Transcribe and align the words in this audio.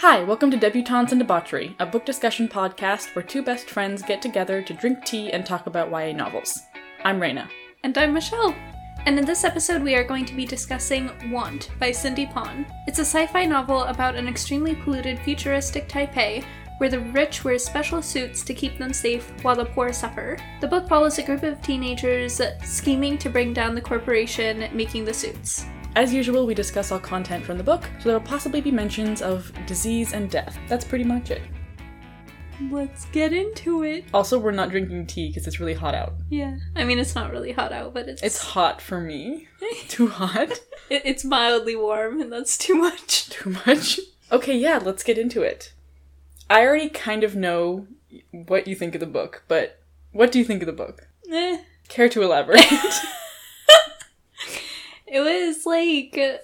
Hi, 0.00 0.24
welcome 0.24 0.50
to 0.50 0.56
Debutantes 0.56 1.12
and 1.12 1.20
Debauchery, 1.20 1.76
a 1.78 1.84
book 1.84 2.06
discussion 2.06 2.48
podcast 2.48 3.14
where 3.14 3.22
two 3.22 3.42
best 3.42 3.68
friends 3.68 4.00
get 4.00 4.22
together 4.22 4.62
to 4.62 4.72
drink 4.72 5.04
tea 5.04 5.30
and 5.30 5.44
talk 5.44 5.66
about 5.66 5.90
YA 5.90 6.16
novels. 6.16 6.58
I'm 7.04 7.20
Raina. 7.20 7.50
And 7.84 7.98
I'm 7.98 8.14
Michelle. 8.14 8.54
And 9.04 9.18
in 9.18 9.26
this 9.26 9.44
episode, 9.44 9.82
we 9.82 9.94
are 9.94 10.02
going 10.02 10.24
to 10.24 10.34
be 10.34 10.46
discussing 10.46 11.10
Want 11.30 11.68
by 11.78 11.92
Cindy 11.92 12.24
Pon. 12.24 12.64
It's 12.86 12.98
a 12.98 13.02
sci 13.02 13.26
fi 13.26 13.44
novel 13.44 13.82
about 13.82 14.16
an 14.16 14.26
extremely 14.26 14.74
polluted 14.74 15.18
futuristic 15.18 15.86
Taipei 15.86 16.46
where 16.78 16.88
the 16.88 17.00
rich 17.00 17.44
wear 17.44 17.58
special 17.58 18.00
suits 18.00 18.42
to 18.44 18.54
keep 18.54 18.78
them 18.78 18.94
safe 18.94 19.30
while 19.42 19.56
the 19.56 19.66
poor 19.66 19.92
suffer. 19.92 20.38
The 20.62 20.66
book 20.66 20.88
follows 20.88 21.18
a 21.18 21.22
group 21.22 21.42
of 21.42 21.60
teenagers 21.60 22.40
scheming 22.64 23.18
to 23.18 23.28
bring 23.28 23.52
down 23.52 23.74
the 23.74 23.82
corporation 23.82 24.66
making 24.72 25.04
the 25.04 25.12
suits. 25.12 25.66
As 25.96 26.14
usual, 26.14 26.46
we 26.46 26.54
discuss 26.54 26.92
all 26.92 27.00
content 27.00 27.44
from 27.44 27.58
the 27.58 27.64
book, 27.64 27.82
so 27.98 28.08
there 28.08 28.18
will 28.18 28.26
possibly 28.26 28.60
be 28.60 28.70
mentions 28.70 29.22
of 29.22 29.52
disease 29.66 30.12
and 30.12 30.30
death. 30.30 30.56
That's 30.68 30.84
pretty 30.84 31.04
much 31.04 31.30
it. 31.30 31.42
Let's 32.70 33.06
get 33.06 33.32
into 33.32 33.82
it. 33.82 34.04
Also, 34.14 34.38
we're 34.38 34.52
not 34.52 34.70
drinking 34.70 35.06
tea 35.06 35.28
because 35.28 35.46
it's 35.46 35.58
really 35.58 35.74
hot 35.74 35.94
out. 35.94 36.12
Yeah. 36.28 36.58
I 36.76 36.84
mean, 36.84 36.98
it's 36.98 37.14
not 37.14 37.32
really 37.32 37.52
hot 37.52 37.72
out, 37.72 37.92
but 37.92 38.06
it's. 38.06 38.22
It's 38.22 38.38
hot 38.38 38.80
for 38.80 39.00
me. 39.00 39.48
Too 39.88 40.08
hot? 40.08 40.60
It, 40.90 41.02
it's 41.04 41.24
mildly 41.24 41.76
warm, 41.76 42.20
and 42.20 42.32
that's 42.32 42.58
too 42.58 42.74
much. 42.74 43.28
Too 43.30 43.50
much? 43.64 44.00
Okay, 44.32 44.58
yeah, 44.58 44.80
let's 44.82 45.04
get 45.04 45.18
into 45.18 45.40
it. 45.40 45.72
I 46.50 46.66
already 46.66 46.88
kind 46.88 47.22
of 47.22 47.36
know 47.36 47.86
what 48.32 48.66
you 48.66 48.74
think 48.74 48.96
of 48.96 49.00
the 49.00 49.06
book, 49.06 49.44
but 49.46 49.78
what 50.10 50.32
do 50.32 50.40
you 50.40 50.44
think 50.44 50.62
of 50.62 50.66
the 50.66 50.72
book? 50.72 51.06
Eh. 51.30 51.58
Care 51.86 52.08
to 52.08 52.22
elaborate? 52.22 52.66
It 55.10 55.20
was 55.20 55.66
like. 55.66 56.16
It 56.16 56.42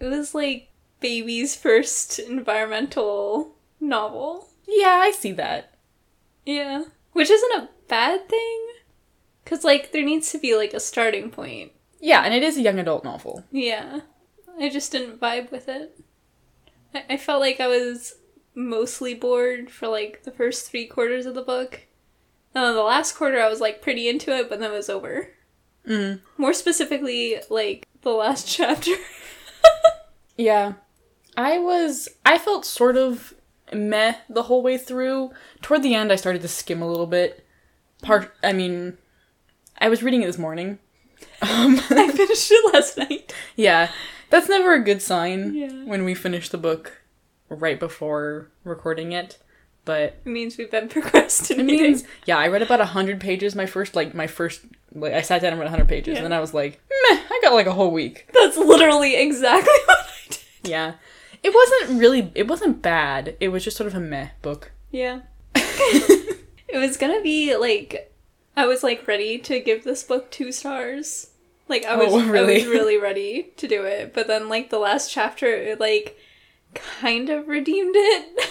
was 0.00 0.34
like 0.34 0.68
baby's 1.00 1.54
first 1.54 2.18
environmental 2.18 3.56
novel. 3.80 4.48
yeah, 4.66 5.00
I 5.02 5.10
see 5.10 5.32
that. 5.32 5.74
Yeah. 6.46 6.84
Which 7.12 7.30
isn't 7.30 7.62
a 7.62 7.68
bad 7.88 8.28
thing. 8.28 8.66
Because, 9.44 9.64
like, 9.64 9.90
there 9.92 10.04
needs 10.04 10.30
to 10.30 10.38
be, 10.38 10.56
like, 10.56 10.72
a 10.72 10.80
starting 10.80 11.30
point. 11.30 11.72
Yeah, 12.00 12.22
and 12.22 12.32
it 12.32 12.42
is 12.42 12.56
a 12.56 12.62
young 12.62 12.78
adult 12.78 13.04
novel. 13.04 13.44
Yeah. 13.50 14.00
I 14.58 14.68
just 14.68 14.92
didn't 14.92 15.20
vibe 15.20 15.50
with 15.50 15.68
it. 15.68 15.98
I, 16.94 17.04
I 17.10 17.16
felt 17.16 17.40
like 17.40 17.60
I 17.60 17.66
was 17.66 18.14
mostly 18.54 19.14
bored 19.14 19.70
for, 19.70 19.88
like, 19.88 20.22
the 20.22 20.30
first 20.30 20.70
three 20.70 20.86
quarters 20.86 21.26
of 21.26 21.34
the 21.34 21.42
book. 21.42 21.82
And 22.54 22.64
then 22.64 22.74
the 22.74 22.82
last 22.82 23.16
quarter, 23.16 23.40
I 23.40 23.48
was, 23.48 23.60
like, 23.60 23.82
pretty 23.82 24.08
into 24.08 24.30
it, 24.34 24.48
but 24.48 24.60
then 24.60 24.70
it 24.70 24.76
was 24.76 24.88
over. 24.88 25.30
Mm. 25.86 26.20
More 26.38 26.52
specifically, 26.52 27.36
like, 27.50 27.88
the 28.02 28.10
last 28.10 28.46
chapter. 28.56 28.92
Yeah. 30.36 30.74
I 31.36 31.58
was. 31.58 32.08
I 32.26 32.38
felt 32.38 32.64
sort 32.64 32.96
of 32.96 33.34
meh 33.72 34.14
the 34.28 34.44
whole 34.44 34.62
way 34.62 34.76
through. 34.78 35.30
Toward 35.62 35.82
the 35.82 35.94
end, 35.94 36.12
I 36.12 36.16
started 36.16 36.42
to 36.42 36.48
skim 36.48 36.82
a 36.82 36.88
little 36.88 37.06
bit. 37.06 37.46
Part. 38.02 38.34
I 38.42 38.52
mean, 38.52 38.98
I 39.78 39.88
was 39.88 40.02
reading 40.02 40.22
it 40.22 40.26
this 40.26 40.38
morning. 40.38 40.78
Um, 41.40 41.76
I 41.90 42.10
finished 42.10 42.50
it 42.52 42.74
last 42.74 42.96
night. 42.98 43.32
yeah. 43.56 43.90
That's 44.30 44.48
never 44.48 44.74
a 44.74 44.82
good 44.82 45.02
sign 45.02 45.54
Yeah. 45.54 45.84
when 45.84 46.04
we 46.04 46.14
finish 46.14 46.48
the 46.48 46.58
book 46.58 47.00
right 47.48 47.78
before 47.78 48.48
recording 48.64 49.10
it. 49.12 49.38
But 49.84 50.20
It 50.24 50.26
means 50.26 50.56
we've 50.56 50.70
been 50.70 50.88
procrastinating. 50.88 51.68
it 51.68 51.80
means, 51.82 52.04
yeah, 52.26 52.38
I 52.38 52.46
read 52.48 52.62
about 52.62 52.78
100 52.78 53.20
pages 53.20 53.54
my 53.56 53.66
first, 53.66 53.94
like, 53.96 54.14
my 54.14 54.26
first, 54.28 54.62
like, 54.94 55.12
I 55.12 55.22
sat 55.22 55.42
down 55.42 55.52
and 55.52 55.60
read 55.60 55.66
100 55.66 55.88
pages, 55.88 56.12
Yeah. 56.12 56.18
and 56.18 56.24
then 56.24 56.32
I 56.32 56.40
was 56.40 56.54
like, 56.54 56.80
meh, 56.90 57.18
I 57.30 57.40
got 57.42 57.54
like 57.54 57.66
a 57.66 57.72
whole 57.72 57.90
week. 57.90 58.28
That's 58.32 58.56
literally 58.56 59.16
exactly 59.16 59.72
what 59.86 59.98
I 59.98 60.28
did. 60.28 60.38
Yeah. 60.64 60.94
It 61.42 61.52
wasn't 61.52 62.00
really, 62.00 62.30
it 62.34 62.46
wasn't 62.46 62.82
bad. 62.82 63.36
It 63.40 63.48
was 63.48 63.64
just 63.64 63.76
sort 63.76 63.88
of 63.88 63.94
a 63.94 64.00
meh 64.00 64.28
book. 64.42 64.70
Yeah. 64.90 65.22
it 65.54 66.38
was 66.78 66.96
gonna 66.96 67.20
be 67.22 67.56
like 67.56 68.12
I 68.56 68.66
was 68.66 68.82
like 68.82 69.06
ready 69.08 69.38
to 69.38 69.60
give 69.60 69.84
this 69.84 70.02
book 70.02 70.30
two 70.30 70.52
stars. 70.52 71.30
Like 71.68 71.84
I 71.84 71.94
oh, 71.94 71.98
was, 72.12 72.24
Oh, 72.24 72.28
really? 72.30 72.62
I 72.62 72.66
was 72.66 72.66
really 72.74 72.98
ready 72.98 73.52
to 73.56 73.66
do 73.66 73.84
it, 73.84 74.12
but 74.14 74.26
then 74.26 74.48
like 74.48 74.70
the 74.70 74.78
last 74.78 75.10
chapter, 75.10 75.46
it 75.46 75.80
like 75.80 76.18
kind 76.74 77.28
of 77.30 77.48
redeemed 77.48 77.94
it. 77.96 78.50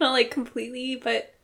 Not 0.00 0.12
like 0.12 0.30
completely, 0.30 0.96
but 0.96 1.34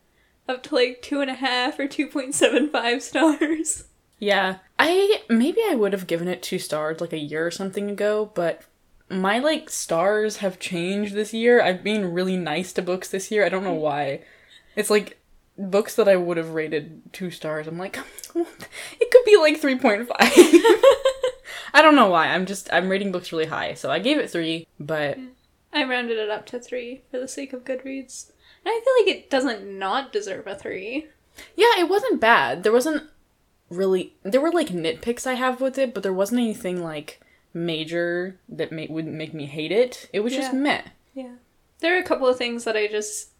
up 0.48 0.62
to 0.64 0.74
like 0.74 1.02
two 1.02 1.20
and 1.20 1.30
a 1.30 1.34
half 1.34 1.78
or 1.78 1.88
two 1.88 2.06
point 2.06 2.34
seven 2.34 2.68
five 2.70 3.02
stars. 3.02 3.84
Yeah. 4.22 4.58
I 4.78 5.20
maybe 5.28 5.60
I 5.68 5.74
would 5.74 5.92
have 5.92 6.06
given 6.06 6.28
it 6.28 6.44
two 6.44 6.60
stars 6.60 7.00
like 7.00 7.12
a 7.12 7.18
year 7.18 7.44
or 7.44 7.50
something 7.50 7.90
ago, 7.90 8.30
but 8.34 8.62
my 9.08 9.40
like 9.40 9.68
stars 9.68 10.36
have 10.36 10.60
changed 10.60 11.14
this 11.14 11.34
year. 11.34 11.60
I've 11.60 11.82
been 11.82 12.12
really 12.12 12.36
nice 12.36 12.72
to 12.74 12.82
books 12.82 13.08
this 13.08 13.32
year. 13.32 13.44
I 13.44 13.48
don't 13.48 13.64
know 13.64 13.74
why. 13.74 14.20
It's 14.76 14.90
like 14.90 15.18
books 15.58 15.96
that 15.96 16.06
I 16.06 16.14
would 16.14 16.36
have 16.36 16.50
rated 16.50 17.02
two 17.12 17.32
stars. 17.32 17.66
I'm 17.66 17.78
like, 17.78 17.98
it 18.36 19.10
could 19.10 19.24
be 19.26 19.36
like 19.38 19.60
3.5. 19.60 20.06
I 21.74 21.82
don't 21.82 21.96
know 21.96 22.08
why. 22.08 22.28
I'm 22.28 22.46
just 22.46 22.72
I'm 22.72 22.88
rating 22.88 23.10
books 23.10 23.32
really 23.32 23.46
high. 23.46 23.74
So 23.74 23.90
I 23.90 23.98
gave 23.98 24.18
it 24.18 24.30
3, 24.30 24.68
but 24.78 25.18
I 25.72 25.82
rounded 25.82 26.18
it 26.18 26.30
up 26.30 26.46
to 26.46 26.60
three 26.60 27.02
for 27.10 27.18
the 27.18 27.26
sake 27.26 27.52
of 27.52 27.64
Goodreads. 27.64 28.30
And 28.64 28.68
I 28.68 28.80
feel 28.84 29.04
like 29.04 29.16
it 29.16 29.30
doesn't 29.30 29.66
not 29.66 30.12
deserve 30.12 30.46
a 30.46 30.54
three. 30.54 31.08
yeah, 31.56 31.80
it 31.80 31.88
wasn't 31.88 32.20
bad. 32.20 32.62
There 32.62 32.72
wasn't 32.72 33.08
really 33.72 34.14
there 34.22 34.40
were 34.40 34.52
like 34.52 34.68
nitpicks 34.68 35.26
I 35.26 35.34
have 35.34 35.60
with 35.60 35.78
it, 35.78 35.92
but 35.94 36.02
there 36.02 36.12
wasn't 36.12 36.40
anything 36.40 36.82
like 36.82 37.20
major 37.54 38.38
that 38.48 38.72
ma- 38.72 38.86
would 38.88 39.06
make 39.06 39.34
me 39.34 39.46
hate 39.46 39.72
it. 39.72 40.08
It 40.12 40.20
was 40.20 40.32
just 40.34 40.52
Yeah. 40.52 40.58
meh. 40.58 40.82
Yeah. 41.14 41.34
There 41.80 41.94
are 41.94 42.00
a 42.00 42.04
couple 42.04 42.26
of 42.28 42.38
things 42.38 42.64
that 42.64 42.76
I 42.76 42.86
just 42.86 43.30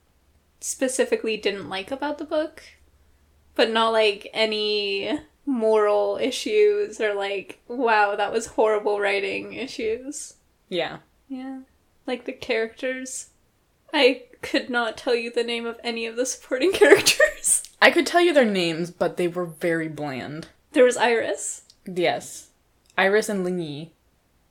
specifically 0.60 1.37
didn't 1.37 1.69
like 1.69 1.91
about 1.91 2.19
the 2.19 2.25
book, 2.25 2.62
but 3.54 3.71
not 3.71 3.91
like 3.92 4.28
any 4.32 5.19
moral 5.47 6.19
issues 6.21 7.00
or 7.00 7.15
like, 7.15 7.60
wow, 7.69 8.15
that 8.16 8.32
was 8.32 8.47
horrible 8.47 9.00
writing 9.00 9.54
issues. 9.54 10.34
Yeah. 10.69 10.98
Yeah. 11.28 11.60
Like 12.06 12.25
the 12.25 12.32
characters. 12.32 13.28
I 13.94 14.22
could 14.41 14.71
not 14.71 14.97
tell 14.97 15.15
you 15.15 15.31
the 15.31 15.44
name 15.44 15.66
of 15.66 15.78
any 15.84 16.06
of 16.06 16.16
the 16.16 16.26
supporting 16.26 16.72
characters. 16.82 17.62
I 17.82 17.91
could 17.91 18.06
tell 18.06 18.20
you 18.22 18.32
their 18.32 18.44
names, 18.47 18.91
but 18.91 19.16
they 19.19 19.28
were 19.28 19.44
very 19.44 19.88
bland. 19.88 20.48
There 20.72 20.84
was 20.84 20.97
Iris 20.97 21.62
Yes. 21.87 22.48
Iris 22.97 23.28
and 23.28 23.44
Lingyi. 23.44 23.91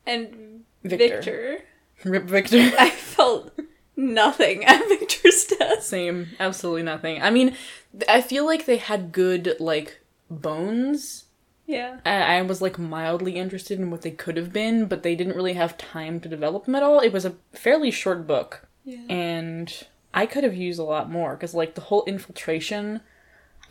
and 0.06 0.64
Victor. 0.84 1.08
Victor. 1.22 1.58
Rip 2.04 2.26
Victor. 2.26 2.58
I 2.80 2.90
felt 2.90 3.58
nothing 3.96 4.66
at 4.66 4.88
Victor's 4.90 5.46
death. 5.46 5.82
Same. 5.84 6.28
Absolutely 6.40 6.84
nothing. 6.84 7.22
I 7.22 7.30
mean, 7.32 7.56
I 8.10 8.22
feel 8.22 8.46
like 8.46 8.66
they 8.66 8.78
had 8.78 9.12
good, 9.12 9.56
like, 9.60 10.02
bones. 10.30 11.26
Yeah. 11.68 12.00
I, 12.06 12.38
I 12.38 12.42
was, 12.42 12.62
like, 12.62 12.78
mildly 12.78 13.38
interested 13.38 13.80
in 13.80 13.92
what 13.92 14.02
they 14.02 14.12
could 14.12 14.36
have 14.38 14.52
been, 14.52 14.88
but 14.88 15.04
they 15.04 15.16
didn't 15.16 15.36
really 15.36 15.54
have 15.54 15.78
time 15.78 16.20
to 16.20 16.28
develop 16.30 16.66
them 16.66 16.76
at 16.76 16.84
all. 16.84 17.00
It 17.00 17.14
was 17.14 17.26
a 17.26 17.36
fairly 17.54 17.92
short 17.92 18.28
book. 18.28 18.68
Yeah. 18.84 18.98
and 19.10 19.72
I 20.12 20.26
could 20.26 20.44
have 20.44 20.56
used 20.56 20.80
a 20.80 20.84
lot 20.84 21.08
more 21.10 21.36
because 21.36 21.54
like 21.54 21.76
the 21.76 21.82
whole 21.82 22.04
infiltration 22.06 23.02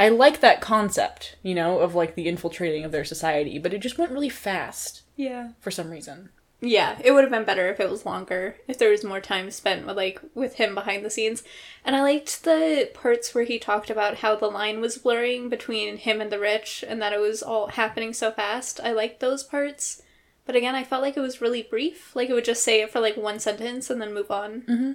I 0.00 0.08
like 0.08 0.40
that 0.40 0.60
concept, 0.60 1.36
you 1.42 1.54
know, 1.54 1.78
of 1.78 1.94
like 1.94 2.14
the 2.16 2.26
infiltrating 2.26 2.84
of 2.84 2.90
their 2.92 3.04
society, 3.04 3.58
but 3.58 3.72
it 3.74 3.78
just 3.78 3.98
went 3.98 4.10
really 4.12 4.28
fast 4.30 5.02
Yeah. 5.16 5.50
for 5.60 5.70
some 5.70 5.90
reason. 5.90 6.30
Yeah, 6.62 6.98
it 7.02 7.12
would 7.12 7.22
have 7.24 7.30
been 7.30 7.44
better 7.44 7.68
if 7.70 7.80
it 7.80 7.88
was 7.88 8.04
longer, 8.04 8.56
if 8.68 8.76
there 8.78 8.90
was 8.90 9.02
more 9.04 9.20
time 9.20 9.50
spent 9.50 9.86
with 9.86 9.96
like 9.96 10.20
with 10.34 10.56
him 10.56 10.74
behind 10.74 11.04
the 11.04 11.10
scenes. 11.10 11.42
And 11.84 11.96
I 11.96 12.02
liked 12.02 12.44
the 12.44 12.90
parts 12.92 13.34
where 13.34 13.44
he 13.44 13.58
talked 13.58 13.88
about 13.88 14.16
how 14.18 14.36
the 14.36 14.48
line 14.48 14.80
was 14.80 14.98
blurring 14.98 15.48
between 15.48 15.96
him 15.96 16.20
and 16.20 16.30
the 16.30 16.38
rich 16.38 16.84
and 16.86 17.00
that 17.00 17.12
it 17.14 17.20
was 17.20 17.42
all 17.42 17.68
happening 17.68 18.12
so 18.12 18.30
fast. 18.30 18.78
I 18.82 18.92
liked 18.92 19.20
those 19.20 19.42
parts. 19.42 20.02
But 20.44 20.56
again, 20.56 20.74
I 20.74 20.84
felt 20.84 21.02
like 21.02 21.16
it 21.16 21.20
was 21.20 21.40
really 21.40 21.62
brief. 21.62 22.14
Like 22.16 22.28
it 22.28 22.34
would 22.34 22.44
just 22.44 22.62
say 22.64 22.82
it 22.82 22.90
for 22.90 23.00
like 23.00 23.16
one 23.16 23.38
sentence 23.38 23.88
and 23.88 24.00
then 24.00 24.12
move 24.12 24.30
on. 24.30 24.62
Mm-hmm. 24.62 24.92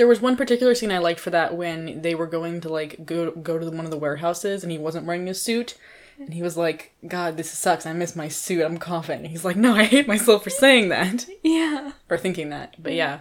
There 0.00 0.06
was 0.06 0.22
one 0.22 0.34
particular 0.34 0.74
scene 0.74 0.90
I 0.90 0.96
liked 0.96 1.20
for 1.20 1.28
that 1.28 1.54
when 1.58 2.00
they 2.00 2.14
were 2.14 2.26
going 2.26 2.62
to 2.62 2.70
like 2.70 3.04
go 3.04 3.32
go 3.32 3.58
to 3.58 3.66
one 3.70 3.84
of 3.84 3.90
the 3.90 3.98
warehouses 3.98 4.62
and 4.62 4.72
he 4.72 4.78
wasn't 4.78 5.04
wearing 5.04 5.28
a 5.28 5.34
suit. 5.34 5.76
And 6.18 6.32
he 6.32 6.42
was 6.42 6.56
like, 6.56 6.92
God, 7.06 7.36
this 7.36 7.50
sucks. 7.50 7.84
I 7.84 7.92
miss 7.92 8.16
my 8.16 8.28
suit. 8.28 8.64
I'm 8.64 8.78
coughing. 8.78 9.18
And 9.18 9.26
he's 9.26 9.44
like, 9.44 9.56
No, 9.56 9.74
I 9.74 9.84
hate 9.84 10.08
myself 10.08 10.42
for 10.44 10.48
saying 10.48 10.88
that. 10.88 11.26
Yeah. 11.42 11.92
or 12.08 12.16
thinking 12.16 12.48
that. 12.48 12.76
But 12.82 12.94
yeah. 12.94 13.20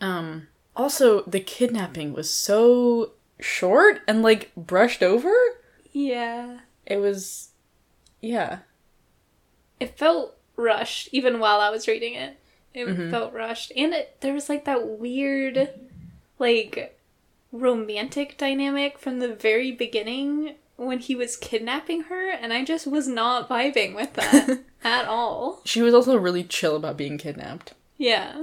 Um 0.00 0.48
also 0.74 1.22
the 1.28 1.38
kidnapping 1.38 2.12
was 2.12 2.28
so 2.28 3.12
short 3.38 4.00
and 4.08 4.20
like 4.20 4.50
brushed 4.56 5.04
over. 5.04 5.32
Yeah. 5.92 6.58
It 6.86 6.96
was 6.96 7.50
yeah. 8.20 8.58
It 9.78 9.96
felt 9.96 10.36
rushed 10.56 11.08
even 11.12 11.38
while 11.38 11.60
I 11.60 11.70
was 11.70 11.86
reading 11.86 12.14
it. 12.14 12.36
It 12.74 12.88
Mhm. 12.88 13.10
felt 13.12 13.32
rushed. 13.32 13.70
And 13.76 13.94
it 13.94 14.16
there 14.22 14.34
was 14.34 14.48
like 14.48 14.64
that 14.64 14.88
weird 14.88 15.70
like 16.38 16.98
romantic 17.52 18.36
dynamic 18.36 18.98
from 18.98 19.18
the 19.18 19.34
very 19.34 19.72
beginning 19.72 20.54
when 20.76 20.98
he 20.98 21.14
was 21.14 21.36
kidnapping 21.36 22.02
her 22.02 22.30
and 22.30 22.52
I 22.52 22.64
just 22.64 22.86
was 22.86 23.08
not 23.08 23.48
vibing 23.48 23.94
with 23.94 24.12
that 24.14 24.60
at 24.84 25.06
all. 25.06 25.62
She 25.64 25.80
was 25.82 25.94
also 25.94 26.16
really 26.16 26.44
chill 26.44 26.76
about 26.76 26.96
being 26.98 27.16
kidnapped. 27.18 27.72
Yeah. 27.96 28.42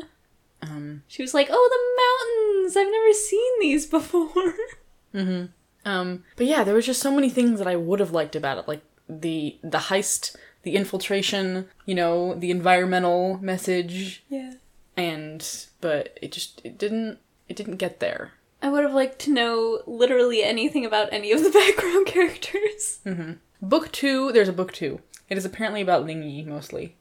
Um, 0.62 1.04
She 1.08 1.22
was 1.22 1.34
like, 1.34 1.50
"Oh, 1.52 1.70
the 1.70 2.64
mountains! 2.64 2.78
I've 2.78 2.92
never 2.92 3.14
seen 3.14 3.52
these 3.60 3.86
before." 3.86 4.56
hmm 5.12 5.46
Um, 5.86 6.24
but 6.38 6.48
yeah, 6.48 6.64
there 6.64 6.74
was 6.74 6.86
just 6.86 7.02
so 7.02 7.14
many 7.14 7.30
things 7.30 7.60
that 7.60 7.68
I 7.68 7.76
would 7.76 8.00
have 8.00 8.12
liked 8.12 8.36
about 8.36 8.58
it, 8.58 8.68
like 8.68 8.82
the 9.10 9.58
the 9.62 9.78
heist, 9.78 10.36
the 10.64 10.76
infiltration, 10.76 11.68
you 11.86 11.94
know, 11.94 12.34
the 12.36 12.50
environmental 12.50 13.38
message, 13.42 14.24
yeah. 14.30 14.54
and 14.96 15.68
but 15.82 16.18
it 16.22 16.32
just 16.32 16.62
it 16.64 16.78
didn't 16.78 17.20
it 17.50 17.56
didn't 17.56 17.78
get 17.78 18.00
there. 18.00 18.32
I 18.62 18.70
would 18.70 18.84
have 18.84 18.94
liked 18.94 19.20
to 19.20 19.32
know 19.34 19.82
literally 19.86 20.42
anything 20.44 20.86
about 20.86 21.10
any 21.12 21.32
of 21.32 21.44
the 21.44 21.50
background 21.76 22.06
characters. 22.08 23.00
hmm 23.04 23.34
Book 23.62 23.92
two, 23.92 24.32
there's 24.32 24.50
a 24.50 24.54
book 24.54 24.74
two. 24.74 25.02
It 25.30 25.38
is 25.38 25.46
apparently 25.46 25.82
about 25.82 26.06
Ling 26.06 26.24
Yi 26.24 26.44
mostly. 26.44 26.96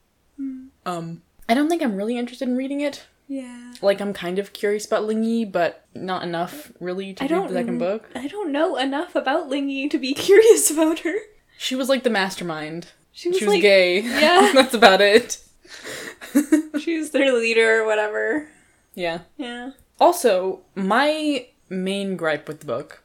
Um, 0.85 1.23
I 1.49 1.55
don't 1.55 1.69
think 1.69 1.83
I'm 1.83 1.95
really 1.97 2.19
interested 2.19 2.49
in 2.49 2.57
reading 2.57 2.81
it. 2.81 3.05
Yeah. 3.29 3.75
Like 3.81 4.01
I'm 4.01 4.13
kind 4.13 4.39
of 4.39 4.53
curious 4.53 4.85
about 4.87 5.05
Ling 5.05 5.23
Yi, 5.25 5.45
but 5.45 5.87
not 5.95 6.23
enough 6.25 6.73
really 6.81 7.15
to 7.15 7.23
I 7.23 7.27
read 7.27 7.31
don't 7.31 7.49
the 7.49 7.55
second 7.55 7.79
book. 7.79 8.09
I 8.15 8.27
don't 8.27 8.51
know 8.53 8.77
enough 8.77 9.15
about 9.15 9.49
Lingyi 9.49 9.89
to 9.91 9.99
be 9.99 10.13
curious 10.29 10.71
about 10.71 11.01
her. 11.01 11.15
She 11.59 11.75
was 11.77 11.89
like 11.89 12.03
the 12.03 12.11
mastermind. 12.11 12.89
She 13.13 13.29
was, 13.29 13.39
She 13.39 13.45
was 13.45 13.55
like, 13.55 13.63
gay. 13.63 14.01
Yeah. 14.01 14.51
That's 14.55 14.75
about 14.75 15.01
it. 15.01 15.39
she 16.81 16.99
was 16.99 17.11
their 17.11 17.33
leader 17.33 17.83
or 17.83 17.87
whatever. 17.87 18.49
Yeah. 18.95 19.21
Yeah. 19.37 19.71
Also, 20.01 20.61
my 20.75 21.47
main 21.69 22.17
gripe 22.17 22.49
with 22.49 22.61
the 22.61 22.67
book, 22.67 23.03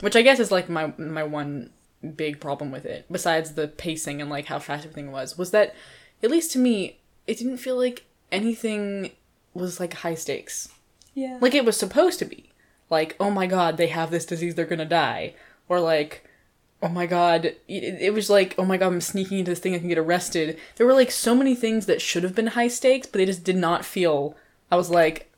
which 0.00 0.16
I 0.16 0.22
guess 0.22 0.40
is 0.40 0.50
like 0.50 0.68
my 0.68 0.92
my 0.98 1.22
one 1.22 1.70
big 2.16 2.40
problem 2.40 2.70
with 2.70 2.84
it, 2.84 3.06
besides 3.10 3.52
the 3.52 3.68
pacing 3.68 4.20
and 4.20 4.30
like 4.30 4.46
how 4.46 4.58
fast 4.58 4.84
everything 4.84 5.12
was, 5.12 5.38
was 5.38 5.50
that 5.52 5.74
at 6.22 6.30
least 6.30 6.52
to 6.52 6.58
me, 6.58 6.98
it 7.26 7.38
didn't 7.38 7.58
feel 7.58 7.76
like 7.76 8.04
anything 8.30 9.12
was 9.54 9.80
like 9.80 9.94
high 9.94 10.14
stakes. 10.14 10.68
Yeah. 11.14 11.38
Like 11.40 11.54
it 11.54 11.64
was 11.64 11.76
supposed 11.76 12.18
to 12.18 12.24
be. 12.24 12.50
Like, 12.90 13.16
oh 13.18 13.30
my 13.30 13.46
god, 13.46 13.76
they 13.76 13.86
have 13.88 14.10
this 14.10 14.26
disease, 14.26 14.54
they're 14.54 14.66
gonna 14.66 14.84
die. 14.84 15.34
Or 15.68 15.80
like, 15.80 16.28
oh 16.82 16.88
my 16.88 17.06
god, 17.06 17.46
it, 17.46 17.58
it 17.68 18.14
was 18.14 18.28
like, 18.28 18.54
oh 18.58 18.64
my 18.64 18.76
god, 18.76 18.88
I'm 18.88 19.00
sneaking 19.00 19.38
into 19.38 19.50
this 19.50 19.60
thing, 19.60 19.74
I 19.74 19.78
can 19.78 19.88
get 19.88 19.98
arrested. 19.98 20.58
There 20.76 20.86
were 20.86 20.92
like 20.92 21.10
so 21.10 21.34
many 21.34 21.54
things 21.54 21.86
that 21.86 22.02
should 22.02 22.22
have 22.24 22.34
been 22.34 22.48
high 22.48 22.68
stakes, 22.68 23.06
but 23.06 23.18
they 23.18 23.26
just 23.26 23.44
did 23.44 23.56
not 23.56 23.84
feel. 23.84 24.36
I 24.70 24.76
was 24.76 24.90
like, 24.90 25.30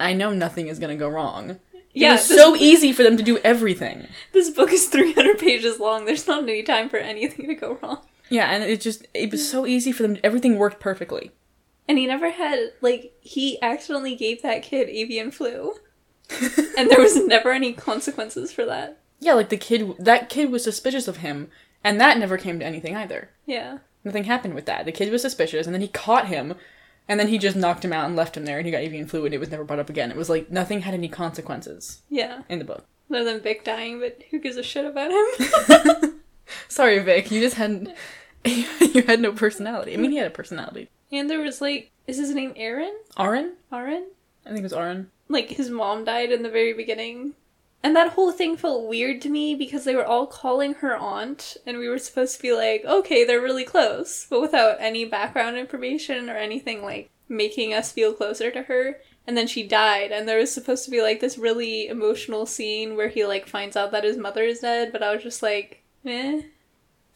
I 0.00 0.12
know 0.12 0.32
nothing 0.32 0.68
is 0.68 0.78
gonna 0.78 0.96
go 0.96 1.08
wrong. 1.08 1.60
Yeah, 1.92 2.10
it 2.10 2.12
was 2.12 2.28
so 2.28 2.54
easy 2.54 2.92
for 2.92 3.02
them 3.02 3.16
to 3.16 3.22
do 3.22 3.38
everything. 3.38 4.06
This 4.32 4.50
book 4.50 4.72
is 4.72 4.86
300 4.88 5.38
pages 5.38 5.80
long. 5.80 6.04
There's 6.04 6.26
not 6.26 6.44
any 6.44 6.62
time 6.62 6.88
for 6.88 6.98
anything 6.98 7.48
to 7.48 7.54
go 7.54 7.78
wrong. 7.82 8.02
Yeah, 8.28 8.48
and 8.50 8.62
it 8.62 8.80
just 8.80 9.06
it 9.12 9.30
was 9.30 9.48
so 9.48 9.66
easy 9.66 9.90
for 9.92 10.04
them. 10.04 10.16
Everything 10.22 10.56
worked 10.56 10.80
perfectly. 10.80 11.32
And 11.88 11.98
he 11.98 12.06
never 12.06 12.30
had, 12.30 12.72
like, 12.80 13.12
he 13.20 13.60
accidentally 13.60 14.14
gave 14.14 14.42
that 14.42 14.62
kid 14.62 14.88
avian 14.88 15.32
flu. 15.32 15.74
and 16.78 16.88
there 16.88 17.00
was 17.00 17.26
never 17.26 17.50
any 17.50 17.72
consequences 17.72 18.52
for 18.52 18.64
that. 18.64 19.00
Yeah, 19.18 19.34
like 19.34 19.48
the 19.48 19.56
kid, 19.56 19.96
that 19.98 20.28
kid 20.28 20.52
was 20.52 20.62
suspicious 20.62 21.08
of 21.08 21.16
him, 21.16 21.50
and 21.82 22.00
that 22.00 22.16
never 22.18 22.38
came 22.38 22.60
to 22.60 22.64
anything 22.64 22.94
either. 22.94 23.30
Yeah. 23.44 23.78
Nothing 24.04 24.24
happened 24.24 24.54
with 24.54 24.66
that. 24.66 24.84
The 24.84 24.92
kid 24.92 25.10
was 25.10 25.22
suspicious, 25.22 25.66
and 25.66 25.74
then 25.74 25.82
he 25.82 25.88
caught 25.88 26.28
him, 26.28 26.54
and 27.08 27.18
then 27.20 27.28
he 27.28 27.38
just 27.38 27.56
knocked 27.56 27.84
him 27.84 27.92
out 27.92 28.06
and 28.06 28.16
left 28.16 28.36
him 28.36 28.44
there, 28.44 28.58
and 28.58 28.66
he 28.66 28.72
got 28.72 28.82
avian 28.82 29.06
flu, 29.06 29.24
and 29.24 29.34
it 29.34 29.38
was 29.38 29.50
never 29.50 29.64
brought 29.64 29.78
up 29.80 29.90
again. 29.90 30.10
It 30.10 30.16
was 30.16 30.30
like 30.30 30.50
nothing 30.50 30.82
had 30.82 30.94
any 30.94 31.08
consequences 31.08 32.02
Yeah. 32.08 32.42
in 32.48 32.58
the 32.58 32.64
book. 32.64 32.84
Other 33.10 33.24
than 33.24 33.40
Vic 33.40 33.64
dying, 33.64 33.98
but 34.00 34.22
who 34.30 34.38
gives 34.38 34.56
a 34.56 34.62
shit 34.62 34.84
about 34.84 35.10
him? 35.10 36.20
Sorry, 36.68 36.98
Vic, 37.00 37.30
you 37.30 37.40
just 37.40 37.56
hadn't. 37.56 37.90
you 38.44 39.02
had 39.06 39.20
no 39.20 39.32
personality. 39.32 39.92
I 39.94 39.96
mean, 39.96 40.12
he 40.12 40.16
had 40.18 40.26
a 40.28 40.30
personality. 40.30 40.88
and 41.12 41.28
there 41.28 41.40
was, 41.40 41.60
like, 41.60 41.90
is 42.06 42.16
his 42.18 42.34
name 42.34 42.52
Aaron? 42.56 42.94
Aaron? 43.18 43.54
Aaron? 43.72 44.06
I 44.46 44.48
think 44.50 44.60
it 44.60 44.62
was 44.64 44.72
Aaron. 44.72 45.10
like 45.28 45.48
his 45.50 45.70
mom 45.70 46.04
died 46.04 46.32
in 46.32 46.42
the 46.42 46.48
very 46.50 46.72
beginning. 46.72 47.34
And 47.82 47.96
that 47.96 48.12
whole 48.12 48.30
thing 48.30 48.56
felt 48.56 48.88
weird 48.88 49.22
to 49.22 49.30
me 49.30 49.54
because 49.54 49.84
they 49.84 49.96
were 49.96 50.04
all 50.04 50.26
calling 50.26 50.74
her 50.74 50.96
aunt, 50.96 51.56
and 51.66 51.78
we 51.78 51.88
were 51.88 51.98
supposed 51.98 52.36
to 52.36 52.42
be 52.42 52.52
like, 52.52 52.84
okay, 52.84 53.24
they're 53.24 53.40
really 53.40 53.64
close, 53.64 54.26
but 54.28 54.42
without 54.42 54.76
any 54.80 55.06
background 55.06 55.56
information 55.56 56.28
or 56.28 56.36
anything 56.36 56.82
like 56.82 57.08
making 57.28 57.72
us 57.72 57.90
feel 57.90 58.12
closer 58.12 58.50
to 58.50 58.62
her. 58.64 58.98
And 59.26 59.36
then 59.36 59.46
she 59.46 59.66
died, 59.66 60.12
and 60.12 60.28
there 60.28 60.38
was 60.38 60.52
supposed 60.52 60.84
to 60.84 60.90
be 60.90 61.00
like 61.02 61.20
this 61.20 61.38
really 61.38 61.86
emotional 61.86 62.44
scene 62.46 62.96
where 62.96 63.08
he 63.08 63.24
like 63.24 63.46
finds 63.46 63.76
out 63.76 63.92
that 63.92 64.04
his 64.04 64.16
mother 64.16 64.42
is 64.42 64.60
dead, 64.60 64.92
but 64.92 65.02
I 65.02 65.14
was 65.14 65.22
just 65.22 65.42
like, 65.42 65.82
eh. 66.04 66.42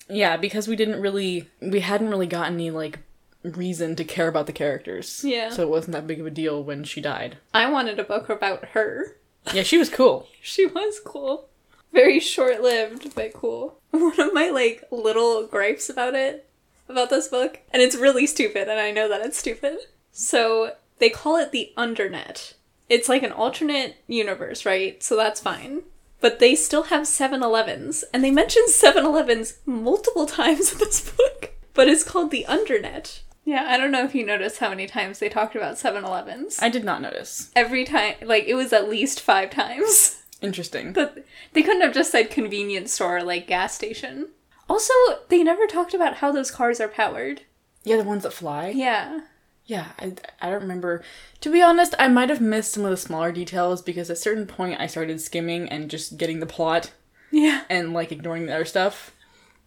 Yeah, 0.08 0.36
because 0.36 0.68
we 0.68 0.76
didn't 0.76 1.00
really, 1.00 1.50
we 1.60 1.80
hadn't 1.80 2.10
really 2.10 2.26
gotten 2.26 2.54
any 2.54 2.70
like 2.70 3.00
reason 3.42 3.96
to 3.96 4.04
care 4.04 4.28
about 4.28 4.46
the 4.46 4.52
characters. 4.52 5.22
Yeah. 5.24 5.50
So 5.50 5.62
it 5.62 5.68
wasn't 5.68 5.92
that 5.92 6.06
big 6.06 6.20
of 6.20 6.26
a 6.26 6.30
deal 6.30 6.62
when 6.62 6.84
she 6.84 7.00
died. 7.00 7.36
I 7.52 7.70
wanted 7.70 7.98
a 7.98 8.04
book 8.04 8.28
about 8.30 8.64
her. 8.68 9.16
Yeah, 9.52 9.62
she 9.62 9.78
was 9.78 9.88
cool. 9.88 10.28
She 10.46 10.66
was 10.66 11.00
cool. 11.02 11.48
Very 11.90 12.20
short 12.20 12.60
lived, 12.60 13.14
but 13.14 13.32
cool. 13.32 13.78
One 13.92 14.20
of 14.20 14.34
my 14.34 14.50
like 14.50 14.84
little 14.90 15.46
gripes 15.46 15.88
about 15.88 16.14
it, 16.14 16.46
about 16.86 17.08
this 17.08 17.28
book, 17.28 17.60
and 17.72 17.80
it's 17.80 17.96
really 17.96 18.26
stupid, 18.26 18.68
and 18.68 18.78
I 18.78 18.90
know 18.90 19.08
that 19.08 19.24
it's 19.24 19.38
stupid. 19.38 19.78
So 20.12 20.72
they 20.98 21.08
call 21.08 21.36
it 21.36 21.50
the 21.50 21.72
Undernet. 21.78 22.54
It's 22.90 23.08
like 23.08 23.22
an 23.22 23.32
alternate 23.32 23.96
universe, 24.06 24.66
right? 24.66 25.02
So 25.02 25.16
that's 25.16 25.40
fine. 25.40 25.84
But 26.20 26.40
they 26.40 26.54
still 26.54 26.84
have 26.84 27.06
7 27.06 27.42
Elevens, 27.42 28.04
and 28.12 28.22
they 28.22 28.30
mention 28.30 28.68
7 28.68 29.04
Elevens 29.04 29.58
multiple 29.64 30.26
times 30.40 30.72
in 30.72 30.78
this 30.78 31.10
book. 31.10 31.54
But 31.72 31.88
it's 31.88 32.04
called 32.04 32.30
the 32.30 32.44
Undernet. 32.48 33.20
Yeah, 33.44 33.66
I 33.68 33.76
don't 33.76 33.90
know 33.90 34.04
if 34.04 34.14
you 34.14 34.24
noticed 34.24 34.58
how 34.58 34.70
many 34.70 34.86
times 34.86 35.18
they 35.18 35.28
talked 35.28 35.54
about 35.54 35.78
7 35.78 36.04
Elevens. 36.04 36.58
I 36.62 36.68
did 36.70 36.84
not 36.84 37.02
notice. 37.02 37.50
Every 37.54 37.84
time, 37.84 38.14
like, 38.22 38.44
it 38.44 38.54
was 38.54 38.72
at 38.72 38.88
least 38.88 39.20
five 39.20 39.50
times. 39.50 40.22
Interesting. 40.40 40.92
But 40.92 41.24
they 41.52 41.62
couldn't 41.62 41.82
have 41.82 41.94
just 41.94 42.10
said 42.10 42.30
convenience 42.30 42.92
store, 42.92 43.22
like 43.22 43.46
gas 43.46 43.74
station. 43.74 44.28
Also, 44.68 44.92
they 45.28 45.42
never 45.42 45.66
talked 45.66 45.92
about 45.94 46.16
how 46.16 46.32
those 46.32 46.50
cars 46.50 46.80
are 46.80 46.88
powered. 46.88 47.42
Yeah, 47.82 47.96
the 47.98 48.04
ones 48.04 48.22
that 48.22 48.32
fly. 48.32 48.68
Yeah. 48.70 49.20
Yeah, 49.66 49.88
I, 49.98 50.14
I 50.40 50.50
don't 50.50 50.62
remember. 50.62 51.02
To 51.40 51.50
be 51.50 51.62
honest, 51.62 51.94
I 51.98 52.08
might 52.08 52.28
have 52.30 52.40
missed 52.40 52.72
some 52.72 52.84
of 52.84 52.90
the 52.90 52.96
smaller 52.96 53.32
details 53.32 53.80
because 53.82 54.10
at 54.10 54.16
a 54.16 54.20
certain 54.20 54.46
point 54.46 54.80
I 54.80 54.86
started 54.86 55.20
skimming 55.20 55.68
and 55.68 55.90
just 55.90 56.16
getting 56.18 56.40
the 56.40 56.46
plot 56.46 56.92
Yeah. 57.30 57.62
and 57.70 57.92
like 57.94 58.12
ignoring 58.12 58.46
the 58.46 58.54
other 58.54 58.64
stuff. 58.66 59.13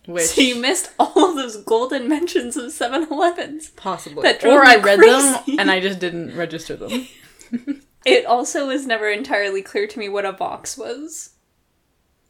Which 0.07 0.23
So 0.25 0.41
you 0.41 0.55
missed 0.55 0.89
all 0.99 1.29
of 1.29 1.35
those 1.35 1.57
golden 1.57 2.07
mentions 2.09 2.57
of 2.57 2.71
7 2.71 3.07
Elevens. 3.11 3.69
possibly. 3.75 4.23
that 4.23 4.43
or 4.43 4.63
I 4.63 4.77
read 4.77 4.99
crazy. 4.99 5.11
them 5.45 5.59
and 5.59 5.69
I 5.69 5.79
just 5.79 5.99
didn't 5.99 6.35
register 6.35 6.75
them. 6.75 7.07
It 8.05 8.25
also 8.25 8.67
was 8.67 8.85
never 8.87 9.09
entirely 9.09 9.61
clear 9.61 9.85
to 9.85 9.99
me 9.99 10.07
what 10.07 10.23
a 10.23 10.31
Vox 10.31 10.77
was. 10.77 11.31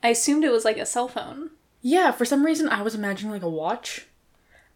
I 0.01 0.09
assumed 0.09 0.43
it 0.43 0.51
was 0.51 0.65
like 0.65 0.77
a 0.79 0.87
cell 0.87 1.07
phone. 1.07 1.51
yeah, 1.81 2.09
for 2.11 2.25
some 2.25 2.43
reason 2.43 2.67
I 2.67 2.81
was 2.81 2.95
imagining 2.95 3.31
like 3.31 3.43
a 3.43 3.49
watch. 3.49 4.07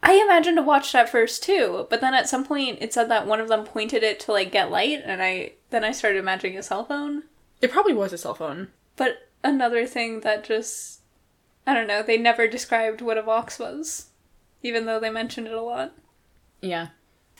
I 0.03 0.13
imagined 0.13 0.59
a 0.59 0.63
watch 0.63 0.93
at 0.93 1.09
first 1.09 1.41
too, 1.43 1.87
but 1.89 2.01
then 2.01 2.13
at 2.13 2.29
some 2.29 2.45
point 2.45 2.79
it 2.81 2.93
said 2.93 3.09
that 3.09 3.25
one 3.25 3.39
of 3.39 3.47
them 3.47 3.63
pointed 3.65 4.03
it 4.03 4.19
to 4.21 4.31
like 4.31 4.51
get 4.51 4.69
light, 4.69 5.01
and 5.03 5.23
I 5.23 5.53
then 5.71 5.83
I 5.83 5.91
started 5.91 6.19
imagining 6.19 6.57
a 6.57 6.63
cell 6.63 6.85
phone. 6.85 7.23
It 7.61 7.71
probably 7.71 7.93
was 7.93 8.13
a 8.13 8.17
cell 8.19 8.35
phone. 8.35 8.67
But 8.95 9.27
another 9.43 9.87
thing 9.87 10.19
that 10.19 10.43
just 10.43 11.00
I 11.65 11.73
don't 11.73 11.87
know, 11.87 12.01
they 12.03 12.17
never 12.17 12.47
described 12.47 13.01
what 13.01 13.17
a 13.17 13.21
Vox 13.21 13.59
was. 13.59 14.07
Even 14.63 14.85
though 14.85 14.99
they 14.99 15.09
mentioned 15.09 15.47
it 15.47 15.53
a 15.53 15.61
lot. 15.61 15.93
Yeah. 16.61 16.89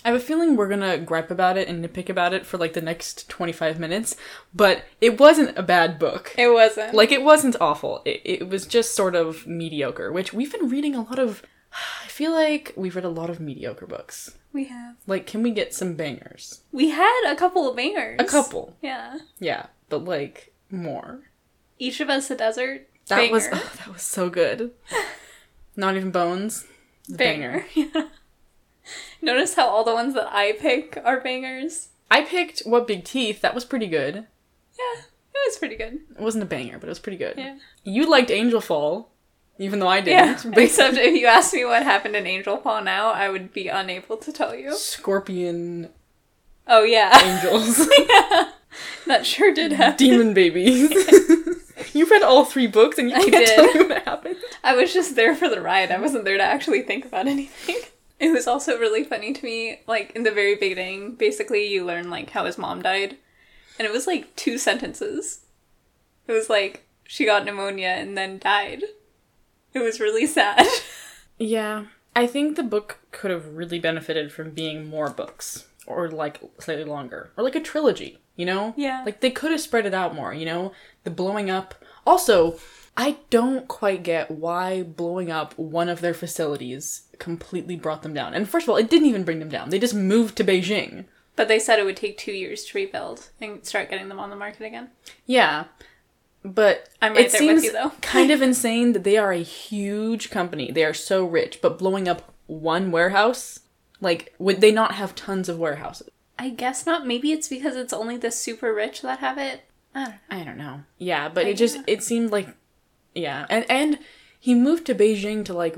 I 0.04 0.10
have 0.10 0.18
a 0.18 0.24
feeling 0.24 0.56
we're 0.56 0.68
gonna 0.68 0.98
gripe 0.98 1.30
about 1.30 1.58
it 1.58 1.68
and 1.68 1.84
nitpick 1.86 2.10
about 2.10 2.34
it 2.34 2.46
for 2.46 2.58
like 2.58 2.74
the 2.74 2.82
next 2.82 3.30
25 3.30 3.80
minutes, 3.80 4.16
but 4.54 4.86
it 5.00 5.20
wasn't 5.20 5.56
a 5.58 5.62
bad 5.64 6.00
book. 6.00 6.34
It 6.38 6.48
wasn't. 6.50 6.96
Like, 6.96 7.12
it 7.12 7.22
wasn't 7.22 7.56
awful. 7.62 8.02
It, 8.06 8.22
it 8.26 8.50
was 8.50 8.66
just 8.66 8.96
sort 8.96 9.14
of 9.14 9.46
mediocre, 9.46 10.12
which 10.12 10.34
we've 10.34 10.52
been 10.52 10.70
reading 10.70 10.96
a 10.96 11.04
lot 11.04 11.20
of. 11.20 11.44
I 12.04 12.08
feel 12.08 12.32
like 12.32 12.74
we've 12.76 12.96
read 12.96 13.06
a 13.06 13.10
lot 13.10 13.30
of 13.30 13.40
mediocre 13.40 13.86
books. 13.86 14.36
we 14.52 14.66
have. 14.66 14.96
Like, 15.06 15.28
can 15.28 15.44
we 15.44 15.52
get 15.52 15.74
some 15.76 15.94
bangers? 15.94 16.62
We 16.72 16.90
had 16.90 17.32
a 17.32 17.36
couple 17.36 17.70
of 17.70 17.76
bangers. 17.76 18.18
A 18.20 18.26
couple. 18.26 18.76
Yeah. 18.82 19.20
Yeah, 19.40 19.68
but 19.90 20.04
like, 20.04 20.54
more. 20.72 21.30
Each 21.78 22.00
of 22.00 22.10
us 22.10 22.32
a 22.32 22.36
desert. 22.36 22.88
That 23.12 23.18
banger. 23.18 23.32
was 23.34 23.48
oh, 23.52 23.72
that 23.78 23.94
was 23.94 24.02
so 24.02 24.30
good. 24.30 24.72
Not 25.76 25.96
even 25.96 26.12
bones. 26.12 26.66
The 27.08 27.18
banger. 27.18 27.66
Yeah. 27.76 28.08
Notice 29.22 29.54
how 29.54 29.68
all 29.68 29.84
the 29.84 29.94
ones 29.94 30.14
that 30.16 30.28
I 30.34 30.54
pick 30.54 30.98
are 31.06 31.20
bangers? 31.22 31.90
I 32.10 32.24
picked 32.24 32.62
What 32.66 32.88
Big 32.88 33.04
Teeth. 33.06 33.42
That 33.42 33.54
was 33.56 33.64
pretty 33.66 33.88
good. 33.88 34.16
Yeah. 34.16 35.02
It 35.34 35.48
was 35.48 35.58
pretty 35.58 35.76
good. 35.76 35.94
It 36.18 36.20
wasn't 36.20 36.44
a 36.44 36.48
banger, 36.48 36.78
but 36.80 36.88
it 36.88 36.90
was 36.90 37.00
pretty 37.00 37.18
good. 37.18 37.36
Yeah. 37.38 37.58
You 37.84 38.10
liked 38.10 38.32
Angel 38.32 38.60
Fall, 38.62 39.12
even 39.60 39.80
though 39.80 39.88
I 39.88 40.02
didn't. 40.02 40.44
Yeah, 40.44 40.52
Except 40.64 40.98
if 40.98 41.16
you 41.16 41.28
asked 41.28 41.54
me 41.54 41.64
what 41.66 41.84
happened 41.84 42.16
in 42.16 42.26
Angel 42.28 42.58
Fall 42.58 42.84
now, 42.84 43.10
I 43.12 43.30
would 43.30 43.54
be 43.54 43.68
unable 43.68 44.18
to 44.18 44.32
tell 44.32 44.56
you. 44.56 44.76
Scorpion 44.76 45.90
Oh 46.68 46.84
yeah. 46.84 47.12
angels, 47.24 47.80
yeah. 47.98 48.52
that 49.08 49.26
sure 49.26 49.54
did 49.54 49.72
happen. 49.74 49.98
demon 49.98 50.34
babies. 50.34 50.90
You 51.94 52.06
read 52.10 52.22
all 52.24 52.46
three 52.46 52.68
books 52.68 52.98
and 52.98 53.10
you 53.10 53.16
I 53.18 53.20
can't 53.20 53.32
did. 53.32 53.56
tell 53.56 53.74
me 53.74 53.90
what 53.90 54.04
happened. 54.04 54.38
I 54.64 54.76
was 54.76 54.94
just 54.94 55.16
there 55.16 55.36
for 55.36 55.50
the 55.50 55.62
ride. 55.62 55.92
I 55.92 56.00
wasn't 56.00 56.26
there 56.26 56.38
to 56.38 56.44
actually 56.44 56.82
think 56.84 57.06
about 57.06 57.28
anything. 57.28 57.78
It 58.20 58.32
was 58.32 58.46
also 58.46 58.78
really 58.78 59.04
funny 59.04 59.34
to 59.34 59.44
me, 59.44 59.80
like 59.88 60.12
in 60.12 60.22
the 60.22 60.30
very 60.30 60.54
beginning, 60.54 61.16
basically 61.16 61.66
you 61.68 61.84
learn 61.84 62.12
like 62.12 62.30
how 62.30 62.46
his 62.46 62.56
mom 62.56 62.84
died. 62.84 63.18
And 63.80 63.88
it 63.88 63.92
was 63.92 64.06
like 64.06 64.36
two 64.36 64.60
sentences. 64.60 65.40
It 66.28 66.32
was 66.32 66.48
like 66.48 66.88
she 67.04 67.26
got 67.26 67.46
pneumonia 67.46 67.88
and 67.88 68.16
then 68.16 68.38
died. 68.38 68.84
It 69.74 69.80
was 69.80 70.00
really 70.00 70.28
sad. 70.28 70.68
Yeah. 71.40 71.86
I 72.16 72.28
think 72.28 72.56
the 72.58 72.62
book 72.64 73.00
could 73.12 73.32
have 73.32 73.56
really 73.56 73.80
benefited 73.80 74.32
from 74.32 74.52
being 74.52 74.88
more 74.88 75.10
books. 75.10 75.66
Or 75.88 76.08
like 76.08 76.40
slightly 76.60 76.84
longer. 76.84 77.32
Or 77.36 77.44
like 77.44 77.56
a 77.56 77.60
trilogy, 77.60 78.20
you 78.36 78.46
know? 78.46 78.76
Yeah. 78.78 79.02
Like 79.04 79.22
they 79.22 79.32
could 79.32 79.50
have 79.50 79.62
spread 79.62 79.88
it 79.88 79.96
out 79.96 80.14
more, 80.14 80.32
you 80.32 80.46
know? 80.46 80.74
The 81.06 81.10
blowing 81.10 81.50
up. 81.50 81.74
Also, 82.06 82.58
I 82.98 83.18
don't 83.30 83.68
quite 83.68 84.04
get 84.04 84.32
why 84.32 84.84
blowing 84.84 85.32
up 85.32 85.58
one 85.58 85.90
of 85.90 86.02
their 86.02 86.14
facilities 86.14 87.04
completely 87.20 87.76
brought 87.76 88.04
them 88.04 88.14
down. 88.14 88.34
And 88.34 88.50
first 88.50 88.66
of 88.66 88.70
all, 88.70 88.78
it 88.78 88.90
didn't 88.90 89.08
even 89.08 89.24
bring 89.24 89.40
them 89.40 89.50
down. 89.50 89.70
They 89.70 89.80
just 89.80 89.94
moved 89.94 90.36
to 90.38 90.44
Beijing. 90.44 91.06
But 91.36 91.48
they 91.48 91.60
said 91.60 91.80
it 91.80 91.86
would 91.86 91.98
take 91.98 92.18
two 92.18 92.34
years 92.34 92.66
to 92.66 92.78
rebuild 92.78 93.30
and 93.40 93.66
start 93.66 93.90
getting 93.90 94.10
them 94.10 94.20
on 94.20 94.30
the 94.30 94.36
market 94.36 94.66
again. 94.66 94.90
Yeah. 95.26 95.66
But 96.44 96.90
I'm 97.02 97.14
right 97.14 97.26
it 97.26 97.32
there 97.32 97.40
seems 97.40 97.62
with 97.62 97.66
you, 97.66 97.72
though. 97.72 97.90
kind 98.02 98.32
of 98.32 98.42
insane 98.44 98.94
that 98.94 99.04
they 99.04 99.18
are 99.18 99.32
a 99.32 99.38
huge 99.38 100.30
company. 100.30 100.72
They 100.72 100.84
are 100.84 100.94
so 100.94 101.26
rich, 101.26 101.60
but 101.62 101.80
blowing 101.80 102.08
up 102.08 102.34
one 102.48 102.92
warehouse, 102.92 103.62
like 104.02 104.34
would 104.38 104.60
they 104.60 104.72
not 104.72 104.96
have 104.96 105.16
tons 105.16 105.48
of 105.48 105.58
warehouses? 105.58 106.10
I 106.38 106.50
guess 106.50 106.86
not. 106.86 107.06
Maybe 107.06 107.32
it's 107.32 107.48
because 107.48 107.76
it's 107.76 107.94
only 107.94 108.18
the 108.18 108.32
super 108.32 108.74
rich 108.74 109.02
that 109.04 109.20
have 109.20 109.38
it. 109.38 109.64
I 109.94 110.04
don't 110.06 110.14
know. 110.14 110.18
I 110.30 110.44
don't 110.44 110.58
know. 110.58 110.84
Yeah, 110.98 111.30
but 111.30 111.46
I 111.46 111.50
it 111.50 111.54
just 111.58 111.78
know. 111.78 111.84
it 111.88 112.04
seemed 112.04 112.32
like 112.32 112.48
yeah, 113.14 113.46
and 113.50 113.66
and 113.70 114.00
he 114.40 114.56
moved 114.56 114.86
to 114.86 114.96
Beijing 114.96 115.44
to 115.46 115.54
like 115.54 115.76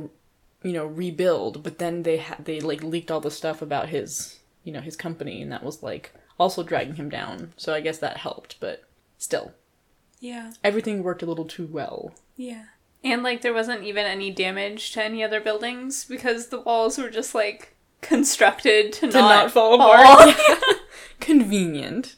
you 0.63 0.71
know 0.73 0.85
rebuild, 0.85 1.63
but 1.63 1.79
then 1.79 2.03
they 2.03 2.17
had 2.17 2.45
they 2.45 2.59
like 2.59 2.83
leaked 2.83 3.09
all 3.11 3.19
the 3.21 3.31
stuff 3.31 3.61
about 3.61 3.89
his 3.89 4.39
you 4.63 4.71
know 4.71 4.81
his 4.81 4.95
company, 4.95 5.41
and 5.41 5.51
that 5.51 5.63
was 5.63 5.81
like 5.83 6.13
also 6.39 6.63
dragging 6.63 6.95
him 6.95 7.09
down. 7.09 7.53
So 7.57 7.73
I 7.73 7.81
guess 7.81 7.97
that 7.99 8.17
helped, 8.17 8.59
but 8.59 8.83
still 9.17 9.53
Yeah. 10.19 10.53
everything 10.63 11.03
worked 11.03 11.21
a 11.23 11.25
little 11.27 11.45
too 11.45 11.67
well. 11.71 12.13
Yeah. 12.35 12.65
And 13.03 13.21
like 13.23 13.41
there 13.41 13.53
wasn't 13.53 13.83
even 13.83 14.05
any 14.05 14.31
damage 14.31 14.91
to 14.93 15.03
any 15.03 15.23
other 15.23 15.39
buildings 15.41 16.05
because 16.05 16.47
the 16.47 16.59
walls 16.61 16.97
were 16.97 17.09
just 17.09 17.35
like 17.35 17.75
constructed 18.01 18.93
to, 18.93 19.11
To 19.11 19.17
not, 19.19 19.43
not, 19.43 19.51
fall 19.51 19.77
fall. 19.77 19.91
apart. 19.91 20.35
Convenient. 21.19 22.15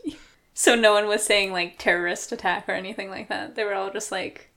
So 0.58 0.74
no 0.74 0.94
one 0.94 1.06
was 1.06 1.22
saying 1.22 1.52
like 1.52 1.78
terrorist 1.78 2.32
attack 2.32 2.68
or 2.70 2.72
anything 2.72 3.10
like 3.10 3.28
that. 3.28 3.56
They 3.56 3.66
were 3.66 3.74
all 3.74 3.92
just 3.92 4.10
like, 4.10 4.50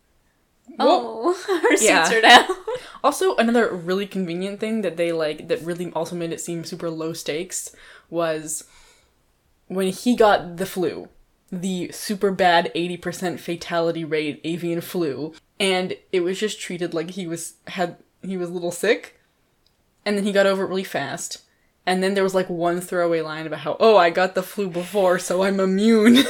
Well, 0.79 1.35
oh, 1.37 1.63
our 1.71 1.73
yeah. 1.75 2.05
suits 2.05 2.17
are 2.17 2.21
down. 2.23 2.49
Also, 3.05 3.37
another 3.37 3.73
really 3.73 4.07
convenient 4.07 4.61
thing 4.61 4.83
that 4.83 4.97
they 4.97 5.13
like 5.13 5.49
that 5.49 5.61
really 5.63 5.93
also 5.93 6.17
made 6.17 6.33
it 6.33 6.41
seem 6.41 6.65
super 6.65 6.89
low 6.89 7.13
stakes 7.13 7.75
was 8.11 8.65
when 9.67 9.89
he 9.89 10.17
got 10.17 10.57
the 10.57 10.67
flu, 10.67 11.09
the 11.51 11.91
super 11.93 12.31
bad 12.31 12.73
80% 12.75 13.39
fatality 13.41 14.05
rate 14.05 14.41
avian 14.45 14.81
flu, 14.81 15.33
and 15.59 15.95
it 16.13 16.21
was 16.21 16.39
just 16.39 16.61
treated 16.61 16.95
like 16.95 17.11
he 17.11 17.27
was 17.27 17.55
had 17.69 17.97
he 18.23 18.37
was 18.37 18.51
a 18.51 18.53
little 18.53 18.73
sick, 18.73 19.21
and 20.05 20.17
then 20.17 20.25
he 20.25 20.33
got 20.33 20.47
over 20.47 20.65
it 20.65 20.69
really 20.69 20.85
fast. 20.85 21.43
And 21.89 22.03
then 22.03 22.15
there 22.15 22.23
was 22.23 22.35
like 22.35 22.49
one 22.49 22.81
throwaway 22.81 23.21
line 23.23 23.47
about 23.47 23.61
how, 23.61 23.77
oh, 23.81 23.97
I 23.97 24.11
got 24.11 24.35
the 24.35 24.43
flu 24.43 24.69
before, 24.69 25.19
so 25.19 25.43
I'm 25.43 25.59
immune. 25.59 26.17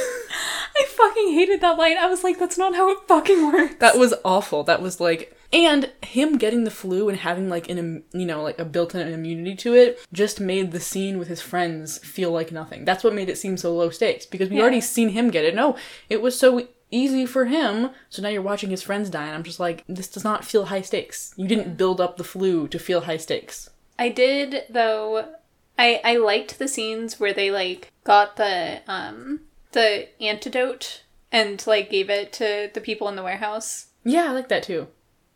I 0.77 0.85
fucking 0.87 1.33
hated 1.33 1.61
that 1.61 1.77
line. 1.77 1.97
I 1.97 2.07
was 2.07 2.23
like, 2.23 2.39
that's 2.39 2.57
not 2.57 2.75
how 2.75 2.89
it 2.91 2.99
fucking 3.07 3.51
works. 3.51 3.75
That 3.79 3.97
was 3.97 4.13
awful. 4.23 4.63
That 4.63 4.81
was 4.81 4.99
like, 4.99 5.35
and 5.51 5.91
him 6.03 6.37
getting 6.37 6.63
the 6.63 6.71
flu 6.71 7.09
and 7.09 7.17
having 7.17 7.49
like 7.49 7.69
an, 7.69 8.03
you 8.13 8.25
know, 8.25 8.41
like 8.41 8.59
a 8.59 8.65
built-in 8.65 9.07
immunity 9.11 9.55
to 9.57 9.73
it 9.75 9.99
just 10.13 10.39
made 10.39 10.71
the 10.71 10.79
scene 10.79 11.17
with 11.17 11.27
his 11.27 11.41
friends 11.41 11.97
feel 11.99 12.31
like 12.31 12.51
nothing. 12.51 12.85
That's 12.85 13.03
what 13.03 13.13
made 13.13 13.29
it 13.29 13.37
seem 13.37 13.57
so 13.57 13.75
low 13.75 13.89
stakes 13.89 14.25
because 14.25 14.49
we 14.49 14.55
Yeah. 14.57 14.61
already 14.61 14.81
seen 14.81 15.09
him 15.09 15.29
get 15.29 15.43
it. 15.45 15.55
No, 15.55 15.75
it 16.09 16.21
was 16.21 16.39
so 16.39 16.67
easy 16.91 17.25
for 17.25 17.45
him. 17.45 17.89
So 18.09 18.21
now 18.21 18.29
you're 18.29 18.41
watching 18.41 18.69
his 18.69 18.81
friends 18.83 19.09
die, 19.09 19.25
and 19.25 19.35
I'm 19.35 19.43
just 19.43 19.59
like, 19.59 19.83
this 19.89 20.07
does 20.07 20.23
not 20.23 20.45
feel 20.45 20.65
high 20.65 20.81
stakes. 20.81 21.33
You 21.35 21.47
didn't 21.47 21.77
build 21.77 21.99
up 21.99 22.17
the 22.17 22.23
flu 22.23 22.67
to 22.69 22.79
feel 22.79 23.01
high 23.01 23.17
stakes. 23.17 23.69
I 23.97 24.09
did 24.09 24.63
though. 24.69 25.33
I 25.79 26.01
I 26.03 26.17
liked 26.17 26.59
the 26.59 26.67
scenes 26.67 27.19
where 27.19 27.33
they 27.33 27.49
like 27.49 27.93
got 28.03 28.35
the 28.35 28.81
um 28.85 29.39
the 29.71 30.09
antidote 30.21 31.03
and 31.31 31.65
like 31.65 31.89
gave 31.89 32.09
it 32.09 32.33
to 32.33 32.69
the 32.73 32.81
people 32.81 33.07
in 33.07 33.15
the 33.15 33.23
warehouse. 33.23 33.87
Yeah, 34.03 34.25
I 34.25 34.31
like 34.33 34.49
that 34.49 34.63
too. 34.63 34.87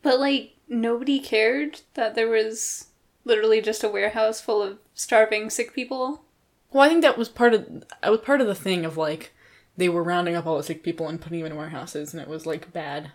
But 0.01 0.19
like 0.19 0.55
nobody 0.67 1.19
cared 1.19 1.81
that 1.93 2.15
there 2.15 2.27
was 2.27 2.87
literally 3.23 3.61
just 3.61 3.83
a 3.83 3.89
warehouse 3.89 4.41
full 4.41 4.61
of 4.61 4.79
starving 4.93 5.49
sick 5.49 5.73
people. 5.73 6.25
Well, 6.71 6.83
I 6.83 6.89
think 6.89 7.03
that 7.03 7.17
was 7.17 7.29
part 7.29 7.53
of 7.53 7.85
I 8.03 8.09
was 8.09 8.19
part 8.19 8.41
of 8.41 8.47
the 8.47 8.55
thing 8.55 8.83
of 8.83 8.97
like 8.97 9.31
they 9.77 9.87
were 9.87 10.03
rounding 10.03 10.35
up 10.35 10.45
all 10.45 10.57
the 10.57 10.63
sick 10.63 10.83
people 10.83 11.07
and 11.07 11.21
putting 11.21 11.39
them 11.39 11.53
in 11.53 11.57
warehouses, 11.57 12.13
and 12.13 12.21
it 12.21 12.27
was 12.27 12.45
like 12.45 12.73
bad. 12.73 13.11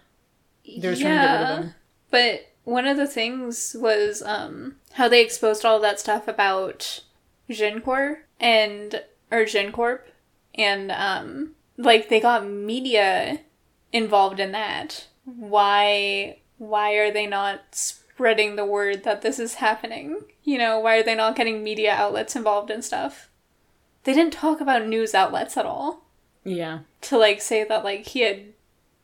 They 0.64 0.88
were 0.88 0.97
trying 0.97 1.20
to 1.20 1.26
get 1.26 1.32
rid 1.32 1.42
of 1.42 1.49
them. 1.49 1.75
But 2.11 2.52
one 2.64 2.87
of 2.87 2.97
the 2.97 3.06
things 3.06 3.76
was 3.78 4.23
um 4.23 4.76
how 4.92 5.08
they 5.08 5.23
exposed 5.23 5.66
all 5.66 5.78
that 5.80 6.00
stuff 6.00 6.26
about 6.26 7.02
Jin 7.50 7.81
Corp 7.81 8.19
and 8.40 9.02
or 9.31 9.45
Jin 9.45 9.73
Corp 9.73 10.09
and 10.55 10.90
um 10.93 11.52
like 11.76 12.09
they 12.09 12.21
got 12.21 12.47
media 12.47 13.40
involved 13.93 14.40
in 14.40 14.52
that. 14.52 15.07
Why 15.25 16.38
why 16.59 16.93
are 16.95 17.11
they 17.12 17.26
not 17.26 17.61
spreading 17.73 18.57
the 18.57 18.64
word 18.67 19.05
that 19.05 19.23
this 19.23 19.38
is 19.38 19.55
happening? 19.55 20.21
You 20.45 20.59
know, 20.59 20.78
why 20.81 20.97
are 20.99 21.02
they 21.02 21.14
not 21.14 21.37
getting 21.37 21.62
media 21.62 21.93
outlets 21.93 22.35
involved 22.37 22.71
in 22.71 22.83
stuff? 22.83 23.28
They 24.05 24.12
didn't 24.14 24.33
talk 24.33 24.61
about 24.61 24.87
news 24.87 25.14
outlets 25.14 25.57
at 25.57 25.67
all 25.67 26.05
Yeah. 26.45 26.81
to 27.02 27.19
like 27.19 27.40
say 27.40 27.64
that 27.64 27.85
like 27.85 28.07
he 28.07 28.21
had 28.21 28.52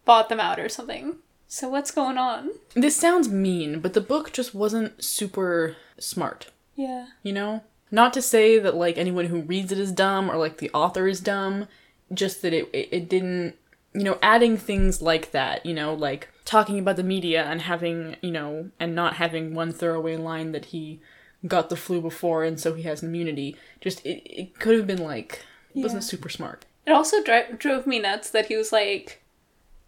bought 0.04 0.28
them 0.28 0.40
out 0.40 0.58
or 0.58 0.68
something. 0.68 1.16
So 1.46 1.68
what's 1.68 1.90
going 1.92 2.18
on? 2.18 2.50
This 2.74 2.96
sounds 2.96 3.28
mean, 3.28 3.78
but 3.80 3.92
the 3.94 4.00
book 4.00 4.32
just 4.32 4.54
wasn't 4.54 5.04
super 5.04 5.76
smart, 5.98 6.50
Yeah. 6.74 7.06
you 7.22 7.32
know? 7.32 7.62
Not 7.94 8.12
to 8.14 8.22
say 8.22 8.58
that 8.58 8.74
like 8.74 8.98
anyone 8.98 9.26
who 9.26 9.42
reads 9.42 9.70
it 9.70 9.78
is 9.78 9.92
dumb 9.92 10.28
or 10.28 10.36
like 10.36 10.58
the 10.58 10.68
author 10.74 11.06
is 11.06 11.20
dumb, 11.20 11.68
just 12.12 12.42
that 12.42 12.52
it 12.52 12.68
it, 12.72 12.88
it 12.90 13.08
didn't, 13.08 13.54
you 13.92 14.02
know, 14.02 14.18
adding 14.20 14.56
things 14.56 15.00
like 15.00 15.30
that, 15.30 15.64
you 15.64 15.72
know, 15.72 15.94
like 15.94 16.28
talking 16.44 16.80
about 16.80 16.96
the 16.96 17.04
media 17.04 17.44
and 17.44 17.62
having, 17.62 18.16
you 18.20 18.32
know, 18.32 18.70
and 18.80 18.96
not 18.96 19.14
having 19.14 19.54
one 19.54 19.70
throwaway 19.70 20.16
line 20.16 20.50
that 20.50 20.64
he 20.66 20.98
got 21.46 21.68
the 21.68 21.76
flu 21.76 22.00
before 22.00 22.42
and 22.42 22.58
so 22.58 22.74
he 22.74 22.82
has 22.82 23.04
immunity. 23.04 23.56
Just 23.80 24.04
it, 24.04 24.20
it 24.28 24.58
could 24.58 24.76
have 24.76 24.88
been 24.88 25.04
like 25.04 25.44
it 25.72 25.80
wasn't 25.80 26.02
super 26.02 26.28
smart. 26.28 26.64
It 26.84 26.90
also 26.90 27.22
dri- 27.22 27.54
drove 27.56 27.86
me 27.86 28.00
nuts 28.00 28.28
that 28.30 28.46
he 28.46 28.56
was 28.56 28.72
like, 28.72 29.22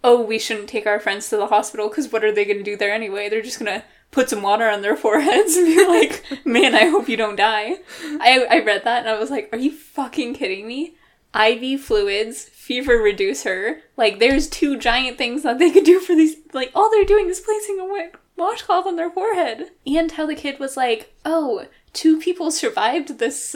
"Oh, 0.05 0.23
we 0.23 0.39
shouldn't 0.39 0.69
take 0.69 0.87
our 0.87 1.01
friends 1.01 1.29
to 1.31 1.37
the 1.37 1.49
hospital 1.49 1.89
because 1.89 2.13
what 2.13 2.23
are 2.23 2.33
they 2.33 2.45
going 2.45 2.59
to 2.59 2.63
do 2.63 2.77
there 2.77 2.95
anyway? 2.95 3.29
They're 3.29 3.43
just 3.43 3.59
gonna 3.59 3.83
put 4.11 4.31
some 4.31 4.43
water 4.43 4.69
on 4.69 4.83
their 4.83 4.97
foreheads 5.05 5.57
and 5.57 5.67
be 5.67 5.87
like, 5.87 6.25
man, 6.45 6.75
I 6.75 6.87
hope 6.87 7.09
you 7.09 7.17
don't 7.17 7.37
die." 7.37 7.77
I 8.03 8.47
I 8.51 8.61
read 8.61 8.85
that 8.85 9.01
and 9.01 9.09
I 9.09 9.19
was 9.19 9.31
like, 9.31 9.49
"Are 9.53 9.59
you 9.59 9.73
fucking 9.73 10.35
kidding 10.35 10.67
me?" 10.67 10.97
IV 11.35 11.81
fluids, 11.83 12.45
fever 12.45 12.97
reducer. 12.97 13.83
Like, 13.97 14.19
there's 14.19 14.49
two 14.49 14.79
giant 14.79 15.19
things 15.19 15.43
that 15.43 15.59
they 15.59 15.71
could 15.71 15.85
do 15.85 16.01
for 16.01 16.15
these. 16.15 16.37
Like, 16.53 16.71
all 16.75 16.91
they're 16.91 17.05
doing 17.05 17.29
is 17.29 17.41
placing 17.41 17.79
a 17.79 17.85
wa- 17.85 18.19
washcloth 18.37 18.87
on 18.87 18.97
their 18.97 19.11
forehead. 19.11 19.71
And 19.87 20.13
how 20.13 20.27
the 20.27 20.35
kid 20.35 20.59
was 20.59 20.77
like, 20.77 21.15
"Oh, 21.25 21.67
two 21.93 22.19
people 22.19 22.51
survived 22.51 23.19
this." 23.19 23.55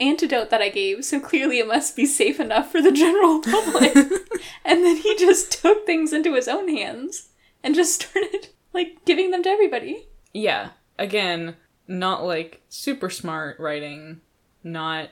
antidote 0.00 0.50
that 0.50 0.62
I 0.62 0.68
gave, 0.68 1.04
so 1.04 1.20
clearly 1.20 1.58
it 1.58 1.66
must 1.66 1.96
be 1.96 2.06
safe 2.06 2.38
enough 2.38 2.70
for 2.70 2.80
the 2.80 2.92
general 2.92 3.40
public. 3.40 3.94
and 4.64 4.84
then 4.84 4.96
he 4.98 5.16
just 5.16 5.50
took 5.50 5.86
things 5.86 6.12
into 6.12 6.34
his 6.34 6.48
own 6.48 6.68
hands 6.68 7.30
and 7.62 7.74
just 7.74 7.94
started 8.00 8.50
like 8.72 9.04
giving 9.04 9.30
them 9.30 9.42
to 9.42 9.48
everybody. 9.48 10.06
Yeah. 10.32 10.70
Again, 10.98 11.56
not 11.86 12.24
like 12.24 12.62
super 12.68 13.10
smart 13.10 13.58
writing, 13.58 14.20
not 14.62 15.10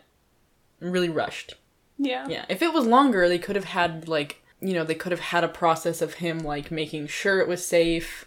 really 0.81 1.09
rushed. 1.09 1.55
Yeah. 1.99 2.27
Yeah. 2.29 2.45
If 2.49 2.63
it 2.63 2.73
was 2.73 2.87
longer, 2.87 3.29
they 3.29 3.39
could 3.39 3.57
have 3.57 3.65
had 3.65 4.09
like, 4.09 4.43
you 4.61 4.75
know, 4.75 4.85
they 4.85 4.95
could 4.95 5.13
have 5.13 5.21
had 5.21 5.45
a 5.45 5.49
process 5.49 6.03
of 6.03 6.15
him 6.15 6.41
like 6.41 6.71
making 6.71 7.07
sure 7.07 7.41
it 7.41 7.49
was 7.49 7.67
safe, 7.67 8.27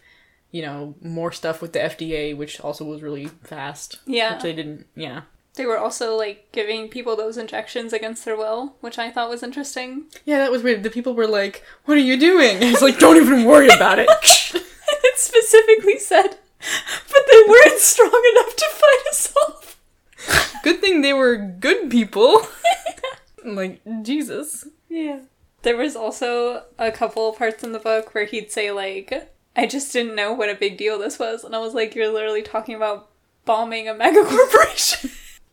you 0.52 0.62
know, 0.62 0.96
more 1.02 1.32
stuff 1.32 1.62
with 1.62 1.74
the 1.74 1.80
FDA, 1.80 2.36
which 2.36 2.60
also 2.60 2.86
was 2.86 3.02
really 3.02 3.28
fast. 3.28 4.00
Yeah. 4.06 4.34
Which 4.34 4.44
they 4.44 4.54
didn't, 4.54 4.88
yeah. 4.96 5.22
They 5.56 5.66
were 5.66 5.78
also 5.78 6.16
like 6.16 6.52
giving 6.52 6.88
people 6.88 7.16
those 7.16 7.38
injections 7.38 7.92
against 7.92 8.24
their 8.24 8.38
will, 8.38 8.76
which 8.80 8.98
I 8.98 9.12
thought 9.12 9.30
was 9.30 9.44
interesting. 9.44 10.06
Yeah, 10.24 10.38
that 10.38 10.52
was 10.52 10.64
weird. 10.64 10.84
The 10.84 10.90
people 10.90 11.16
were 11.16 11.28
like, 11.28 11.66
"What 11.86 11.98
are 11.98 12.02
you 12.02 12.18
doing?" 12.18 12.56
And 12.58 12.64
it's 12.72 12.82
like, 12.82 13.00
"Don't 13.00 13.18
even 13.18 13.44
worry 13.44 13.68
about 13.68 14.00
it." 14.00 14.08
specifically 15.20 16.00
said, 16.00 16.38
but 16.60 17.22
they 17.32 17.42
weren't 17.48 17.80
strong 17.80 18.34
enough 18.34 18.56
to 18.56 18.66
fight 18.70 19.04
us 19.10 19.34
off. 19.48 19.82
good 20.64 20.82
thing 20.82 21.02
they 21.02 21.14
were 21.14 21.38
good 21.38 21.90
people. 21.90 22.48
like 23.46 23.82
Jesus. 24.02 24.68
Yeah. 24.90 25.20
There 25.62 25.78
was 25.78 25.96
also 25.96 26.64
a 26.78 26.92
couple 26.92 27.32
parts 27.34 27.64
in 27.64 27.74
the 27.74 27.80
book 27.80 28.14
where 28.14 28.26
he'd 28.26 28.52
say 28.52 28.72
like, 28.72 29.34
I 29.56 29.66
just 29.66 29.92
didn't 29.92 30.16
know 30.16 30.34
what 30.34 30.50
a 30.50 30.56
big 30.56 30.78
deal 30.78 30.98
this 30.98 31.20
was, 31.20 31.44
and 31.44 31.56
I 31.56 31.60
was 31.60 31.74
like, 31.74 31.96
you're 31.96 32.12
literally 32.12 32.44
talking 32.44 32.76
about 32.76 33.10
bombing 33.46 33.90
a 33.90 33.94
mega 33.94 34.24
corporation. 34.26 35.12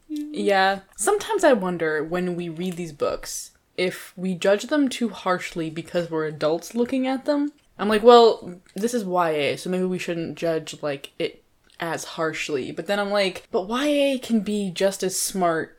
Yeah. 0.09 0.81
Sometimes 0.97 1.43
I 1.43 1.53
wonder 1.55 2.05
when 2.05 2.37
we 2.37 2.49
read 2.49 2.77
these 2.77 2.93
books 2.93 3.53
if 3.77 4.13
we 4.17 4.35
judge 4.35 4.65
them 4.65 4.89
too 4.89 5.09
harshly 5.09 5.71
because 5.71 6.11
we're 6.11 6.27
adults 6.27 6.75
looking 6.75 7.07
at 7.07 7.25
them. 7.25 7.53
I'm 7.79 7.89
like, 7.89 8.03
well, 8.03 8.61
this 8.75 8.95
is 8.95 9.05
YA, 9.05 9.57
so 9.57 9.69
maybe 9.71 9.85
we 9.85 9.99
shouldn't 9.99 10.37
judge 10.39 10.83
like 10.83 11.13
it 11.19 11.43
as 11.79 12.05
harshly. 12.05 12.73
But 12.73 12.87
then 12.87 12.99
I'm 12.99 13.11
like, 13.11 13.47
but 13.51 13.69
YA 13.69 14.19
can 14.23 14.41
be 14.41 14.71
just 14.71 15.03
as 15.03 15.21
smart 15.21 15.79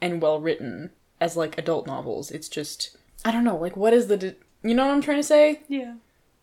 and 0.00 0.20
well 0.20 0.40
written 0.40 0.90
as 1.20 1.36
like 1.36 1.56
adult 1.58 1.86
novels. 1.86 2.30
It's 2.30 2.48
just 2.48 2.96
I 3.24 3.30
don't 3.30 3.44
know, 3.44 3.56
like 3.56 3.76
what 3.76 3.92
is 3.92 4.08
the 4.08 4.16
di- 4.16 4.34
you 4.64 4.74
know 4.74 4.86
what 4.86 4.94
I'm 4.94 5.02
trying 5.02 5.18
to 5.18 5.22
say? 5.22 5.60
yeah. 5.68 5.94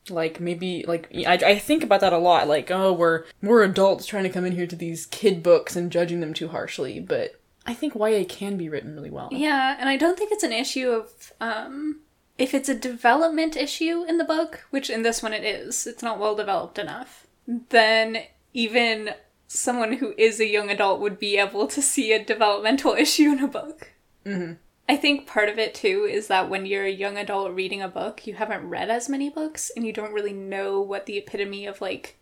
like 0.09 0.39
maybe 0.39 0.85
like 0.87 1.09
I, 1.27 1.33
I 1.33 1.59
think 1.59 1.83
about 1.83 1.99
that 2.01 2.13
a 2.13 2.17
lot 2.17 2.47
like 2.47 2.71
oh 2.71 2.91
we're 2.93 3.25
we're 3.43 3.63
adults 3.63 4.05
trying 4.05 4.23
to 4.23 4.29
come 4.29 4.45
in 4.45 4.53
here 4.53 4.65
to 4.65 4.75
these 4.75 5.05
kid 5.05 5.43
books 5.43 5.75
and 5.75 5.91
judging 5.91 6.19
them 6.19 6.33
too 6.33 6.47
harshly 6.47 6.99
but 6.99 7.39
i 7.67 7.73
think 7.75 7.93
ya 7.93 8.23
can 8.27 8.57
be 8.57 8.69
written 8.69 8.95
really 8.95 9.11
well 9.11 9.29
Yeah, 9.31 9.75
and 9.79 9.87
I 9.87 9.97
don't 9.97 10.17
think 10.17 10.31
it's 10.31 10.43
an 10.43 10.53
issue 10.53 10.89
of 10.89 11.33
um 11.39 11.99
if 12.39 12.53
it's 12.53 12.69
a 12.69 12.75
development 12.75 13.55
issue 13.55 14.03
in 14.07 14.17
the 14.17 14.23
book, 14.23 14.65
which 14.71 14.89
in 14.89 15.03
this 15.03 15.21
one 15.21 15.33
it 15.33 15.43
is, 15.43 15.85
it's 15.85 16.01
not 16.01 16.19
well 16.19 16.35
developed 16.35 16.79
enough, 16.79 17.27
then 17.47 18.23
even 18.53 19.11
someone 19.47 19.93
who 19.93 20.13
is 20.17 20.39
a 20.39 20.47
young 20.47 20.69
adult 20.69 20.99
would 21.01 21.19
be 21.19 21.37
able 21.37 21.67
to 21.67 21.81
see 21.81 22.13
a 22.13 22.23
developmental 22.23 22.93
issue 22.97 23.31
in 23.31 23.39
a 23.43 23.47
book. 23.47 23.91
Mhm. 24.25 24.57
I 24.87 24.95
think 24.97 25.27
part 25.27 25.49
of 25.49 25.59
it 25.59 25.75
too 25.75 26.07
is 26.09 26.27
that 26.27 26.49
when 26.49 26.65
you're 26.65 26.85
a 26.85 26.89
young 26.91 27.15
adult 27.17 27.51
reading 27.53 27.81
a 27.81 27.87
book, 27.87 28.25
you 28.25 28.33
haven't 28.33 28.67
read 28.67 28.89
as 28.89 29.07
many 29.07 29.29
books 29.29 29.71
and 29.75 29.85
you 29.85 29.93
don't 29.93 30.13
really 30.13 30.33
know 30.33 30.81
what 30.81 31.05
the 31.05 31.17
epitome 31.17 31.67
of 31.67 31.79
like 31.79 32.17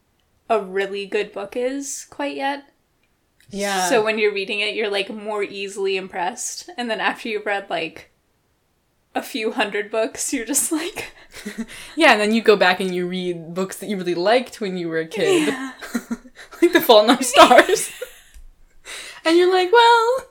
a 0.50 0.60
really 0.60 1.06
good 1.06 1.32
book 1.32 1.56
is 1.56 2.06
quite 2.10 2.36
yet. 2.36 2.70
yeah 3.50 3.88
So 3.88 4.04
when 4.04 4.18
you're 4.20 4.34
reading 4.34 4.60
it, 4.60 4.76
you're 4.76 4.90
like 4.90 5.10
more 5.10 5.44
easily 5.44 5.96
impressed. 5.96 6.70
And 6.78 6.90
then 6.90 7.00
after 7.00 7.30
you've 7.30 7.46
read 7.46 7.70
like 7.70 8.12
a 9.18 9.22
few 9.22 9.52
hundred 9.52 9.92
books, 9.92 10.32
you're 10.32 10.46
just 10.46 10.72
like, 10.72 11.12
yeah 11.96 12.14
and 12.14 12.22
then 12.22 12.34
you 12.34 12.42
go 12.42 12.56
back 12.56 12.80
and 12.80 12.94
you 12.94 13.08
read 13.08 13.54
books 13.54 13.78
that 13.78 13.90
you 13.90 13.98
really 13.98 14.16
liked 14.16 14.62
when 14.62 14.78
you 14.78 14.88
were 14.90 15.00
a 15.00 15.08
kid 15.08 15.48
like 16.62 16.74
the 16.74 16.82
fault 16.82 17.04
in 17.06 17.10
our 17.12 17.22
stars 17.22 17.92
and 19.26 19.38
you're 19.38 19.52
like 19.52 19.72
well 19.72 20.26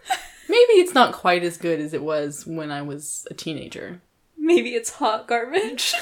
maybe 0.48 0.72
it's 0.72 0.94
not 0.94 1.12
quite 1.12 1.42
as 1.44 1.56
good 1.56 1.80
as 1.80 1.92
it 1.94 2.02
was 2.02 2.46
when 2.46 2.70
i 2.70 2.82
was 2.82 3.26
a 3.30 3.34
teenager 3.34 4.00
maybe 4.36 4.70
it's 4.74 4.90
hot 4.90 5.28
garbage. 5.28 5.94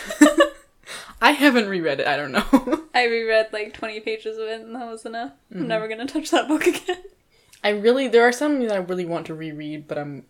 i 1.20 1.32
haven't 1.32 1.68
reread 1.68 2.00
it 2.00 2.06
i 2.06 2.16
don't 2.16 2.32
know 2.32 2.80
I 2.94 3.06
reread 3.06 3.52
like 3.52 3.74
20 3.74 4.00
pages 4.00 4.38
of 4.38 4.46
it 4.46 4.60
and 4.60 4.74
that 4.76 4.86
was 4.86 5.04
enough. 5.04 5.32
I'm 5.50 5.58
mm-hmm. 5.58 5.66
never 5.66 5.88
gonna 5.88 6.06
touch 6.06 6.30
that 6.30 6.46
book 6.46 6.64
again. 6.66 7.02
I 7.64 7.70
really 7.70 8.06
there 8.06 8.22
are 8.22 8.30
some 8.30 8.60
that 8.60 8.72
I 8.72 8.76
really 8.76 9.04
want 9.04 9.26
to 9.26 9.34
reread, 9.34 9.88
but 9.88 9.98
I'm 9.98 10.26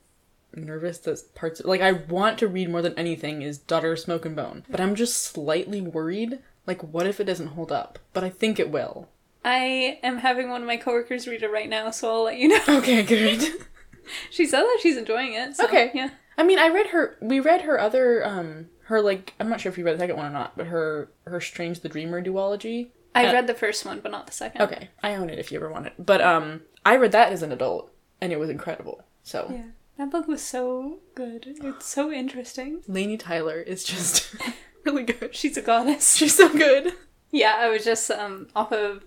nervous 0.57 0.99
that 0.99 1.35
parts 1.35 1.63
like 1.65 1.81
I 1.81 1.93
want 1.93 2.39
to 2.39 2.49
read 2.49 2.71
more 2.71 2.83
than 2.83 2.99
anything 2.99 3.43
is 3.43 3.59
Daughter 3.59 3.93
of 3.93 3.99
Smoke 4.01 4.25
and 4.27 4.37
Bone, 4.37 4.65
but 4.69 4.81
I'm 4.81 4.95
just 4.95 5.23
slightly 5.23 5.81
worried. 5.81 6.39
Like, 6.67 6.83
what 6.83 7.07
if 7.07 7.21
it 7.21 7.25
doesn't 7.25 7.49
hold 7.49 7.71
up? 7.71 7.99
But 8.13 8.25
I 8.25 8.31
think 8.31 8.59
it 8.59 8.71
will. 8.71 9.09
I 9.45 9.99
am 10.03 10.19
having 10.19 10.49
one 10.49 10.63
of 10.63 10.67
my 10.67 10.79
coworkers 10.79 11.27
read 11.29 11.43
it 11.43 11.51
right 11.53 11.69
now, 11.69 11.91
so 11.91 12.11
I'll 12.11 12.23
let 12.25 12.39
you 12.39 12.49
know. 12.49 12.61
Okay, 12.69 13.03
good. 13.03 13.43
she 14.31 14.47
said 14.47 14.63
that 14.63 14.79
she's 14.83 14.97
enjoying 14.97 15.35
it. 15.35 15.57
So, 15.57 15.65
Okay. 15.67 15.91
Yeah. 15.95 16.11
I 16.39 16.43
mean, 16.43 16.59
I 16.59 16.69
read 16.69 16.89
her. 16.89 17.17
We 17.21 17.41
read 17.41 17.63
her 17.63 17.79
other 17.79 18.27
um 18.27 18.67
her 18.85 19.01
like 19.01 19.35
I'm 19.39 19.49
not 19.49 19.61
sure 19.61 19.71
if 19.71 19.79
you 19.79 19.85
read 19.85 19.97
the 19.97 20.01
second 20.01 20.17
one 20.17 20.27
or 20.27 20.31
not, 20.31 20.57
but 20.57 20.67
her 20.67 21.11
her 21.27 21.41
Strange 21.41 21.81
the 21.81 21.89
Dreamer 21.89 22.23
duology. 22.23 22.89
I 23.15 23.27
Uh, 23.27 23.33
read 23.33 23.47
the 23.47 23.55
first 23.55 23.85
one, 23.87 24.01
but 24.01 24.11
not 24.11 24.27
the 24.27 24.33
second. 24.33 24.63
Okay, 24.63 24.89
I 25.03 25.15
own 25.15 25.31
it 25.31 25.39
if 25.39 25.53
you 25.53 25.59
ever 25.59 25.71
want 25.71 25.87
it. 25.87 25.93
But 25.99 26.21
um, 26.21 26.63
I 26.85 26.97
read 26.97 27.13
that 27.13 27.31
as 27.33 27.43
an 27.43 27.53
adult, 27.53 27.93
and 28.21 28.33
it 28.33 28.41
was 28.41 28.51
incredible. 28.51 29.05
So 29.23 29.47
Yeah. 29.51 29.63
That 29.97 30.11
book 30.11 30.27
was 30.27 30.43
so 30.43 30.99
good. 31.15 31.57
It's 31.63 31.87
so 31.87 32.11
interesting. 32.11 32.83
Laini 32.89 33.19
Taylor 33.19 33.61
is 33.61 33.85
just 33.85 34.35
really 34.85 35.05
good. 35.05 35.35
She's 35.35 35.57
a 35.57 35.63
goddess. 35.63 36.17
She's 36.17 36.37
so 36.37 36.53
good. 36.53 36.95
Yeah, 37.31 37.57
I 37.59 37.69
was 37.69 37.85
just 37.85 38.11
um 38.11 38.49
off 38.57 38.73
of 38.73 39.05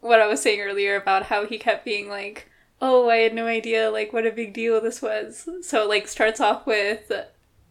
what 0.00 0.20
I 0.20 0.26
was 0.26 0.42
saying 0.42 0.60
earlier 0.60 0.96
about 0.96 1.24
how 1.24 1.46
he 1.46 1.58
kept 1.58 1.84
being 1.84 2.08
like, 2.08 2.50
"Oh, 2.80 3.08
I 3.08 3.16
had 3.16 3.34
no 3.34 3.46
idea 3.46 3.90
like 3.90 4.12
what 4.12 4.26
a 4.26 4.30
big 4.30 4.54
deal 4.54 4.80
this 4.80 5.02
was." 5.02 5.48
So 5.62 5.82
it, 5.82 5.88
like 5.88 6.08
starts 6.08 6.40
off 6.40 6.66
with 6.66 7.12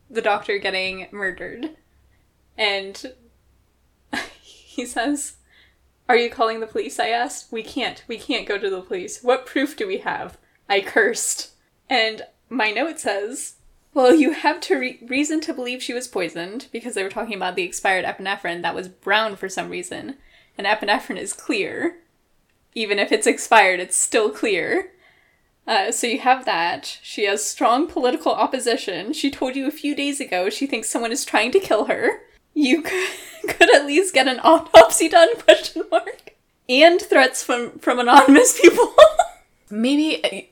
the 0.09 0.21
doctor 0.21 0.57
getting 0.59 1.07
murdered, 1.11 1.71
and 2.57 3.13
he 4.41 4.85
says, 4.85 5.37
"Are 6.07 6.17
you 6.17 6.29
calling 6.29 6.59
the 6.59 6.67
police?" 6.67 6.99
I 6.99 7.09
asked. 7.09 7.51
"We 7.51 7.63
can't. 7.63 8.03
We 8.07 8.17
can't 8.17 8.47
go 8.47 8.57
to 8.57 8.69
the 8.69 8.81
police. 8.81 9.23
What 9.23 9.45
proof 9.45 9.75
do 9.75 9.87
we 9.87 9.99
have?" 9.99 10.37
I 10.69 10.81
cursed, 10.81 11.51
and 11.89 12.23
my 12.53 12.71
note 12.71 12.99
says. 12.99 13.55
Well, 13.93 14.15
you 14.15 14.31
have 14.31 14.59
to 14.61 14.75
re- 14.77 14.99
reason 15.05 15.39
to 15.41 15.53
believe 15.53 15.83
she 15.83 15.93
was 15.93 16.07
poisoned 16.07 16.67
because 16.71 16.95
they 16.95 17.03
were 17.03 17.09
talking 17.09 17.35
about 17.35 17.55
the 17.55 17.63
expired 17.63 18.05
epinephrine 18.05 18.61
that 18.63 18.73
was 18.73 18.87
brown 18.87 19.35
for 19.35 19.49
some 19.49 19.69
reason, 19.69 20.17
and 20.57 20.65
epinephrine 20.65 21.17
is 21.17 21.33
clear. 21.33 21.97
Even 22.73 22.97
if 22.97 23.11
it's 23.11 23.27
expired, 23.27 23.79
it's 23.79 23.95
still 23.95 24.31
clear. 24.31 24.91
Uh, 25.67 25.91
so 25.91 26.07
you 26.07 26.19
have 26.19 26.45
that. 26.45 26.97
She 27.03 27.25
has 27.25 27.45
strong 27.45 27.87
political 27.87 28.31
opposition. 28.31 29.13
She 29.13 29.29
told 29.29 29.55
you 29.55 29.67
a 29.67 29.71
few 29.71 29.95
days 29.95 30.19
ago 30.19 30.49
she 30.49 30.65
thinks 30.65 30.89
someone 30.89 31.11
is 31.11 31.23
trying 31.23 31.51
to 31.51 31.59
kill 31.59 31.85
her. 31.85 32.21
You 32.53 32.81
could, 32.81 33.09
could 33.47 33.73
at 33.73 33.85
least 33.85 34.13
get 34.13 34.27
an 34.27 34.39
autopsy 34.39 35.07
done? 35.07 35.35
Question 35.37 35.83
mark. 35.91 36.33
And 36.67 36.99
threats 36.99 37.43
from 37.43 37.77
from 37.79 37.99
anonymous 37.99 38.59
people. 38.59 38.95
Maybe 39.69 40.49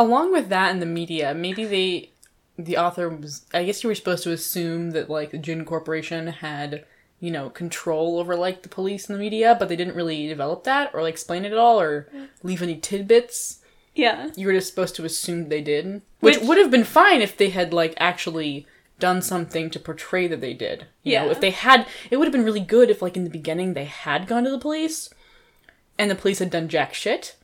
along 0.00 0.32
with 0.32 0.48
that 0.48 0.70
in 0.70 0.80
the 0.80 0.86
media, 0.86 1.34
maybe 1.34 1.64
they 1.64 2.10
the 2.58 2.76
author 2.76 3.08
was 3.08 3.46
I 3.54 3.64
guess 3.64 3.82
you 3.82 3.88
were 3.88 3.94
supposed 3.94 4.24
to 4.24 4.32
assume 4.32 4.90
that 4.92 5.08
like 5.10 5.30
the 5.30 5.38
Jin 5.38 5.64
Corporation 5.64 6.26
had, 6.28 6.84
you 7.18 7.30
know, 7.30 7.50
control 7.50 8.18
over 8.18 8.36
like 8.36 8.62
the 8.62 8.68
police 8.68 9.08
and 9.08 9.16
the 9.16 9.20
media, 9.20 9.56
but 9.58 9.68
they 9.68 9.76
didn't 9.76 9.96
really 9.96 10.26
develop 10.26 10.64
that 10.64 10.90
or 10.94 11.02
like 11.02 11.14
explain 11.14 11.44
it 11.44 11.52
at 11.52 11.58
all 11.58 11.80
or 11.80 12.08
mm. 12.14 12.28
leave 12.42 12.62
any 12.62 12.76
tidbits. 12.76 13.60
yeah. 13.94 14.30
You 14.36 14.46
were 14.46 14.52
just 14.52 14.68
supposed 14.68 14.96
to 14.96 15.04
assume 15.04 15.48
they 15.48 15.62
did. 15.62 16.02
Which, 16.20 16.38
Which- 16.38 16.46
would 16.46 16.58
have 16.58 16.70
been 16.70 16.84
fine 16.84 17.20
if 17.22 17.36
they 17.36 17.50
had 17.50 17.72
like 17.72 17.94
actually 17.98 18.66
done 18.98 19.22
something 19.22 19.70
to 19.70 19.78
portray 19.80 20.26
that 20.26 20.42
they 20.42 20.52
did. 20.54 20.86
You 21.02 21.14
know, 21.16 21.24
Yeah. 21.26 21.30
if 21.30 21.40
they 21.40 21.50
had 21.50 21.86
it 22.10 22.16
would 22.18 22.26
have 22.26 22.32
been 22.32 22.44
really 22.44 22.60
good 22.60 22.90
if 22.90 23.00
like 23.02 23.16
in 23.16 23.24
the 23.24 23.30
beginning 23.30 23.72
they 23.74 23.86
had 23.86 24.26
gone 24.26 24.44
to 24.44 24.50
the 24.50 24.58
police 24.58 25.08
and 25.98 26.10
the 26.10 26.14
police 26.14 26.38
had 26.38 26.50
done 26.50 26.68
jack 26.68 26.92
shit 26.94 27.36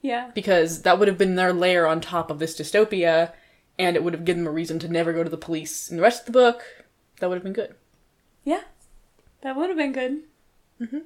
Yeah. 0.00 0.30
because 0.34 0.82
that 0.82 0.98
would 0.98 1.08
have 1.08 1.18
been 1.18 1.34
their 1.34 1.52
layer 1.52 1.86
on 1.86 2.00
top 2.00 2.30
of 2.30 2.38
this 2.38 2.56
dystopia, 2.58 3.32
and 3.78 3.96
it 3.96 4.02
would 4.04 4.12
have 4.14 4.24
given 4.24 4.44
them 4.44 4.52
a 4.52 4.54
reason 4.54 4.78
to 4.80 4.88
never 4.88 5.12
go 5.12 5.24
to 5.24 5.30
the 5.30 5.36
police 5.36 5.90
in 5.90 5.96
the 5.96 6.02
rest 6.02 6.20
of 6.20 6.26
the 6.26 6.32
book. 6.32 6.62
That 7.20 7.28
would 7.28 7.34
have 7.36 7.42
been 7.44 7.52
good. 7.52 7.74
Yeah, 8.44 8.62
that 9.42 9.56
would 9.56 9.68
have 9.68 9.76
been 9.78 9.92
good. 9.92 10.22
Mhm. 10.80 11.02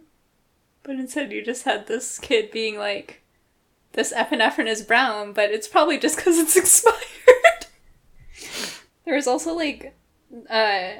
But 0.82 0.96
instead, 0.96 1.32
you 1.32 1.42
just 1.44 1.64
had 1.64 1.86
this 1.86 2.18
kid 2.18 2.50
being 2.50 2.76
like, 2.78 3.22
"This 3.92 4.12
epinephrine 4.12 4.66
is 4.68 4.82
brown, 4.82 5.32
but 5.32 5.50
it's 5.50 5.68
probably 5.68 5.98
just 5.98 6.16
because 6.16 6.38
it's 6.38 6.56
expired." 6.62 7.66
there 9.04 9.14
was 9.14 9.26
also 9.26 9.54
like, 9.54 9.94
uh, 10.50 10.52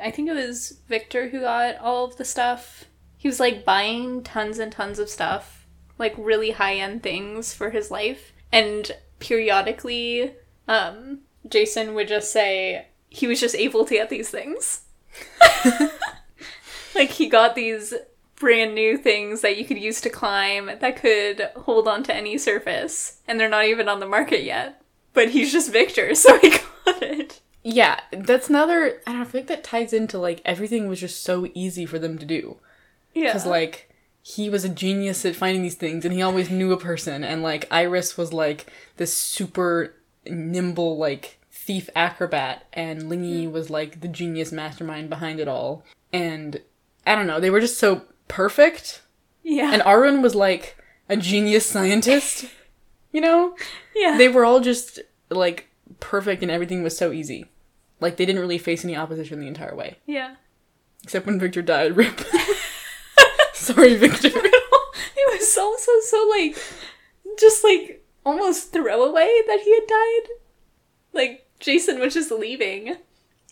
I 0.02 0.10
think 0.14 0.28
it 0.28 0.34
was 0.34 0.78
Victor 0.88 1.28
who 1.28 1.40
got 1.40 1.76
all 1.78 2.04
of 2.04 2.16
the 2.16 2.24
stuff. 2.24 2.84
He 3.16 3.28
was 3.28 3.38
like 3.40 3.64
buying 3.64 4.22
tons 4.22 4.58
and 4.58 4.72
tons 4.72 4.98
of 4.98 5.08
stuff, 5.08 5.61
like 6.02 6.14
really 6.18 6.50
high 6.50 6.74
end 6.74 7.02
things 7.02 7.54
for 7.54 7.70
his 7.70 7.90
life, 7.90 8.32
and 8.52 8.92
periodically, 9.20 10.34
um, 10.68 11.20
Jason 11.48 11.94
would 11.94 12.08
just 12.08 12.30
say 12.30 12.88
he 13.08 13.26
was 13.26 13.40
just 13.40 13.54
able 13.54 13.86
to 13.86 13.94
get 13.94 14.10
these 14.10 14.28
things. 14.28 14.82
like 16.94 17.10
he 17.10 17.28
got 17.28 17.54
these 17.54 17.94
brand 18.36 18.74
new 18.74 18.96
things 18.98 19.40
that 19.40 19.56
you 19.56 19.64
could 19.64 19.78
use 19.78 20.00
to 20.00 20.10
climb 20.10 20.66
that 20.80 20.96
could 20.96 21.48
hold 21.56 21.86
on 21.86 22.02
to 22.02 22.14
any 22.14 22.36
surface 22.36 23.20
and 23.28 23.38
they're 23.38 23.48
not 23.48 23.66
even 23.66 23.88
on 23.88 24.00
the 24.00 24.06
market 24.06 24.42
yet 24.42 24.82
but 25.12 25.28
he's 25.30 25.52
just 25.52 25.70
victor 25.70 26.12
so 26.22 26.38
he 26.40 26.50
got 26.50 27.02
it 27.02 27.40
Yeah, 27.62 28.00
that's 28.10 28.48
another. 28.48 29.00
I 29.06 29.12
don't 29.12 29.20
know, 29.20 29.22
I 29.22 29.24
feel 29.24 29.44
that 29.44 29.62
ties 29.62 29.92
into 29.92 30.18
like 30.18 30.40
everything 30.44 30.88
was 30.88 30.98
just 30.98 31.22
so 31.22 31.46
easy 31.54 31.86
for 31.86 31.98
them 32.00 32.18
to 32.18 32.26
do. 32.26 32.56
yeah 33.14 33.26
Because, 33.28 33.46
like, 33.46 33.88
he 34.22 34.48
was 34.48 34.64
a 34.64 34.68
genius 34.68 35.24
at 35.24 35.36
finding 35.36 35.62
these 35.62 35.74
things 35.74 36.04
and 36.04 36.14
he 36.14 36.22
always 36.22 36.50
knew 36.50 36.72
a 36.72 36.76
person. 36.76 37.24
And, 37.24 37.42
like, 37.42 37.66
Iris 37.70 38.16
was 38.16 38.32
like 38.32 38.66
this 38.96 39.12
super 39.12 39.94
nimble, 40.24 40.96
like, 40.96 41.38
thief 41.62 41.88
acrobat. 41.94 42.66
And 42.72 43.02
Lingyi 43.02 43.46
hmm. 43.46 43.52
was 43.52 43.70
like 43.70 44.00
the 44.00 44.08
genius 44.08 44.52
mastermind 44.52 45.08
behind 45.08 45.40
it 45.40 45.48
all. 45.48 45.84
And 46.12 46.60
I 47.06 47.14
don't 47.14 47.26
know, 47.26 47.40
they 47.40 47.50
were 47.50 47.60
just 47.60 47.78
so 47.78 48.02
perfect. 48.28 49.02
yeah 49.42 49.72
And 49.72 49.82
Arun 49.82 50.22
was 50.22 50.34
like 50.34 50.76
a 51.08 51.16
genius 51.16 51.66
scientist. 51.66 52.46
You 53.12 53.20
know? 53.20 53.56
yeah 53.96 54.16
They 54.18 54.28
were 54.28 54.44
all 54.44 54.60
just 54.60 55.00
like 55.30 55.68
perfect 56.00 56.42
and 56.42 56.50
everything 56.50 56.82
was 56.82 56.96
so 56.96 57.12
easy. 57.12 57.46
Like 58.00 58.16
they 58.16 58.26
didn't 58.26 58.40
really 58.40 58.58
face 58.58 58.84
any 58.84 58.96
opposition 58.96 59.40
the 59.40 59.48
entire 59.48 59.74
way. 59.74 59.98
yeah 60.06 60.36
Except 61.04 61.26
when 61.26 61.38
Victor 61.38 61.62
died. 61.62 61.96
Rip. 61.96 62.20
Sorry, 63.74 63.94
Victor. 63.94 64.28
it 64.34 65.40
was 65.40 65.56
also 65.56 65.92
so 66.00 66.26
like 66.28 66.56
just 67.38 67.62
like 67.62 68.04
almost 68.26 68.72
throwaway 68.72 69.40
that 69.46 69.60
he 69.60 69.72
had 69.72 69.86
died. 69.86 70.34
Like 71.12 71.46
Jason 71.60 72.00
was 72.00 72.14
just 72.14 72.32
leaving, 72.32 72.96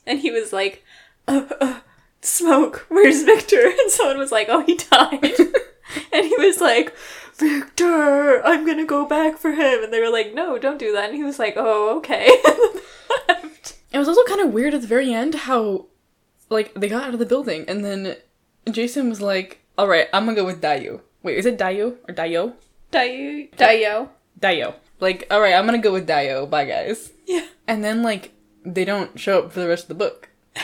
and 0.05 0.19
he 0.19 0.33
was 0.33 0.53
like, 0.53 0.83
uh, 1.29 1.47
uh, 1.61 1.81
"Smoke, 2.23 2.87
where's 2.89 3.23
Victor?" 3.23 3.61
And 3.81 3.89
someone 3.89 4.19
was 4.19 4.33
like, 4.33 4.49
"Oh, 4.51 4.65
he 4.65 4.75
died," 4.75 5.39
and 6.13 6.27
he 6.27 6.37
was 6.39 6.61
like, 6.61 6.93
"Victor, 7.37 8.45
I'm 8.45 8.67
gonna 8.67 8.87
go 8.87 9.07
back 9.07 9.39
for 9.39 9.53
him," 9.53 9.85
and 9.85 9.93
they 9.93 10.01
were 10.01 10.11
like, 10.11 10.35
"No, 10.35 10.59
don't 10.59 10.79
do 10.81 10.93
that," 10.93 11.11
and 11.11 11.17
he 11.17 11.23
was 11.23 11.39
like, 11.39 11.55
"Oh, 11.57 11.99
okay." 11.99 12.29
It 13.93 13.99
was 13.99 14.09
also 14.09 14.23
kind 14.25 14.41
of 14.41 14.53
weird 14.53 14.75
at 14.75 14.83
the 14.83 14.87
very 14.87 15.13
end 15.13 15.35
how, 15.35 15.87
like, 16.49 16.73
they 16.75 16.89
got 16.89 17.03
out 17.03 17.13
of 17.13 17.19
the 17.19 17.27
building 17.27 17.65
and 17.67 17.85
then 17.85 18.17
Jason 18.71 19.09
was 19.09 19.21
like, 19.21 19.60
"All 19.81 19.89
right, 19.89 20.09
I'm 20.13 20.27
gonna 20.27 20.37
go 20.37 20.45
with 20.45 20.61
Dayu." 20.61 21.01
Wait, 21.23 21.39
is 21.39 21.47
it 21.47 21.57
Dayu 21.57 21.97
or 22.07 22.15
Dayo? 22.15 22.53
Dio, 22.91 23.47
Dio. 23.57 24.11
Dayo. 24.39 24.75
Like, 25.01 25.27
all 25.31 25.41
right, 25.41 25.55
I'm 25.55 25.65
gonna 25.65 25.79
go 25.79 25.93
with 25.95 26.07
Dayo. 26.07 26.49
Bye, 26.51 26.67
guys. 26.67 27.13
Yeah. 27.27 27.47
And 27.67 27.83
then 27.83 28.03
like 28.03 28.33
they 28.63 28.85
don't 28.85 29.19
show 29.19 29.39
up 29.39 29.53
for 29.53 29.61
the 29.61 29.69
rest 29.69 29.85
of 29.85 29.89
the 29.89 29.95
book. 29.95 30.29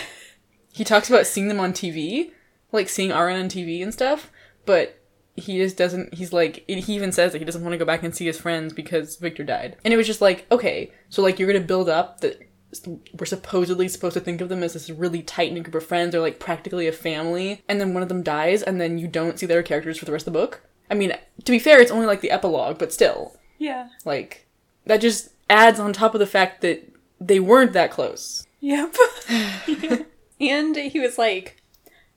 He 0.72 0.84
talks 0.84 1.08
about 1.08 1.26
seeing 1.26 1.48
them 1.48 1.58
on 1.58 1.72
TV, 1.72 2.32
like 2.70 2.90
seeing 2.90 3.10
Aaron 3.10 3.40
on 3.40 3.48
TV 3.48 3.82
and 3.82 3.94
stuff, 3.94 4.30
but 4.66 5.00
he 5.34 5.56
just 5.56 5.78
doesn't. 5.78 6.12
He's 6.12 6.34
like 6.34 6.64
he 6.68 6.94
even 6.94 7.12
says 7.12 7.32
that 7.32 7.38
he 7.38 7.46
doesn't 7.46 7.62
want 7.62 7.72
to 7.72 7.78
go 7.78 7.86
back 7.86 8.02
and 8.02 8.14
see 8.14 8.26
his 8.26 8.38
friends 8.38 8.74
because 8.74 9.16
Victor 9.16 9.42
died. 9.42 9.78
And 9.86 9.94
it 9.94 9.96
was 9.96 10.06
just 10.06 10.20
like, 10.20 10.44
okay, 10.52 10.92
so 11.08 11.22
like 11.22 11.38
you're 11.38 11.50
gonna 11.50 11.64
build 11.64 11.88
up 11.88 12.20
that 12.20 12.45
we're 12.86 13.26
supposedly 13.26 13.88
supposed 13.88 14.14
to 14.14 14.20
think 14.20 14.40
of 14.40 14.48
them 14.48 14.62
as 14.62 14.72
this 14.72 14.90
really 14.90 15.22
tight 15.22 15.52
knit 15.52 15.64
group 15.64 15.74
of 15.74 15.86
friends 15.86 16.14
or 16.14 16.20
like 16.20 16.38
practically 16.40 16.86
a 16.86 16.92
family, 16.92 17.62
and 17.68 17.80
then 17.80 17.94
one 17.94 18.02
of 18.02 18.08
them 18.08 18.22
dies, 18.22 18.62
and 18.62 18.80
then 18.80 18.98
you 18.98 19.06
don't 19.08 19.38
see 19.38 19.46
their 19.46 19.62
characters 19.62 19.98
for 19.98 20.04
the 20.04 20.12
rest 20.12 20.26
of 20.26 20.32
the 20.32 20.38
book. 20.38 20.62
I 20.90 20.94
mean, 20.94 21.12
to 21.44 21.52
be 21.52 21.58
fair, 21.58 21.80
it's 21.80 21.90
only 21.90 22.06
like 22.06 22.20
the 22.20 22.30
epilogue, 22.30 22.78
but 22.78 22.92
still, 22.92 23.36
Yeah. 23.58 23.88
like 24.04 24.46
that 24.84 25.00
just 25.00 25.30
adds 25.50 25.78
on 25.80 25.92
top 25.92 26.14
of 26.14 26.20
the 26.20 26.26
fact 26.26 26.60
that 26.62 26.92
they 27.20 27.40
weren't 27.40 27.72
that 27.72 27.90
close. 27.90 28.46
Yep. 28.60 28.94
and 30.40 30.76
he 30.76 31.00
was 31.00 31.18
like, 31.18 31.62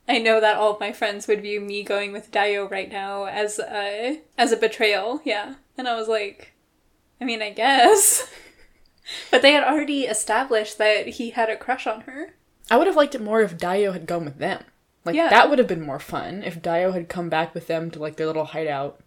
I 0.07 0.17
know 0.19 0.39
that 0.39 0.55
all 0.57 0.73
of 0.73 0.79
my 0.79 0.91
friends 0.91 1.27
would 1.27 1.41
view 1.41 1.61
me 1.61 1.83
going 1.83 2.11
with 2.11 2.31
Dio 2.31 2.67
right 2.67 2.91
now 2.91 3.25
as 3.25 3.59
a 3.59 4.21
as 4.37 4.51
a 4.51 4.57
betrayal. 4.57 5.21
Yeah. 5.23 5.55
And 5.77 5.87
I 5.87 5.95
was 5.95 6.07
like, 6.07 6.53
I 7.21 7.25
mean, 7.25 7.41
I 7.41 7.51
guess. 7.51 8.27
but 9.31 9.41
they 9.41 9.53
had 9.53 9.63
already 9.63 10.03
established 10.05 10.77
that 10.77 11.07
he 11.07 11.31
had 11.31 11.49
a 11.49 11.57
crush 11.57 11.87
on 11.87 12.01
her. 12.01 12.33
I 12.71 12.77
would 12.77 12.87
have 12.87 12.95
liked 12.95 13.15
it 13.15 13.21
more 13.21 13.41
if 13.41 13.57
Dio 13.57 13.91
had 13.91 14.05
gone 14.05 14.25
with 14.25 14.37
them. 14.37 14.63
Like 15.05 15.15
Yeah. 15.15 15.29
that 15.29 15.49
would 15.49 15.59
have 15.59 15.67
been 15.67 15.81
more 15.85 15.99
fun 15.99 16.43
if 16.43 16.61
Dio 16.61 16.91
had 16.91 17.09
come 17.09 17.29
back 17.29 17.53
with 17.53 17.67
them 17.67 17.89
to 17.91 17.99
like 17.99 18.15
their 18.17 18.27
little 18.27 18.45
hideout. 18.45 18.99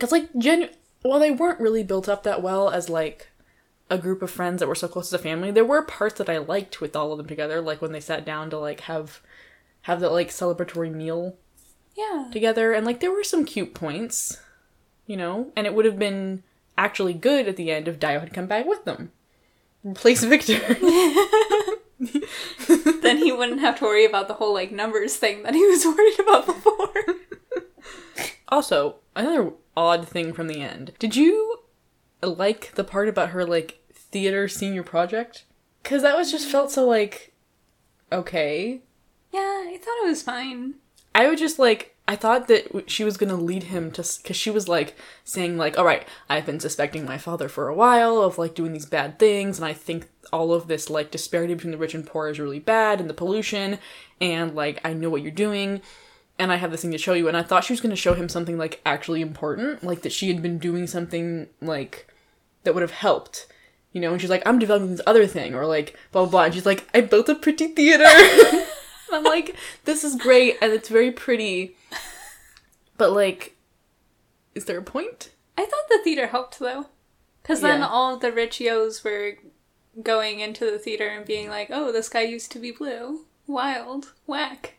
Cuz 0.00 0.10
like 0.12 0.28
gen 0.36 0.70
while 1.02 1.18
they 1.20 1.30
weren't 1.30 1.60
really 1.60 1.82
built 1.84 2.08
up 2.08 2.22
that 2.22 2.42
well 2.42 2.70
as 2.70 2.88
like 2.88 3.28
a 3.90 3.98
group 3.98 4.22
of 4.22 4.30
friends 4.30 4.60
that 4.60 4.68
were 4.68 4.74
so 4.74 4.88
close 4.88 5.08
as 5.12 5.20
a 5.20 5.22
family, 5.22 5.50
there 5.50 5.64
were 5.64 5.82
parts 5.82 6.16
that 6.18 6.30
I 6.30 6.38
liked 6.38 6.80
with 6.80 6.96
all 6.96 7.12
of 7.12 7.18
them 7.18 7.26
together 7.26 7.60
like 7.60 7.82
when 7.82 7.92
they 7.92 8.00
sat 8.00 8.24
down 8.24 8.50
to 8.50 8.58
like 8.58 8.80
have 8.82 9.20
have 9.82 10.00
that 10.00 10.12
like 10.12 10.28
celebratory 10.30 10.92
meal 10.92 11.36
Yeah. 11.94 12.28
together 12.32 12.72
and 12.72 12.86
like 12.86 13.00
there 13.00 13.10
were 13.12 13.24
some 13.24 13.44
cute 13.44 13.74
points, 13.74 14.38
you 15.06 15.16
know, 15.16 15.52
and 15.54 15.66
it 15.66 15.74
would 15.74 15.84
have 15.84 15.98
been 15.98 16.42
actually 16.76 17.14
good 17.14 17.48
at 17.48 17.56
the 17.56 17.70
end 17.70 17.88
if 17.88 17.98
Dio 17.98 18.20
had 18.20 18.32
come 18.32 18.46
back 18.46 18.66
with 18.66 18.84
them. 18.84 19.12
Replace 19.84 20.22
Victor. 20.24 20.58
then 23.02 23.18
he 23.18 23.32
wouldn't 23.32 23.60
have 23.60 23.78
to 23.78 23.84
worry 23.84 24.04
about 24.04 24.28
the 24.28 24.34
whole 24.34 24.52
like 24.52 24.72
numbers 24.72 25.16
thing 25.16 25.42
that 25.42 25.54
he 25.54 25.64
was 25.66 25.84
worried 25.86 26.18
about 26.20 26.46
before. 26.46 26.88
Also, 28.48 28.96
another 29.14 29.52
odd 29.76 30.06
thing 30.08 30.32
from 30.32 30.48
the 30.48 30.60
end. 30.60 30.92
Did 30.98 31.16
you 31.16 31.60
like 32.22 32.72
the 32.74 32.84
part 32.84 33.08
about 33.08 33.30
her 33.30 33.44
like 33.44 33.80
theater 33.92 34.48
senior 34.48 34.82
project? 34.82 35.44
Cuz 35.84 36.02
that 36.02 36.16
was 36.16 36.30
just 36.30 36.48
felt 36.48 36.70
so 36.70 36.86
like 36.86 37.32
okay. 38.10 38.82
yeah, 39.32 39.64
I 39.66 39.78
thought 39.80 40.04
it 40.04 40.08
was 40.08 40.22
fine. 40.22 40.74
I 41.14 41.28
would 41.28 41.38
just 41.38 41.58
like 41.58 41.91
I 42.08 42.16
thought 42.16 42.48
that 42.48 42.90
she 42.90 43.04
was 43.04 43.16
going 43.16 43.30
to 43.30 43.36
lead 43.36 43.64
him 43.64 43.90
to 43.92 44.02
cuz 44.02 44.36
she 44.36 44.50
was 44.50 44.68
like 44.68 44.96
saying 45.24 45.56
like, 45.56 45.78
"All 45.78 45.84
right, 45.84 46.06
I've 46.28 46.46
been 46.46 46.60
suspecting 46.60 47.04
my 47.04 47.18
father 47.18 47.48
for 47.48 47.68
a 47.68 47.74
while 47.74 48.18
of 48.18 48.38
like 48.38 48.54
doing 48.54 48.72
these 48.72 48.86
bad 48.86 49.18
things 49.18 49.58
and 49.58 49.64
I 49.64 49.72
think 49.72 50.08
all 50.32 50.52
of 50.52 50.66
this 50.66 50.90
like 50.90 51.10
disparity 51.10 51.54
between 51.54 51.72
the 51.72 51.78
rich 51.78 51.94
and 51.94 52.06
poor 52.06 52.28
is 52.28 52.40
really 52.40 52.58
bad 52.58 53.00
and 53.00 53.08
the 53.08 53.14
pollution 53.14 53.78
and 54.20 54.54
like 54.54 54.80
I 54.84 54.92
know 54.92 55.10
what 55.10 55.22
you're 55.22 55.30
doing." 55.30 55.80
and 56.38 56.52
I 56.52 56.56
have 56.56 56.70
this 56.70 56.82
thing 56.82 56.90
to 56.92 56.98
show 56.98 57.12
you. 57.12 57.28
And 57.28 57.36
I 57.36 57.42
thought 57.42 57.64
she 57.64 57.72
was 57.72 57.80
going 57.80 57.90
to 57.90 57.96
show 57.96 58.14
him 58.14 58.28
something 58.28 58.58
like 58.58 58.80
actually 58.84 59.20
important, 59.20 59.84
like 59.84 60.02
that 60.02 60.12
she 60.12 60.28
had 60.28 60.42
been 60.42 60.58
doing 60.58 60.86
something 60.86 61.48
like 61.60 62.08
that 62.64 62.74
would 62.74 62.82
have 62.82 62.90
helped, 62.90 63.46
you 63.92 64.00
know. 64.00 64.12
And 64.12 64.20
she's 64.20 64.30
like, 64.30 64.42
I'm 64.46 64.58
developing 64.58 64.90
this 64.90 65.00
other 65.06 65.26
thing, 65.26 65.54
or 65.54 65.66
like 65.66 65.96
blah 66.10 66.22
blah 66.22 66.30
blah. 66.30 66.44
And 66.44 66.54
she's 66.54 66.66
like, 66.66 66.88
I 66.94 67.00
built 67.00 67.28
a 67.28 67.34
pretty 67.34 67.68
theater. 67.68 68.04
I'm 69.12 69.24
like, 69.24 69.56
this 69.84 70.04
is 70.04 70.16
great, 70.16 70.56
and 70.62 70.72
it's 70.72 70.88
very 70.88 71.10
pretty, 71.12 71.76
but 72.96 73.12
like, 73.12 73.56
is 74.54 74.64
there 74.66 74.78
a 74.78 74.82
point? 74.82 75.30
I 75.56 75.64
thought 75.64 75.88
the 75.88 76.00
theater 76.02 76.26
helped 76.28 76.58
though. 76.58 76.86
Because 77.42 77.60
then 77.60 77.80
Yeah. 77.80 77.88
all 77.88 78.16
the 78.16 78.30
rich 78.32 78.60
yos 78.60 79.02
were 79.02 79.32
going 80.02 80.40
into 80.40 80.70
the 80.70 80.78
theater 80.78 81.08
and 81.08 81.26
being 81.26 81.48
like, 81.48 81.68
oh, 81.70 81.90
this 81.92 82.08
guy 82.08 82.22
used 82.22 82.52
to 82.52 82.58
be 82.58 82.70
blue. 82.70 83.26
Wild. 83.48 84.12
Whack. 84.26 84.74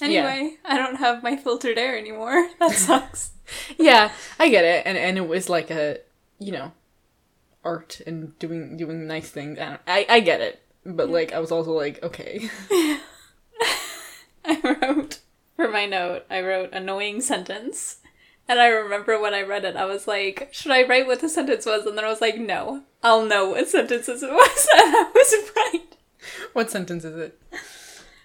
Anyway, 0.00 0.56
I 0.64 0.76
don't 0.76 0.96
have 0.96 1.22
my 1.22 1.36
filtered 1.36 1.78
air 1.78 1.96
anymore. 1.98 2.48
That 2.58 2.72
sucks. 2.72 3.30
Yeah, 3.78 4.12
I 4.38 4.48
get 4.48 4.64
it, 4.64 4.86
and 4.86 4.96
and 4.96 5.18
it 5.18 5.26
was 5.28 5.48
like 5.48 5.70
a, 5.70 5.98
you 6.38 6.52
know, 6.52 6.72
art 7.64 8.00
and 8.06 8.38
doing 8.38 8.76
doing 8.76 9.06
nice 9.06 9.30
things. 9.30 9.58
I 9.58 9.64
don't, 9.68 9.80
I, 9.86 10.06
I 10.08 10.20
get 10.20 10.40
it, 10.40 10.62
but 10.86 11.10
like 11.10 11.32
I 11.32 11.38
was 11.40 11.50
also 11.52 11.72
like, 11.72 12.02
okay. 12.02 12.48
I 14.64 14.76
wrote, 14.80 15.20
for 15.56 15.68
my 15.68 15.86
note, 15.86 16.24
I 16.30 16.40
wrote 16.40 16.72
annoying 16.72 17.20
sentence. 17.20 17.98
And 18.48 18.60
I 18.60 18.66
remember 18.66 19.20
when 19.20 19.34
I 19.34 19.42
read 19.42 19.64
it, 19.64 19.76
I 19.76 19.84
was 19.84 20.06
like, 20.06 20.48
should 20.52 20.72
I 20.72 20.86
write 20.86 21.06
what 21.06 21.20
the 21.20 21.28
sentence 21.28 21.64
was? 21.64 21.86
And 21.86 21.96
then 21.96 22.04
I 22.04 22.08
was 22.08 22.20
like, 22.20 22.38
no, 22.38 22.82
I'll 23.02 23.24
know 23.24 23.50
what 23.50 23.68
sentences 23.68 24.22
it 24.22 24.30
was. 24.30 24.68
And 24.76 24.94
I 24.96 25.10
was 25.14 25.50
right. 25.56 25.96
what 26.52 26.70
sentence 26.70 27.04
is 27.04 27.16
it? 27.16 27.40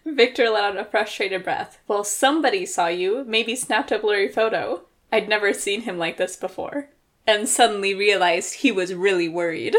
Victor 0.05 0.49
let 0.49 0.63
out 0.63 0.77
a 0.77 0.85
frustrated 0.85 1.43
breath. 1.43 1.79
Well, 1.87 2.03
somebody 2.03 2.65
saw 2.65 2.87
you, 2.87 3.23
maybe 3.27 3.55
snapped 3.55 3.91
a 3.91 3.99
blurry 3.99 4.29
photo. 4.29 4.83
I'd 5.11 5.29
never 5.29 5.53
seen 5.53 5.81
him 5.81 5.97
like 5.97 6.17
this 6.17 6.35
before. 6.35 6.89
And 7.25 7.47
suddenly 7.47 7.93
realized 7.93 8.55
he 8.55 8.71
was 8.71 8.93
really 8.93 9.27
worried. 9.27 9.75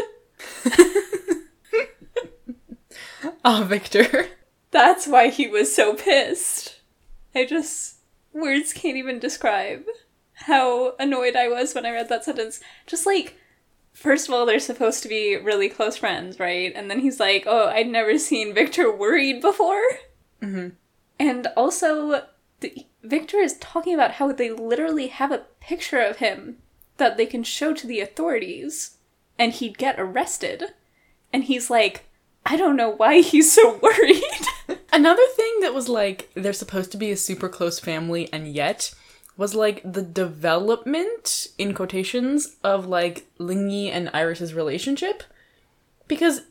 Oh, 3.43 3.63
Victor. 3.67 4.27
That's 4.71 5.07
why 5.07 5.29
he 5.29 5.47
was 5.47 5.73
so 5.75 5.95
pissed. 5.95 6.79
I 7.33 7.45
just. 7.45 7.95
Words 8.31 8.73
can't 8.73 8.97
even 8.97 9.17
describe 9.17 9.83
how 10.33 10.95
annoyed 10.99 11.35
I 11.35 11.47
was 11.47 11.73
when 11.73 11.85
I 11.85 11.91
read 11.91 12.09
that 12.09 12.25
sentence. 12.25 12.59
Just 12.85 13.05
like. 13.05 13.35
First 13.91 14.27
of 14.29 14.33
all, 14.33 14.45
they're 14.45 14.59
supposed 14.59 15.03
to 15.03 15.09
be 15.09 15.35
really 15.35 15.67
close 15.67 15.97
friends, 15.97 16.39
right? 16.39 16.71
And 16.73 16.89
then 16.89 16.99
he's 16.99 17.19
like, 17.19 17.43
oh, 17.47 17.67
I'd 17.67 17.89
never 17.89 18.17
seen 18.17 18.53
Victor 18.53 18.89
worried 18.89 19.41
before. 19.41 19.81
Mhm. 20.41 20.73
And 21.19 21.47
also, 21.57 22.23
the, 22.61 22.85
Victor 23.03 23.37
is 23.37 23.57
talking 23.57 23.93
about 23.93 24.11
how 24.11 24.31
they 24.31 24.51
literally 24.51 25.07
have 25.07 25.31
a 25.31 25.45
picture 25.59 25.99
of 25.99 26.17
him 26.17 26.59
that 26.97 27.17
they 27.17 27.25
can 27.25 27.43
show 27.43 27.73
to 27.73 27.87
the 27.87 27.99
authorities, 27.99 28.97
and 29.37 29.51
he'd 29.51 29.77
get 29.77 29.99
arrested. 29.99 30.73
And 31.33 31.45
he's 31.45 31.69
like, 31.69 32.05
I 32.49 32.57
don't 32.57 32.75
know 32.75 32.89
why 32.89 33.21
he's 33.21 33.53
so 33.53 33.77
worried. 33.81 34.23
Another 34.91 35.25
thing 35.35 35.59
that 35.61 35.73
was 35.73 35.87
like 35.87 36.29
they're 36.33 36.51
supposed 36.51 36.91
to 36.91 36.97
be 36.97 37.11
a 37.11 37.17
super 37.17 37.47
close 37.47 37.79
family 37.79 38.27
and 38.33 38.47
yet 38.47 38.93
was 39.37 39.55
like 39.55 39.81
the 39.89 40.01
development 40.01 41.47
in 41.57 41.73
quotations 41.73 42.57
of 42.63 42.87
like 42.87 43.27
Lingyi 43.39 43.89
and 43.89 44.09
Iris's 44.13 44.53
relationship 44.53 45.23
because 46.07 46.41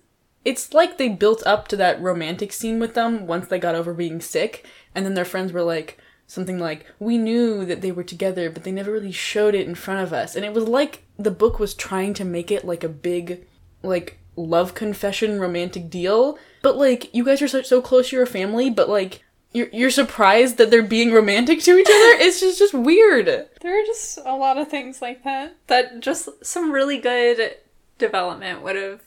it's 0.45 0.73
like 0.73 0.97
they 0.97 1.09
built 1.09 1.43
up 1.45 1.69
to 1.69 1.77
that 1.77 2.01
romantic 2.01 2.53
scene 2.53 2.79
with 2.79 2.95
them 2.95 3.27
once 3.27 3.49
they 3.49 3.59
got 3.59 3.75
over 3.75 3.93
being 3.93 4.21
sick 4.21 4.65
and 4.95 5.05
then 5.05 5.15
their 5.15 5.25
friends 5.25 5.53
were 5.53 5.63
like 5.63 5.99
something 6.27 6.59
like 6.59 6.87
we 6.99 7.19
knew 7.19 7.67
that 7.67 7.83
they 7.83 7.93
were 7.93 8.05
together 8.05 8.49
but 8.49 8.65
they 8.65 8.73
never 8.73 8.93
really 8.93 9.13
showed 9.13 9.55
it 9.55 9.67
in 9.67 9.75
front 9.75 10.01
of 10.01 10.13
us 10.13 10.37
and 10.37 10.45
it 10.45 10.55
was 10.55 10.65
like 10.65 11.03
the 11.19 11.31
book 11.31 11.59
was 11.59 11.75
trying 11.75 12.15
to 12.15 12.25
make 12.25 12.51
it 12.51 12.65
like 12.65 12.85
a 12.85 12.89
big 12.89 13.47
like 13.83 14.19
love 14.39 14.75
confession 14.75 15.41
romantic 15.41 15.91
deal 15.91 16.39
but 16.63 16.77
like 16.77 17.13
you 17.15 17.25
guys 17.25 17.43
are 17.43 17.49
so, 17.49 17.63
so 17.63 17.83
close 17.83 18.13
you're 18.13 18.23
a 18.23 18.27
family 18.27 18.71
but 18.71 18.89
like 18.89 19.25
you're, 19.53 19.69
you're 19.73 19.91
surprised 19.91 20.59
that 20.59 20.71
they're 20.71 20.83
being 20.83 21.11
romantic 21.13 21.61
to 21.61 21.77
each 21.77 21.87
other 21.89 22.23
it's 22.25 22.39
just 22.41 22.59
just 22.59 22.75
weird 22.75 23.27
There 23.61 23.81
are 23.83 23.87
just 23.87 24.19
a 24.25 24.37
lot 24.37 24.59
of 24.59 24.69
things 24.69 25.01
like 25.03 25.25
that. 25.25 25.57
That 25.67 26.01
just 26.01 26.29
some 26.45 26.71
really 26.71 26.99
good 26.99 27.57
development 27.99 28.63
would 28.63 28.77
have 28.77 29.01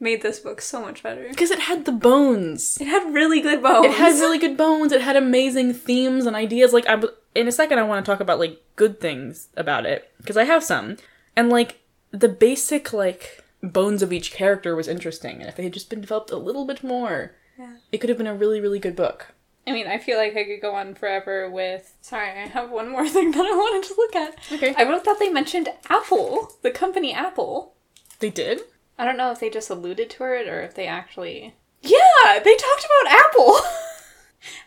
made 0.00 0.20
this 0.22 0.40
book 0.40 0.60
so 0.60 0.82
much 0.82 1.02
better. 1.02 1.26
because 1.30 1.50
it 1.52 1.60
had 1.60 1.84
the 1.86 1.92
bones 1.92 2.76
It 2.80 2.86
had 2.88 3.14
really 3.14 3.40
good 3.40 3.62
bones. 3.62 3.86
it 3.86 3.92
had 3.92 4.14
really 4.20 4.38
good 4.38 4.56
bones 4.56 4.92
it 4.92 5.00
had 5.00 5.16
amazing 5.16 5.72
themes 5.72 6.26
and 6.26 6.34
ideas 6.36 6.72
like 6.72 6.86
i 6.88 7.00
in 7.34 7.48
a 7.48 7.52
second 7.52 7.78
i 7.78 7.82
want 7.82 8.04
to 8.04 8.10
talk 8.10 8.20
about 8.20 8.38
like 8.40 8.60
good 8.76 9.00
things 9.00 9.48
about 9.56 9.86
it 9.86 10.10
because 10.18 10.36
i 10.36 10.44
have 10.44 10.62
some 10.64 10.96
And 11.36 11.48
like 11.48 11.80
the 12.10 12.28
basic 12.28 12.92
like 12.92 13.43
bones 13.72 14.02
of 14.02 14.12
each 14.12 14.32
character 14.32 14.74
was 14.76 14.88
interesting, 14.88 15.40
and 15.40 15.48
if 15.48 15.56
they 15.56 15.64
had 15.64 15.72
just 15.72 15.90
been 15.90 16.00
developed 16.00 16.30
a 16.30 16.36
little 16.36 16.64
bit 16.66 16.82
more, 16.84 17.34
Yeah. 17.58 17.76
it 17.92 17.98
could 17.98 18.08
have 18.10 18.18
been 18.18 18.26
a 18.26 18.34
really 18.34 18.60
really 18.60 18.78
good 18.78 18.96
book. 18.96 19.28
I 19.66 19.72
mean, 19.72 19.86
I 19.86 19.96
feel 19.98 20.18
like 20.18 20.36
I 20.36 20.44
could 20.44 20.60
go 20.60 20.74
on 20.74 20.94
forever 20.94 21.48
with. 21.50 21.94
Sorry, 22.02 22.28
I 22.28 22.46
have 22.48 22.70
one 22.70 22.90
more 22.90 23.08
thing 23.14 23.30
that 23.30 23.46
I 23.46 23.50
wanted 23.56 23.88
to 23.88 23.94
look 23.96 24.14
at. 24.16 24.38
Okay. 24.52 24.74
I 24.76 24.84
wrote 24.88 25.04
that 25.04 25.18
they 25.18 25.30
mentioned 25.30 25.68
Apple, 25.88 26.52
the 26.62 26.70
company 26.70 27.14
Apple. 27.14 27.74
They 28.20 28.30
did. 28.30 28.60
I 28.98 29.04
don't 29.04 29.16
know 29.16 29.32
if 29.32 29.40
they 29.40 29.50
just 29.50 29.70
alluded 29.70 30.10
to 30.10 30.24
it 30.24 30.46
or 30.48 30.60
if 30.62 30.74
they 30.74 30.86
actually. 30.86 31.54
Yeah, 31.82 32.38
they 32.44 32.54
talked 32.56 32.84
about 32.86 33.12
Apple. 33.12 33.56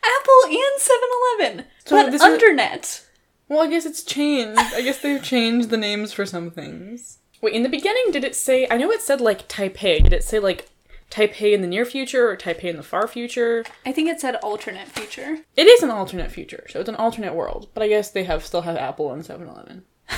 Apple 0.04 0.46
and 0.46 0.82
7-Eleven. 0.82 1.66
So 1.86 1.96
but 2.04 2.12
this 2.12 2.22
is- 2.24 2.28
Undernet. 2.42 3.04
Well, 3.50 3.62
I 3.62 3.68
guess 3.70 3.86
it's 3.86 4.04
changed. 4.04 4.60
I 4.60 4.82
guess 4.82 5.00
they've 5.02 5.24
changed 5.24 5.70
the 5.70 5.78
names 5.78 6.12
for 6.12 6.26
some 6.26 6.52
things. 6.52 7.20
Wait, 7.48 7.56
in 7.56 7.64
the 7.64 7.70
beginning, 7.70 8.12
did 8.12 8.26
it 8.26 8.36
say? 8.36 8.68
I 8.70 8.76
know 8.76 8.92
it 8.92 9.02
said 9.02 9.22
like 9.22 9.48
Taipei. 9.48 10.04
Did 10.04 10.12
it 10.12 10.26
say 10.26 10.38
like 10.38 10.68
Taipei 11.10 11.54
in 11.54 11.62
the 11.62 11.68
near 11.68 11.86
future 11.86 12.30
or 12.30 12.36
Taipei 12.36 12.66
in 12.66 12.76
the 12.76 12.84
far 12.84 13.08
future? 13.08 13.64
I 13.86 13.94
think 13.94 14.10
it 14.10 14.20
said 14.20 14.36
alternate 14.44 14.90
future. 14.90 15.38
It 15.56 15.66
is 15.66 15.82
an 15.82 15.90
alternate 15.90 16.30
future, 16.30 16.66
so 16.68 16.82
it's 16.82 16.90
an 16.90 16.96
alternate 16.96 17.36
world. 17.36 17.70
But 17.74 17.84
I 17.84 17.88
guess 17.88 18.12
they 18.12 18.26
have 18.26 18.46
still 18.46 18.64
have 18.64 18.76
Apple 18.76 19.14
and 19.14 19.24
7-Eleven. 19.24 19.86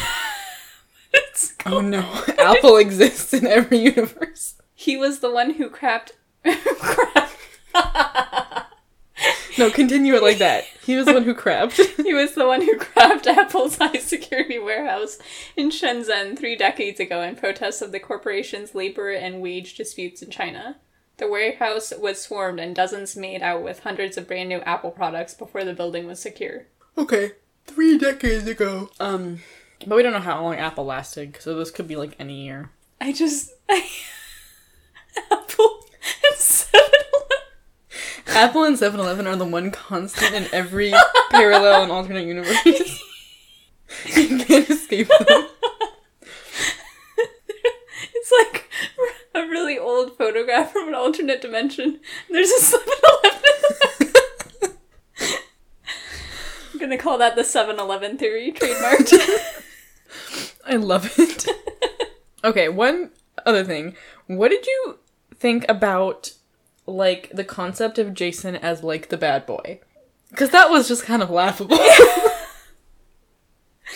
Oh 1.65 1.82
no, 1.82 2.24
Apple 2.39 2.78
exists 2.78 3.34
in 3.34 3.46
every 3.46 3.78
universe. 3.78 4.56
He 4.74 4.98
was 4.98 5.20
the 5.20 5.32
one 5.32 5.54
who 5.54 5.70
crapped. 5.70 6.12
crap. 6.44 7.30
No, 9.60 9.69
continue 9.69 10.15
it 10.15 10.24
like 10.24 10.38
that. 10.39 10.63
He 10.84 10.95
was 10.95 11.06
the 11.06 11.13
one 11.13 11.24
who 11.24 11.34
crabbed. 11.34 11.80
He 11.98 12.13
was 12.13 12.34
the 12.34 12.48
one 12.48 12.62
who 12.62 12.78
grabbed 12.78 13.28
Apple's 13.28 13.78
high 13.80 14.00
security 14.00 14.58
warehouse 14.58 15.19
in 15.56 15.69
Shenzhen 15.69 16.38
three 16.38 16.56
decades 16.56 17.00
ago 17.00 17.22
in 17.22 17.36
protest 17.36 17.82
of 17.82 17.91
the 17.91 18.00
corporation's 18.00 18.74
labor 18.74 19.12
and 19.12 19.41
wage 19.41 19.76
disputes 19.76 20.22
in 20.22 20.32
China. 20.32 20.78
The 21.17 21.28
warehouse 21.28 21.93
was 22.00 22.22
swarmed 22.22 22.60
and 22.60 22.76
dozens 22.76 23.15
made 23.15 23.41
out 23.41 23.62
with 23.62 23.82
hundreds 23.82 24.17
of 24.17 24.28
brand 24.28 24.50
new 24.50 24.60
Apple 24.62 24.91
products 24.91 25.34
before 25.36 25.63
the 25.65 25.74
building 25.74 26.08
was 26.08 26.19
secure. 26.22 26.65
okay, 26.98 27.34
three 27.67 27.98
decades 27.98 28.48
ago. 28.48 28.89
Um, 29.00 29.39
but 29.86 29.95
we 29.95 30.04
don't 30.04 30.13
know 30.13 30.19
how 30.19 30.41
long 30.41 30.56
Apple 30.56 30.86
lasted, 30.86 31.38
so 31.39 31.56
this 31.56 31.72
could 31.72 31.88
be 31.88 31.95
like 31.98 32.15
any 32.17 32.45
year. 32.45 32.72
I 33.00 33.12
just. 33.13 33.52
I, 33.69 33.88
Apple 35.32 35.86
and 36.28 36.36
7 36.38 36.82
Apple 38.32 38.63
and 38.63 38.78
7-Eleven 38.78 39.28
are 39.28 39.36
the 39.36 39.46
one 39.46 39.72
constant 39.72 40.34
in 40.34 40.48
every 40.54 40.94
parallel 41.32 41.84
and 41.84 41.92
alternate 41.92 42.26
universe. 42.26 42.58
you 44.15 44.38
can't 44.39 44.70
escape 44.70 45.08
them. 45.08 45.48
It's 48.15 48.32
like 48.32 48.70
a 49.36 49.42
really 49.48 49.78
old 49.78 50.18
photograph 50.18 50.72
from 50.72 50.88
an 50.88 50.96
alternate 50.96 51.42
dimension. 51.42 52.00
There's 52.30 52.50
a 52.52 52.60
7 52.60 52.88
Eleven. 53.04 54.76
I'm 56.74 56.80
gonna 56.80 56.98
call 56.98 57.18
that 57.18 57.36
the 57.36 57.44
7 57.44 57.80
Eleven 57.80 58.18
theory, 58.18 58.52
trademarked. 58.52 59.13
I 60.65 60.76
love 60.76 61.13
it. 61.18 61.48
Okay, 62.44 62.70
one 62.70 63.12
other 63.46 63.63
thing. 63.65 63.96
What 64.28 64.50
did 64.50 64.65
you 64.65 65.00
think 65.36 65.65
about 65.68 66.32
like 66.89 67.30
the 67.34 67.43
concept 67.43 67.97
of 67.97 68.13
Jason 68.13 68.56
as 68.56 68.84
like 68.84 69.10
the 69.10 69.17
bad 69.17 69.45
boy? 69.45 69.80
Cuz 70.36 70.49
that 70.49 70.69
was 70.69 70.88
just 70.88 71.04
kind 71.04 71.23
of 71.23 71.30
laughable. 71.30 71.80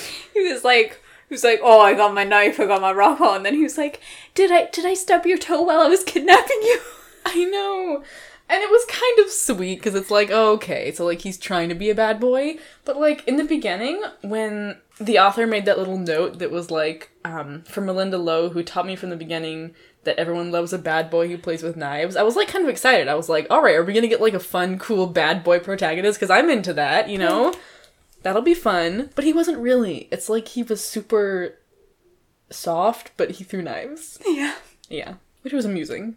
he 0.34 0.42
was 0.42 0.64
like, 0.64 1.00
he 1.30 1.34
was 1.34 1.44
like, 1.44 1.60
oh, 1.64 1.82
I 1.82 1.94
got 1.94 2.14
my 2.14 2.24
knife, 2.24 2.60
I 2.60 2.66
got 2.66 2.82
my 2.82 2.92
rifle, 2.92 3.34
and 3.34 3.46
then 3.46 3.56
he 3.56 3.64
was 3.64 3.78
like, 3.78 4.02
did 4.34 4.52
I 4.52 4.70
did 4.72 4.86
I 4.86 4.94
stub 4.94 5.26
your 5.26 5.38
toe 5.38 5.62
while 5.62 5.82
I 5.82 5.88
was 5.88 6.04
kidnapping 6.04 6.60
you? 6.62 6.80
I 7.26 7.46
know. 7.46 8.04
And 8.50 8.62
it 8.62 8.70
was 8.70 8.86
kind 8.86 9.20
of 9.20 9.32
sweet 9.32 9.80
because 9.80 9.96
it's 9.96 10.12
like, 10.12 10.30
oh, 10.30 10.52
okay, 10.54 10.92
so 10.92 11.06
like 11.06 11.22
he's 11.22 11.38
trying 11.38 11.70
to 11.70 11.76
be 11.76 11.90
a 11.90 11.96
bad 11.96 12.20
boy. 12.20 12.58
But 12.86 13.00
like 13.00 13.26
in 13.28 13.38
the 13.38 13.46
beginning, 13.46 14.04
when 14.22 14.78
the 15.00 15.18
author 15.18 15.48
made 15.48 15.66
that 15.66 15.80
little 15.80 15.98
note 15.98 16.40
that 16.40 16.52
was 16.52 16.70
like, 16.70 17.10
um, 17.24 17.64
from 17.64 17.86
Malinda 17.86 18.22
Lo, 18.24 18.50
who 18.50 18.62
taught 18.62 18.86
me 18.86 18.96
from 18.96 19.10
the 19.10 19.16
beginning 19.16 19.74
that 20.04 20.18
everyone 20.18 20.52
loves 20.52 20.74
a 20.74 20.78
bad 20.78 21.10
boy 21.10 21.28
who 21.28 21.38
plays 21.38 21.64
with 21.64 21.78
knives, 21.78 22.16
I 22.16 22.24
was 22.24 22.36
like 22.36 22.48
kind 22.48 22.64
of 22.64 22.70
excited. 22.70 23.08
I 23.08 23.16
was 23.16 23.30
like, 23.30 23.48
all 23.50 23.62
right, 23.62 23.76
are 23.76 23.84
we 23.84 23.94
gonna 23.94 24.08
get 24.08 24.22
like 24.22 24.34
a 24.34 24.40
fun, 24.40 24.80
cool 24.80 25.08
bad 25.08 25.44
boy 25.44 25.60
protagonist? 25.60 26.20
Because 26.20 26.30
I'm 26.30 26.50
into 26.50 26.74
that, 26.74 27.10
you 27.10 27.18
know? 27.18 27.52
Hmm. 27.52 27.60
That'll 28.24 28.42
be 28.42 28.54
fun. 28.54 29.10
But 29.16 29.26
he 29.26 29.34
wasn't 29.34 29.60
really. 29.60 30.08
It's 30.12 30.30
like 30.30 30.50
he 30.50 30.64
was 30.64 30.84
super 30.84 31.60
soft, 32.50 33.12
but 33.18 33.32
he 33.32 33.44
threw 33.44 33.62
knives. 33.62 34.18
Yeah. 34.26 34.56
Yeah. 34.90 35.16
Which 35.42 35.54
was 35.54 35.66
amusing. 35.66 36.16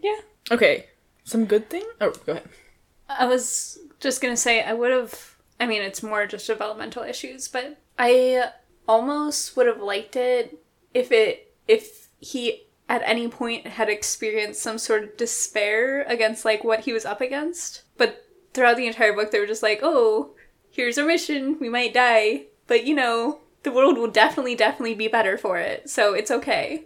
Yeah. 0.00 0.20
Okay. 0.50 0.86
Some 1.24 1.44
good 1.44 1.68
thing? 1.68 1.84
Oh, 2.00 2.12
go 2.24 2.32
ahead. 2.32 2.48
I 3.08 3.26
was 3.26 3.78
just 4.00 4.20
gonna 4.20 4.36
say 4.36 4.62
I 4.62 4.72
would 4.72 4.90
have. 4.90 5.36
I 5.58 5.66
mean, 5.66 5.82
it's 5.82 6.02
more 6.02 6.26
just 6.26 6.46
developmental 6.46 7.02
issues, 7.02 7.48
but 7.48 7.78
I 7.98 8.50
almost 8.88 9.56
would 9.56 9.66
have 9.66 9.80
liked 9.80 10.16
it 10.16 10.58
if 10.94 11.10
it 11.12 11.54
if 11.66 12.08
he 12.20 12.65
at 12.88 13.02
any 13.04 13.28
point 13.28 13.66
had 13.66 13.88
experienced 13.88 14.62
some 14.62 14.78
sort 14.78 15.04
of 15.04 15.16
despair 15.16 16.02
against 16.02 16.44
like 16.44 16.64
what 16.64 16.80
he 16.80 16.92
was 16.92 17.04
up 17.04 17.20
against. 17.20 17.82
But 17.96 18.24
throughout 18.54 18.76
the 18.76 18.86
entire 18.86 19.12
book, 19.12 19.30
they 19.30 19.40
were 19.40 19.46
just 19.46 19.62
like, 19.62 19.80
"Oh, 19.82 20.34
here's 20.70 20.98
our 20.98 21.06
mission. 21.06 21.58
We 21.58 21.68
might 21.68 21.94
die, 21.94 22.46
but 22.66 22.86
you 22.86 22.94
know, 22.94 23.40
the 23.62 23.72
world 23.72 23.98
will 23.98 24.10
definitely, 24.10 24.54
definitely 24.54 24.94
be 24.94 25.08
better 25.08 25.36
for 25.36 25.58
it. 25.58 25.90
So 25.90 26.14
it's 26.14 26.30
okay." 26.30 26.84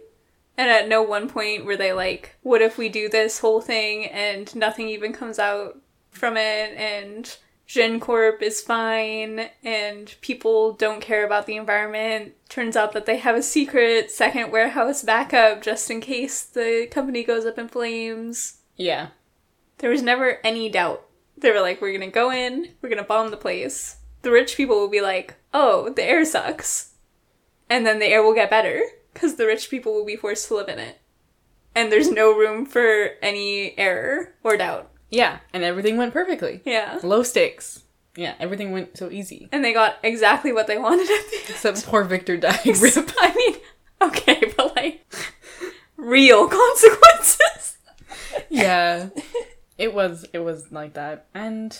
And 0.57 0.69
at 0.69 0.87
no 0.87 1.01
one 1.01 1.29
point 1.29 1.65
were 1.65 1.77
they 1.77 1.93
like, 1.93 2.35
what 2.43 2.61
if 2.61 2.77
we 2.77 2.89
do 2.89 3.09
this 3.09 3.39
whole 3.39 3.61
thing 3.61 4.05
and 4.05 4.53
nothing 4.55 4.89
even 4.89 5.13
comes 5.13 5.39
out 5.39 5.79
from 6.11 6.35
it 6.37 6.77
and 6.77 7.37
Jin 7.71 8.01
Corp 8.01 8.41
is 8.41 8.59
fine 8.59 9.49
and 9.63 10.13
people 10.19 10.73
don't 10.73 10.99
care 10.99 11.25
about 11.25 11.45
the 11.45 11.55
environment. 11.55 12.33
Turns 12.49 12.75
out 12.75 12.91
that 12.91 13.05
they 13.05 13.15
have 13.15 13.37
a 13.37 13.41
secret 13.41 14.11
second 14.11 14.51
warehouse 14.51 15.03
backup 15.03 15.61
just 15.61 15.89
in 15.89 16.01
case 16.01 16.43
the 16.43 16.89
company 16.91 17.23
goes 17.23 17.45
up 17.45 17.57
in 17.57 17.69
flames. 17.69 18.57
Yeah. 18.75 19.11
There 19.77 19.89
was 19.89 20.01
never 20.01 20.39
any 20.43 20.67
doubt. 20.69 21.07
They 21.37 21.49
were 21.49 21.61
like, 21.61 21.79
we're 21.79 21.97
gonna 21.97 22.11
go 22.11 22.29
in, 22.29 22.73
we're 22.81 22.89
gonna 22.89 23.03
bomb 23.03 23.31
the 23.31 23.37
place. 23.37 23.99
The 24.21 24.31
rich 24.31 24.57
people 24.57 24.75
will 24.75 24.89
be 24.89 24.99
like, 24.99 25.35
oh, 25.53 25.93
the 25.93 26.03
air 26.03 26.25
sucks. 26.25 26.95
And 27.69 27.85
then 27.85 27.99
the 27.99 28.07
air 28.07 28.21
will 28.21 28.35
get 28.35 28.49
better, 28.49 28.81
because 29.13 29.35
the 29.35 29.45
rich 29.45 29.69
people 29.69 29.93
will 29.93 30.05
be 30.05 30.17
forced 30.17 30.49
to 30.49 30.55
live 30.55 30.67
in 30.67 30.77
it. 30.77 30.99
And 31.73 31.89
there's 31.89 32.11
no 32.11 32.37
room 32.37 32.65
for 32.65 33.11
any 33.21 33.79
error 33.79 34.33
or 34.43 34.57
doubt. 34.57 34.90
Yeah, 35.11 35.39
and 35.53 35.63
everything 35.63 35.97
went 35.97 36.13
perfectly. 36.13 36.61
Yeah. 36.65 36.99
Low 37.03 37.21
stakes. 37.21 37.83
Yeah, 38.15 38.33
everything 38.39 38.71
went 38.71 38.97
so 38.97 39.11
easy. 39.11 39.47
And 39.51 39.63
they 39.63 39.73
got 39.73 39.97
exactly 40.03 40.51
what 40.51 40.67
they 40.67 40.77
wanted 40.77 41.03
at 41.03 41.29
the 41.29 41.37
end. 41.37 41.49
Except 41.49 41.85
poor 41.85 42.03
Victor 42.03 42.37
died. 42.37 42.65
Rip. 42.65 43.11
I 43.19 43.33
mean, 43.35 43.55
okay, 44.01 44.53
but 44.57 44.75
like, 44.75 45.05
real 45.97 46.47
consequences. 46.47 47.77
yeah. 48.49 49.09
It 49.77 49.93
was 49.93 50.25
it 50.33 50.39
was 50.39 50.71
like 50.71 50.93
that. 50.93 51.27
And 51.33 51.77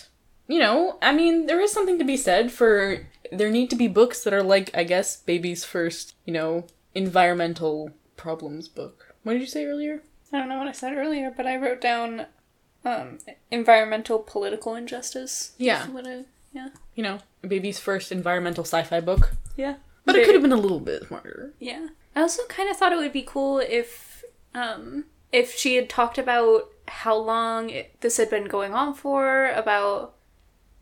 you 0.48 0.60
know, 0.60 0.98
I 1.02 1.14
mean, 1.14 1.46
there 1.46 1.62
is 1.62 1.72
something 1.72 1.98
to 2.00 2.06
be 2.06 2.18
said 2.18 2.52
for 2.52 3.08
there 3.32 3.50
need 3.50 3.70
to 3.70 3.76
be 3.76 3.88
books 3.88 4.24
that 4.24 4.34
are 4.34 4.44
like, 4.44 4.70
I 4.76 4.84
guess, 4.84 5.18
baby's 5.18 5.64
first, 5.64 6.16
you 6.26 6.34
know, 6.34 6.66
environmental 6.94 7.92
problems 8.18 8.68
book. 8.68 9.16
What 9.24 9.34
did 9.34 9.42
you 9.42 9.48
say 9.48 9.66
earlier? 9.66 10.04
I 10.34 10.40
don't 10.40 10.50
know 10.50 10.58
what 10.58 10.68
I 10.68 10.74
said 10.74 10.94
earlier, 10.94 11.32
but 11.36 11.46
I 11.46 11.58
wrote 11.58 11.82
down 11.82 12.26
um, 12.86 13.20
environmental 13.50 14.20
political 14.20 14.76
injustice. 14.76 15.54
Yeah. 15.58 15.88
What 15.88 16.08
I, 16.08 16.26
yeah. 16.54 16.70
You 16.96 17.04
know, 17.04 17.20
baby's 17.48 17.80
first 17.80 18.12
environmental 18.12 18.64
sci-fi 18.64 19.00
book. 19.00 19.32
Yeah. 19.56 19.76
But 20.06 20.16
it 20.16 20.26
could 20.26 20.34
have 20.34 20.42
been 20.42 20.52
a 20.52 20.58
little 20.58 20.80
bit 20.80 21.08
smarter. 21.08 21.54
Yeah. 21.60 21.90
I 22.16 22.22
also 22.22 22.44
kind 22.48 22.70
of 22.70 22.78
thought 22.78 22.92
it 22.92 22.98
would 22.98 23.14
be 23.14 23.24
cool 23.26 23.60
if 23.60 24.24
um 24.54 25.06
if 25.32 25.56
she 25.56 25.76
had 25.76 25.90
talked 25.90 26.18
about 26.18 26.70
how 26.88 27.16
long 27.16 27.70
it, 27.70 27.96
this 28.02 28.18
had 28.18 28.30
been 28.30 28.46
going 28.46 28.74
on 28.74 28.94
for, 28.94 29.50
about 29.52 30.16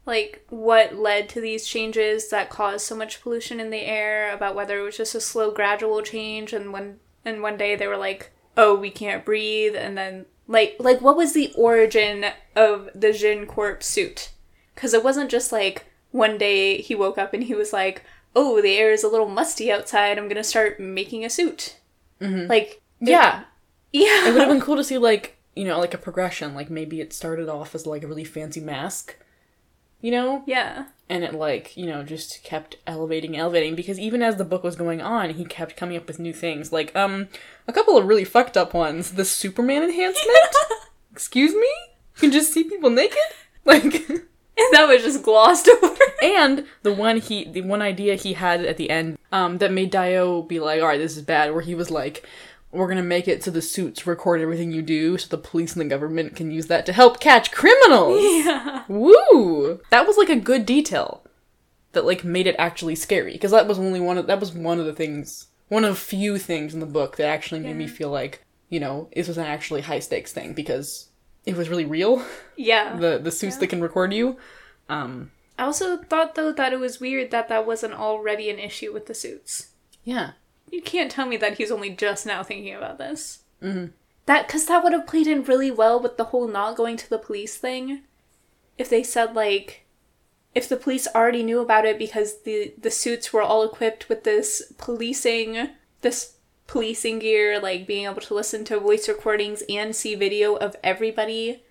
like 0.05 0.43
what 0.49 0.95
led 0.95 1.29
to 1.29 1.39
these 1.39 1.67
changes 1.67 2.29
that 2.29 2.49
caused 2.49 2.85
so 2.85 2.95
much 2.95 3.21
pollution 3.21 3.59
in 3.59 3.69
the 3.69 3.81
air, 3.81 4.33
about 4.33 4.55
whether 4.55 4.79
it 4.79 4.83
was 4.83 4.97
just 4.97 5.13
a 5.13 5.21
slow 5.21 5.51
gradual 5.51 6.01
change 6.01 6.51
and 6.51 6.73
when 6.73 6.99
and 7.23 7.43
one 7.43 7.57
day 7.57 7.75
they 7.75 7.85
were 7.85 7.97
like, 7.97 8.31
"Oh, 8.57 8.75
we 8.75 8.89
can't 8.89 9.25
breathe." 9.25 9.75
And 9.75 9.97
then 9.97 10.25
like 10.49 10.75
like 10.79 10.99
what 10.99 11.15
was 11.15 11.33
the 11.33 11.53
origin 11.55 12.25
of 12.55 12.89
the 12.93 13.13
Jin 13.13 13.45
Corp 13.45 13.83
suit? 13.83 14.31
Cuz 14.75 14.93
it 14.93 15.03
wasn't 15.03 15.29
just 15.29 15.51
like 15.51 15.85
one 16.11 16.37
day 16.39 16.81
he 16.81 16.95
woke 16.95 17.19
up 17.19 17.33
and 17.33 17.43
he 17.43 17.53
was 17.53 17.71
like, 17.71 18.03
"Oh, 18.35 18.59
the 18.59 18.75
air 18.75 18.91
is 18.91 19.03
a 19.03 19.07
little 19.07 19.29
musty 19.29 19.71
outside. 19.71 20.17
I'm 20.17 20.25
going 20.25 20.35
to 20.37 20.43
start 20.43 20.79
making 20.79 21.23
a 21.23 21.29
suit." 21.29 21.77
Mm-hmm. 22.19 22.49
Like 22.49 22.81
Yeah. 22.99 23.43
yeah. 23.93 24.27
It 24.27 24.33
would 24.33 24.41
have 24.41 24.49
been 24.49 24.59
cool 24.59 24.75
to 24.75 24.83
see 24.83 24.97
like, 24.97 25.37
you 25.55 25.65
know, 25.65 25.79
like 25.79 25.93
a 25.93 25.99
progression. 25.99 26.55
Like 26.55 26.71
maybe 26.71 26.99
it 26.99 27.13
started 27.13 27.47
off 27.47 27.75
as 27.75 27.85
like 27.85 28.03
a 28.03 28.07
really 28.07 28.23
fancy 28.23 28.59
mask 28.59 29.15
you 30.01 30.11
know? 30.11 30.43
Yeah. 30.45 30.85
And 31.09 31.23
it, 31.23 31.33
like, 31.33 31.75
you 31.75 31.87
know, 31.87 32.03
just 32.03 32.43
kept 32.43 32.77
elevating, 32.85 33.35
elevating, 33.35 33.75
because 33.75 33.99
even 33.99 34.21
as 34.21 34.37
the 34.37 34.45
book 34.45 34.63
was 34.63 34.75
going 34.75 35.01
on, 35.01 35.31
he 35.31 35.45
kept 35.45 35.75
coming 35.75 35.97
up 35.97 36.07
with 36.07 36.19
new 36.19 36.33
things. 36.33 36.71
Like, 36.71 36.95
um, 36.95 37.29
a 37.67 37.73
couple 37.73 37.97
of 37.97 38.05
really 38.05 38.25
fucked 38.25 38.55
up 38.55 38.73
ones. 38.73 39.13
The 39.13 39.25
Superman 39.25 39.83
enhancement? 39.83 40.55
Excuse 41.11 41.53
me? 41.53 41.71
You 42.15 42.19
can 42.19 42.31
just 42.31 42.53
see 42.53 42.63
people 42.63 42.89
naked? 42.89 43.17
Like. 43.65 44.07
And 44.59 44.73
that 44.73 44.89
was 44.89 45.03
just 45.03 45.23
glossed 45.23 45.69
over. 45.69 45.95
And 46.21 46.65
the 46.83 46.91
one 46.91 47.17
he, 47.17 47.45
the 47.45 47.61
one 47.61 47.81
idea 47.81 48.15
he 48.15 48.33
had 48.33 48.65
at 48.65 48.75
the 48.75 48.89
end, 48.89 49.17
um, 49.31 49.59
that 49.59 49.71
made 49.71 49.89
Dio 49.89 50.41
be 50.41 50.59
like, 50.59 50.81
"All 50.81 50.87
right, 50.87 50.97
this 50.97 51.15
is 51.15 51.23
bad," 51.23 51.53
where 51.53 51.61
he 51.61 51.75
was 51.75 51.89
like, 51.89 52.27
"We're 52.71 52.87
gonna 52.87 53.03
make 53.03 53.27
it 53.27 53.43
so 53.43 53.51
the 53.51 53.61
suits 53.61 54.05
record 54.07 54.41
everything 54.41 54.71
you 54.71 54.81
do, 54.81 55.17
so 55.17 55.27
the 55.29 55.37
police 55.37 55.73
and 55.73 55.81
the 55.81 55.89
government 55.89 56.35
can 56.35 56.51
use 56.51 56.67
that 56.67 56.85
to 56.85 56.93
help 56.93 57.19
catch 57.19 57.51
criminals." 57.51 58.19
Yeah. 58.45 58.83
Woo! 58.87 59.79
That 59.91 60.07
was 60.07 60.17
like 60.17 60.29
a 60.29 60.35
good 60.35 60.65
detail 60.65 61.23
that 61.91 62.05
like 62.05 62.23
made 62.23 62.47
it 62.47 62.55
actually 62.59 62.95
scary 62.95 63.33
because 63.33 63.51
that 63.51 63.67
was 63.67 63.79
only 63.79 63.99
one 63.99 64.17
of 64.17 64.27
that 64.27 64.39
was 64.39 64.53
one 64.53 64.79
of 64.79 64.85
the 64.85 64.93
things, 64.93 65.47
one 65.67 65.83
of 65.85 65.97
few 65.97 66.37
things 66.37 66.73
in 66.73 66.79
the 66.79 66.85
book 66.85 67.17
that 67.17 67.27
actually 67.27 67.59
made 67.61 67.75
me 67.75 67.87
feel 67.87 68.09
like 68.09 68.43
you 68.69 68.79
know 68.79 69.09
this 69.15 69.27
was 69.27 69.37
an 69.37 69.45
actually 69.45 69.81
high 69.81 69.99
stakes 69.99 70.31
thing 70.31 70.53
because 70.53 71.09
it 71.45 71.55
was 71.57 71.69
really 71.69 71.85
real. 71.85 72.23
Yeah. 72.55 72.95
The 72.99 73.17
the 73.19 73.31
suits 73.31 73.55
Yeah. 73.55 73.59
that 73.61 73.67
can 73.69 73.81
record 73.81 74.13
you. 74.13 74.37
Um, 74.87 75.31
I 75.57 75.63
also 75.63 75.97
thought 75.97 76.35
though 76.35 76.51
that 76.51 76.73
it 76.73 76.79
was 76.79 76.99
weird 76.99 77.31
that 77.31 77.47
that 77.49 77.65
wasn't 77.67 77.93
already 77.93 78.49
an 78.49 78.59
issue 78.59 78.93
with 78.93 79.05
the 79.07 79.13
suits. 79.15 79.69
yeah. 80.03 80.31
You 80.71 80.81
can't 80.81 81.11
tell 81.11 81.25
me 81.25 81.37
that 81.37 81.57
he's 81.57 81.71
only 81.71 81.89
just 81.89 82.25
now 82.25 82.43
thinking 82.43 82.75
about 82.75 82.97
this. 82.97 83.39
Mhm. 83.61 83.91
That 84.25 84.47
because 84.47 84.65
that 84.67 84.83
would 84.83 84.93
have 84.93 85.07
played 85.07 85.27
in 85.27 85.43
really 85.43 85.71
well 85.71 85.99
with 85.99 86.17
the 86.17 86.25
whole 86.25 86.47
not 86.47 86.75
going 86.75 86.97
to 86.97 87.09
the 87.09 87.17
police 87.17 87.57
thing. 87.57 88.03
If 88.77 88.89
they 88.89 89.03
said 89.03 89.35
like, 89.35 89.85
if 90.53 90.69
the 90.69 90.77
police 90.77 91.07
already 91.13 91.43
knew 91.43 91.59
about 91.59 91.85
it 91.85 91.97
because 91.97 92.41
the 92.41 92.73
the 92.77 92.91
suits 92.91 93.33
were 93.33 93.41
all 93.41 93.63
equipped 93.63 94.09
with 94.09 94.23
this 94.23 94.71
policing 94.77 95.69
this 96.01 96.35
policing 96.67 97.19
gear, 97.19 97.59
like 97.59 97.87
being 97.87 98.05
able 98.05 98.21
to 98.21 98.33
listen 98.35 98.63
to 98.65 98.79
voice 98.79 99.09
recordings 99.09 99.63
and 99.67 99.95
see 99.95 100.13
video 100.15 100.55
of 100.55 100.75
everybody, 100.83 101.63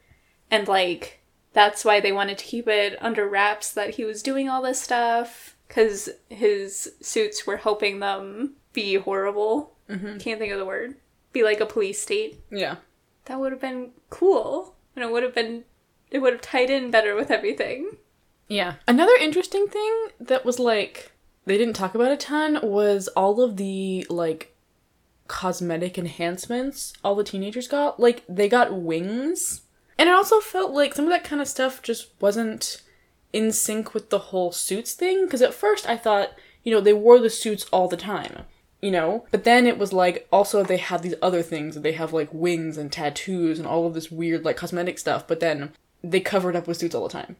and 0.50 0.66
like 0.66 1.20
that's 1.52 1.84
why 1.84 2.00
they 2.00 2.12
wanted 2.12 2.38
to 2.38 2.44
keep 2.44 2.68
it 2.68 2.96
under 3.00 3.26
wraps 3.28 3.72
that 3.72 3.94
he 3.94 4.04
was 4.04 4.22
doing 4.22 4.48
all 4.48 4.62
this 4.62 4.80
stuff 4.82 5.56
because 5.66 6.08
his 6.28 6.94
suits 7.00 7.46
were 7.46 7.56
helping 7.58 8.00
them 8.00 8.56
be 8.72 8.94
horrible. 8.96 9.76
Mhm. 9.88 10.20
Can't 10.20 10.38
think 10.38 10.52
of 10.52 10.58
the 10.58 10.64
word. 10.64 10.96
Be 11.32 11.42
like 11.42 11.60
a 11.60 11.66
police 11.66 12.00
state. 12.00 12.40
Yeah. 12.50 12.76
That 13.26 13.40
would 13.40 13.52
have 13.52 13.60
been 13.60 13.92
cool, 14.10 14.74
and 14.96 15.04
it 15.04 15.10
would 15.10 15.22
have 15.22 15.34
been. 15.34 15.64
It 16.10 16.20
would 16.20 16.32
have 16.32 16.42
tied 16.42 16.70
in 16.70 16.90
better 16.90 17.14
with 17.14 17.30
everything. 17.30 17.98
Yeah. 18.48 18.74
Another 18.86 19.12
interesting 19.20 19.66
thing 19.68 20.08
that 20.20 20.44
was 20.44 20.58
like 20.58 21.12
they 21.44 21.58
didn't 21.58 21.74
talk 21.76 21.94
about 21.94 22.12
a 22.12 22.16
ton 22.16 22.58
was 22.62 23.08
all 23.08 23.40
of 23.42 23.56
the 23.56 24.06
like 24.08 24.54
cosmetic 25.26 25.98
enhancements 25.98 26.94
all 27.04 27.14
the 27.14 27.24
teenagers 27.24 27.68
got. 27.68 28.00
Like 28.00 28.22
they 28.28 28.48
got 28.48 28.74
wings. 28.74 29.62
And 29.98 30.08
it 30.08 30.14
also 30.14 30.40
felt 30.40 30.72
like 30.72 30.94
some 30.94 31.04
of 31.06 31.10
that 31.10 31.24
kind 31.24 31.42
of 31.42 31.48
stuff 31.48 31.82
just 31.82 32.08
wasn't 32.20 32.82
in 33.32 33.52
sync 33.52 33.92
with 33.94 34.10
the 34.10 34.18
whole 34.18 34.52
suits 34.52 34.94
thing 34.94 35.24
because 35.24 35.42
at 35.42 35.52
first 35.52 35.88
I 35.88 35.96
thought, 35.96 36.30
you 36.62 36.72
know, 36.72 36.80
they 36.80 36.92
wore 36.94 37.18
the 37.18 37.28
suits 37.30 37.66
all 37.72 37.88
the 37.88 37.96
time. 37.96 38.44
You 38.80 38.90
know? 38.92 39.26
But 39.30 39.44
then 39.44 39.66
it 39.66 39.78
was 39.78 39.92
like 39.92 40.28
also 40.30 40.62
they 40.62 40.76
had 40.76 41.02
these 41.02 41.14
other 41.20 41.42
things. 41.42 41.74
They 41.74 41.92
have 41.92 42.12
like 42.12 42.32
wings 42.32 42.76
and 42.78 42.92
tattoos 42.92 43.58
and 43.58 43.66
all 43.66 43.86
of 43.86 43.94
this 43.94 44.10
weird 44.10 44.44
like 44.44 44.56
cosmetic 44.56 44.98
stuff, 44.98 45.26
but 45.26 45.40
then 45.40 45.72
they 46.02 46.20
covered 46.20 46.54
up 46.56 46.66
with 46.68 46.76
suits 46.76 46.94
all 46.94 47.02
the 47.02 47.12
time. 47.12 47.36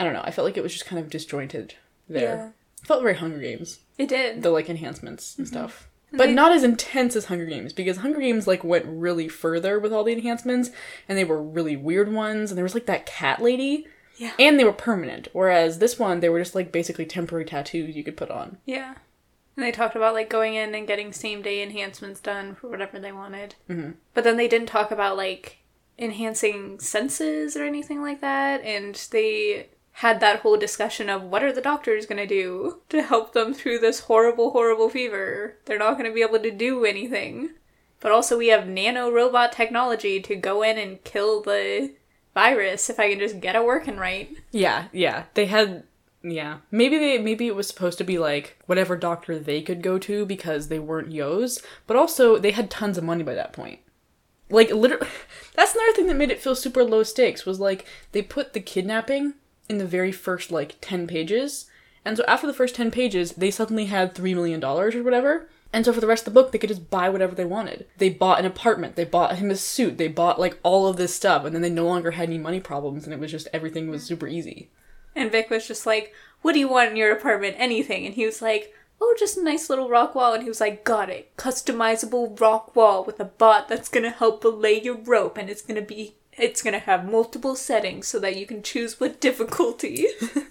I 0.00 0.04
don't 0.04 0.14
know. 0.14 0.22
I 0.24 0.30
felt 0.30 0.46
like 0.46 0.56
it 0.56 0.62
was 0.62 0.72
just 0.72 0.86
kind 0.86 1.00
of 1.00 1.10
disjointed 1.10 1.74
there. 2.08 2.54
It 2.82 2.86
felt 2.86 3.02
very 3.02 3.14
Hunger 3.14 3.38
Games, 3.38 3.80
It 3.98 4.08
did. 4.08 4.42
the 4.42 4.50
like 4.50 4.68
enhancements 4.70 5.36
and 5.36 5.46
mm-hmm. 5.46 5.54
stuff. 5.56 5.88
But 6.10 6.26
they- 6.26 6.32
not 6.34 6.52
as 6.52 6.64
intense 6.64 7.16
as 7.16 7.26
Hunger 7.26 7.46
Games 7.46 7.72
because 7.72 7.98
Hunger 7.98 8.20
Games 8.20 8.46
like 8.46 8.64
went 8.64 8.84
really 8.86 9.28
further 9.28 9.78
with 9.78 9.92
all 9.92 10.04
the 10.04 10.12
enhancements 10.12 10.70
and 11.08 11.16
they 11.16 11.24
were 11.24 11.42
really 11.42 11.76
weird 11.76 12.12
ones 12.12 12.50
and 12.50 12.56
there 12.58 12.64
was 12.64 12.74
like 12.74 12.86
that 12.86 13.06
cat 13.06 13.40
lady 13.40 13.86
Yeah. 14.16 14.32
and 14.38 14.58
they 14.58 14.64
were 14.64 14.72
permanent 14.72 15.28
whereas 15.32 15.78
this 15.78 15.98
one 15.98 16.20
they 16.20 16.28
were 16.28 16.38
just 16.40 16.54
like 16.54 16.72
basically 16.72 17.06
temporary 17.06 17.44
tattoos 17.44 17.94
you 17.96 18.04
could 18.04 18.16
put 18.16 18.30
on. 18.30 18.58
Yeah. 18.66 18.94
And 19.56 19.64
they 19.64 19.72
talked 19.72 19.96
about 19.96 20.14
like 20.14 20.30
going 20.30 20.54
in 20.54 20.74
and 20.74 20.86
getting 20.86 21.12
same 21.12 21.42
day 21.42 21.62
enhancements 21.62 22.20
done 22.20 22.54
for 22.54 22.68
whatever 22.68 22.98
they 22.98 23.12
wanted. 23.12 23.54
Mhm. 23.68 23.94
But 24.14 24.24
then 24.24 24.36
they 24.36 24.48
didn't 24.48 24.68
talk 24.68 24.90
about 24.90 25.16
like 25.16 25.58
enhancing 25.98 26.80
senses 26.80 27.56
or 27.56 27.64
anything 27.64 28.00
like 28.00 28.20
that. 28.20 28.62
And 28.62 28.94
they 29.10 29.68
had 29.96 30.20
that 30.20 30.40
whole 30.40 30.56
discussion 30.56 31.10
of 31.10 31.22
what 31.22 31.42
are 31.42 31.52
the 31.52 31.60
doctors 31.60 32.06
going 32.06 32.16
to 32.16 32.26
do 32.26 32.80
to 32.88 33.02
help 33.02 33.34
them 33.34 33.52
through 33.52 33.78
this 33.78 34.00
horrible, 34.00 34.50
horrible 34.52 34.88
fever. 34.88 35.56
They're 35.66 35.78
not 35.78 35.98
going 35.98 36.06
to 36.08 36.14
be 36.14 36.22
able 36.22 36.38
to 36.38 36.50
do 36.50 36.84
anything. 36.84 37.50
But 38.00 38.10
also, 38.10 38.36
we 38.38 38.48
have 38.48 38.66
nano 38.66 39.10
robot 39.12 39.52
technology 39.52 40.18
to 40.22 40.34
go 40.34 40.62
in 40.62 40.76
and 40.76 41.04
kill 41.04 41.40
the 41.40 41.92
virus 42.34 42.90
if 42.90 42.98
I 42.98 43.10
can 43.10 43.20
just 43.20 43.38
get 43.38 43.54
it 43.54 43.64
working 43.64 43.96
right. 43.96 44.34
Yeah, 44.50 44.86
yeah. 44.92 45.24
They 45.34 45.46
had 45.46 45.84
yeah. 46.22 46.58
Maybe 46.70 46.98
they 46.98 47.18
maybe 47.18 47.46
it 47.46 47.56
was 47.56 47.68
supposed 47.68 47.98
to 47.98 48.04
be 48.04 48.18
like 48.18 48.56
whatever 48.66 48.96
doctor 48.96 49.38
they 49.38 49.62
could 49.62 49.82
go 49.82 49.98
to 49.98 50.24
because 50.24 50.68
they 50.68 50.78
weren't 50.78 51.12
yos, 51.12 51.60
but 51.86 51.96
also 51.96 52.38
they 52.38 52.52
had 52.52 52.70
tons 52.70 52.96
of 52.98 53.04
money 53.04 53.22
by 53.22 53.34
that 53.34 53.52
point. 53.52 53.80
Like 54.50 54.70
literally 54.70 55.08
that's 55.54 55.74
another 55.74 55.92
thing 55.92 56.06
that 56.06 56.16
made 56.16 56.30
it 56.30 56.40
feel 56.40 56.54
super 56.54 56.84
low 56.84 57.02
stakes 57.02 57.44
was 57.44 57.60
like 57.60 57.86
they 58.12 58.22
put 58.22 58.52
the 58.52 58.60
kidnapping 58.60 59.34
in 59.68 59.78
the 59.78 59.86
very 59.86 60.12
first 60.12 60.52
like 60.52 60.76
10 60.80 61.06
pages. 61.06 61.66
And 62.04 62.16
so 62.16 62.24
after 62.26 62.46
the 62.46 62.54
first 62.54 62.74
10 62.74 62.90
pages, 62.90 63.32
they 63.32 63.50
suddenly 63.50 63.86
had 63.86 64.14
3 64.14 64.34
million 64.34 64.60
dollars 64.60 64.94
or 64.94 65.02
whatever. 65.02 65.48
And 65.72 65.84
so 65.84 65.92
for 65.92 66.00
the 66.00 66.06
rest 66.06 66.26
of 66.26 66.34
the 66.34 66.40
book, 66.40 66.52
they 66.52 66.58
could 66.58 66.68
just 66.68 66.90
buy 66.90 67.08
whatever 67.08 67.34
they 67.34 67.46
wanted. 67.46 67.86
They 67.96 68.10
bought 68.10 68.38
an 68.38 68.44
apartment, 68.44 68.94
they 68.94 69.06
bought 69.06 69.36
him 69.36 69.50
a 69.50 69.56
suit, 69.56 69.96
they 69.96 70.08
bought 70.08 70.38
like 70.38 70.58
all 70.62 70.86
of 70.86 70.98
this 70.98 71.14
stuff, 71.14 71.44
and 71.44 71.54
then 71.54 71.62
they 71.62 71.70
no 71.70 71.86
longer 71.86 72.10
had 72.10 72.28
any 72.28 72.36
money 72.36 72.60
problems, 72.60 73.04
and 73.04 73.14
it 73.14 73.20
was 73.20 73.30
just 73.30 73.48
everything 73.54 73.88
was 73.88 74.02
super 74.02 74.28
easy. 74.28 74.68
And 75.14 75.30
Vic 75.30 75.50
was 75.50 75.66
just 75.66 75.86
like, 75.86 76.12
What 76.42 76.52
do 76.52 76.58
you 76.58 76.68
want 76.68 76.90
in 76.90 76.96
your 76.96 77.12
apartment? 77.12 77.56
Anything. 77.58 78.06
And 78.06 78.14
he 78.14 78.24
was 78.26 78.42
like, 78.42 78.74
Oh, 79.00 79.16
just 79.18 79.36
a 79.36 79.42
nice 79.42 79.68
little 79.68 79.88
rock 79.88 80.14
wall. 80.14 80.32
And 80.34 80.42
he 80.42 80.48
was 80.48 80.60
like, 80.60 80.84
Got 80.84 81.10
it. 81.10 81.36
Customizable 81.36 82.38
rock 82.40 82.74
wall 82.76 83.04
with 83.04 83.20
a 83.20 83.24
bot 83.24 83.68
that's 83.68 83.88
gonna 83.88 84.10
help 84.10 84.40
belay 84.42 84.80
your 84.80 84.96
rope. 84.96 85.36
And 85.36 85.48
it's 85.50 85.62
gonna 85.62 85.82
be. 85.82 86.16
It's 86.38 86.62
gonna 86.62 86.78
have 86.78 87.10
multiple 87.10 87.54
settings 87.54 88.06
so 88.06 88.18
that 88.20 88.36
you 88.36 88.46
can 88.46 88.62
choose 88.62 88.98
what 88.98 89.20
difficulty. 89.20 90.06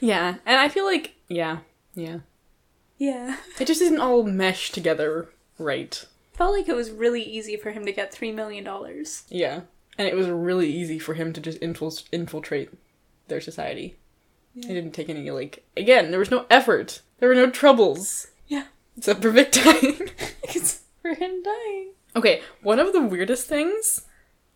Yeah, 0.00 0.36
and 0.44 0.58
I 0.58 0.68
feel 0.68 0.84
like 0.84 1.14
yeah, 1.28 1.58
yeah. 1.94 2.18
yeah. 2.98 3.38
It 3.58 3.66
just 3.66 3.80
isn't 3.80 4.00
all 4.00 4.22
meshed 4.22 4.74
together 4.74 5.28
right. 5.58 6.04
Felt 6.34 6.52
like 6.52 6.68
it 6.68 6.76
was 6.76 6.90
really 6.90 7.22
easy 7.22 7.56
for 7.56 7.70
him 7.70 7.84
to 7.86 7.92
get 7.92 8.12
$3 8.12 8.34
million. 8.34 8.66
Yeah. 9.28 9.60
And 9.98 10.08
it 10.08 10.14
was 10.14 10.28
really 10.28 10.70
easy 10.70 10.98
for 10.98 11.14
him 11.14 11.32
to 11.34 11.40
just 11.40 11.60
infil- 11.60 12.04
infiltrate 12.10 12.70
their 13.32 13.40
society. 13.40 13.96
It 14.54 14.68
didn't 14.68 14.92
take 14.92 15.08
any 15.08 15.30
like 15.30 15.64
again, 15.76 16.10
there 16.10 16.20
was 16.20 16.30
no 16.30 16.46
effort. 16.50 17.00
There 17.18 17.28
were 17.28 17.34
no 17.34 17.50
troubles. 17.50 18.28
Yeah. 18.46 18.66
Except 18.96 19.22
for 19.22 19.30
Vic 19.30 19.52
dying. 19.52 20.10
It's 20.44 20.82
for 21.00 21.14
him 21.14 21.42
dying. 21.42 21.92
Okay, 22.14 22.42
one 22.62 22.78
of 22.78 22.92
the 22.92 23.00
weirdest 23.00 23.48
things 23.48 24.02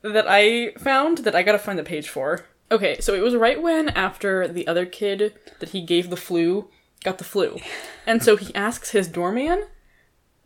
that 0.02 0.26
I 0.28 0.72
found 0.72 1.18
that 1.18 1.34
I 1.34 1.42
gotta 1.42 1.58
find 1.58 1.78
the 1.78 1.82
page 1.82 2.08
for. 2.08 2.44
Okay, 2.70 3.00
so 3.00 3.14
it 3.14 3.22
was 3.22 3.34
right 3.34 3.62
when 3.62 3.88
after 3.90 4.46
the 4.46 4.66
other 4.66 4.84
kid 4.84 5.34
that 5.60 5.70
he 5.70 5.80
gave 5.80 6.10
the 6.10 6.16
flu 6.16 6.68
got 7.02 7.18
the 7.18 7.24
flu. 7.24 7.58
And 8.08 8.22
so 8.22 8.36
he 8.36 8.54
asks 8.54 8.90
his 8.90 9.08
doorman 9.08 9.64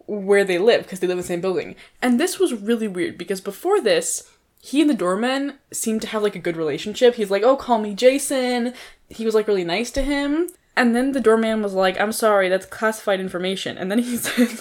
where 0.07 0.45
they 0.45 0.57
live 0.57 0.85
because 0.85 1.01
they 1.01 1.07
live 1.07 1.19
in 1.19 1.23
the 1.23 1.27
same 1.27 1.43
building. 1.43 1.77
And 2.01 2.19
this 2.19 2.39
was 2.39 2.55
really 2.55 2.89
weird 2.89 3.19
because 3.19 3.43
before 3.43 3.83
this, 3.83 4.31
he 4.61 4.81
and 4.81 4.91
the 4.91 4.95
doorman 4.95 5.55
seemed 5.73 6.03
to 6.03 6.09
have 6.09 6.23
like 6.23 6.37
a 6.37 6.41
good 6.41 6.57
relationship. 6.57 7.15
He's 7.15 7.31
like, 7.31 7.43
"Oh, 7.43 7.57
call 7.57 7.79
me 7.79 7.95
Jason." 7.95 8.75
He 9.09 9.25
was 9.25 9.35
like 9.35 9.49
really 9.49 9.65
nice 9.65 9.91
to 9.93 10.03
him. 10.03 10.49
And 10.77 10.95
then 10.95 11.13
the 11.13 11.21
doorman 11.21 11.63
was 11.63 11.75
like, 11.75 12.01
"I'm 12.01 12.13
sorry, 12.13 12.49
that's 12.49 12.67
classified 12.67 13.21
information." 13.21 13.79
And 13.79 13.91
then 13.91 13.99
he 13.99 14.17
said, 14.19 14.61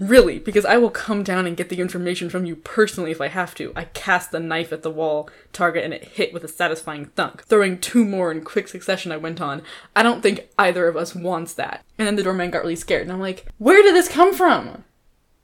Really, 0.00 0.38
because 0.38 0.64
I 0.64 0.78
will 0.78 0.90
come 0.90 1.22
down 1.22 1.46
and 1.46 1.56
get 1.56 1.68
the 1.68 1.80
information 1.80 2.28
from 2.28 2.44
you 2.44 2.56
personally 2.56 3.12
if 3.12 3.20
I 3.20 3.28
have 3.28 3.54
to. 3.56 3.72
I 3.76 3.84
cast 3.84 4.32
the 4.32 4.40
knife 4.40 4.72
at 4.72 4.82
the 4.82 4.90
wall 4.90 5.30
target 5.52 5.84
and 5.84 5.94
it 5.94 6.04
hit 6.04 6.32
with 6.32 6.42
a 6.42 6.48
satisfying 6.48 7.06
thunk. 7.06 7.44
Throwing 7.44 7.78
two 7.78 8.04
more 8.04 8.32
in 8.32 8.42
quick 8.42 8.68
succession, 8.68 9.12
I 9.12 9.16
went 9.16 9.40
on. 9.40 9.62
I 9.94 10.02
don't 10.02 10.22
think 10.22 10.48
either 10.58 10.88
of 10.88 10.96
us 10.96 11.14
wants 11.14 11.54
that. 11.54 11.84
And 11.98 12.06
then 12.06 12.16
the 12.16 12.24
doorman 12.24 12.50
got 12.50 12.62
really 12.62 12.76
scared, 12.76 13.02
and 13.02 13.12
I'm 13.12 13.20
like, 13.20 13.46
where 13.58 13.82
did 13.82 13.94
this 13.94 14.08
come 14.08 14.34
from? 14.34 14.84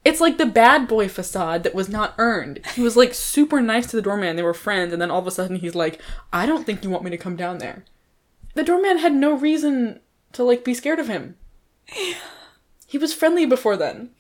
It's 0.04 0.20
like 0.20 0.36
the 0.36 0.46
bad 0.46 0.88
boy 0.88 1.08
facade 1.08 1.62
that 1.62 1.74
was 1.74 1.88
not 1.88 2.14
earned. 2.18 2.60
He 2.74 2.80
was 2.80 2.96
like 2.96 3.14
super 3.14 3.60
nice 3.60 3.86
to 3.88 3.96
the 3.96 4.02
doorman, 4.02 4.36
they 4.36 4.42
were 4.42 4.54
friends, 4.54 4.92
and 4.92 5.00
then 5.00 5.10
all 5.10 5.20
of 5.20 5.26
a 5.26 5.30
sudden 5.30 5.56
he's 5.56 5.74
like, 5.74 6.00
I 6.32 6.44
don't 6.44 6.64
think 6.64 6.82
you 6.82 6.90
want 6.90 7.04
me 7.04 7.10
to 7.10 7.16
come 7.16 7.36
down 7.36 7.58
there. 7.58 7.84
The 8.54 8.64
doorman 8.64 8.98
had 8.98 9.14
no 9.14 9.32
reason 9.32 10.00
to 10.32 10.42
like 10.42 10.64
be 10.64 10.74
scared 10.74 10.98
of 10.98 11.08
him. 11.08 11.36
He 12.86 12.98
was 12.98 13.14
friendly 13.14 13.46
before 13.46 13.76
then. 13.76 14.10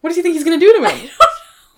What 0.00 0.10
does 0.10 0.16
he 0.16 0.22
think 0.22 0.34
he's 0.34 0.44
gonna 0.44 0.58
do 0.58 0.72
to 0.78 0.88
him? 0.88 1.10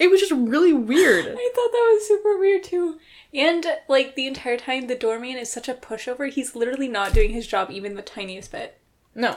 It 0.02 0.10
was 0.10 0.18
just 0.18 0.32
really 0.32 0.72
weird. 0.72 1.26
I 1.26 1.50
thought 1.54 1.70
that 1.70 1.90
was 1.94 2.08
super 2.08 2.36
weird 2.36 2.64
too. 2.64 2.98
And 3.32 3.64
like 3.86 4.16
the 4.16 4.26
entire 4.26 4.56
time, 4.56 4.88
the 4.88 4.96
doorman 4.96 5.36
is 5.36 5.48
such 5.48 5.68
a 5.68 5.74
pushover. 5.74 6.28
He's 6.28 6.56
literally 6.56 6.88
not 6.88 7.12
doing 7.12 7.30
his 7.30 7.46
job 7.46 7.70
even 7.70 7.94
the 7.94 8.02
tiniest 8.02 8.50
bit. 8.50 8.80
No. 9.14 9.36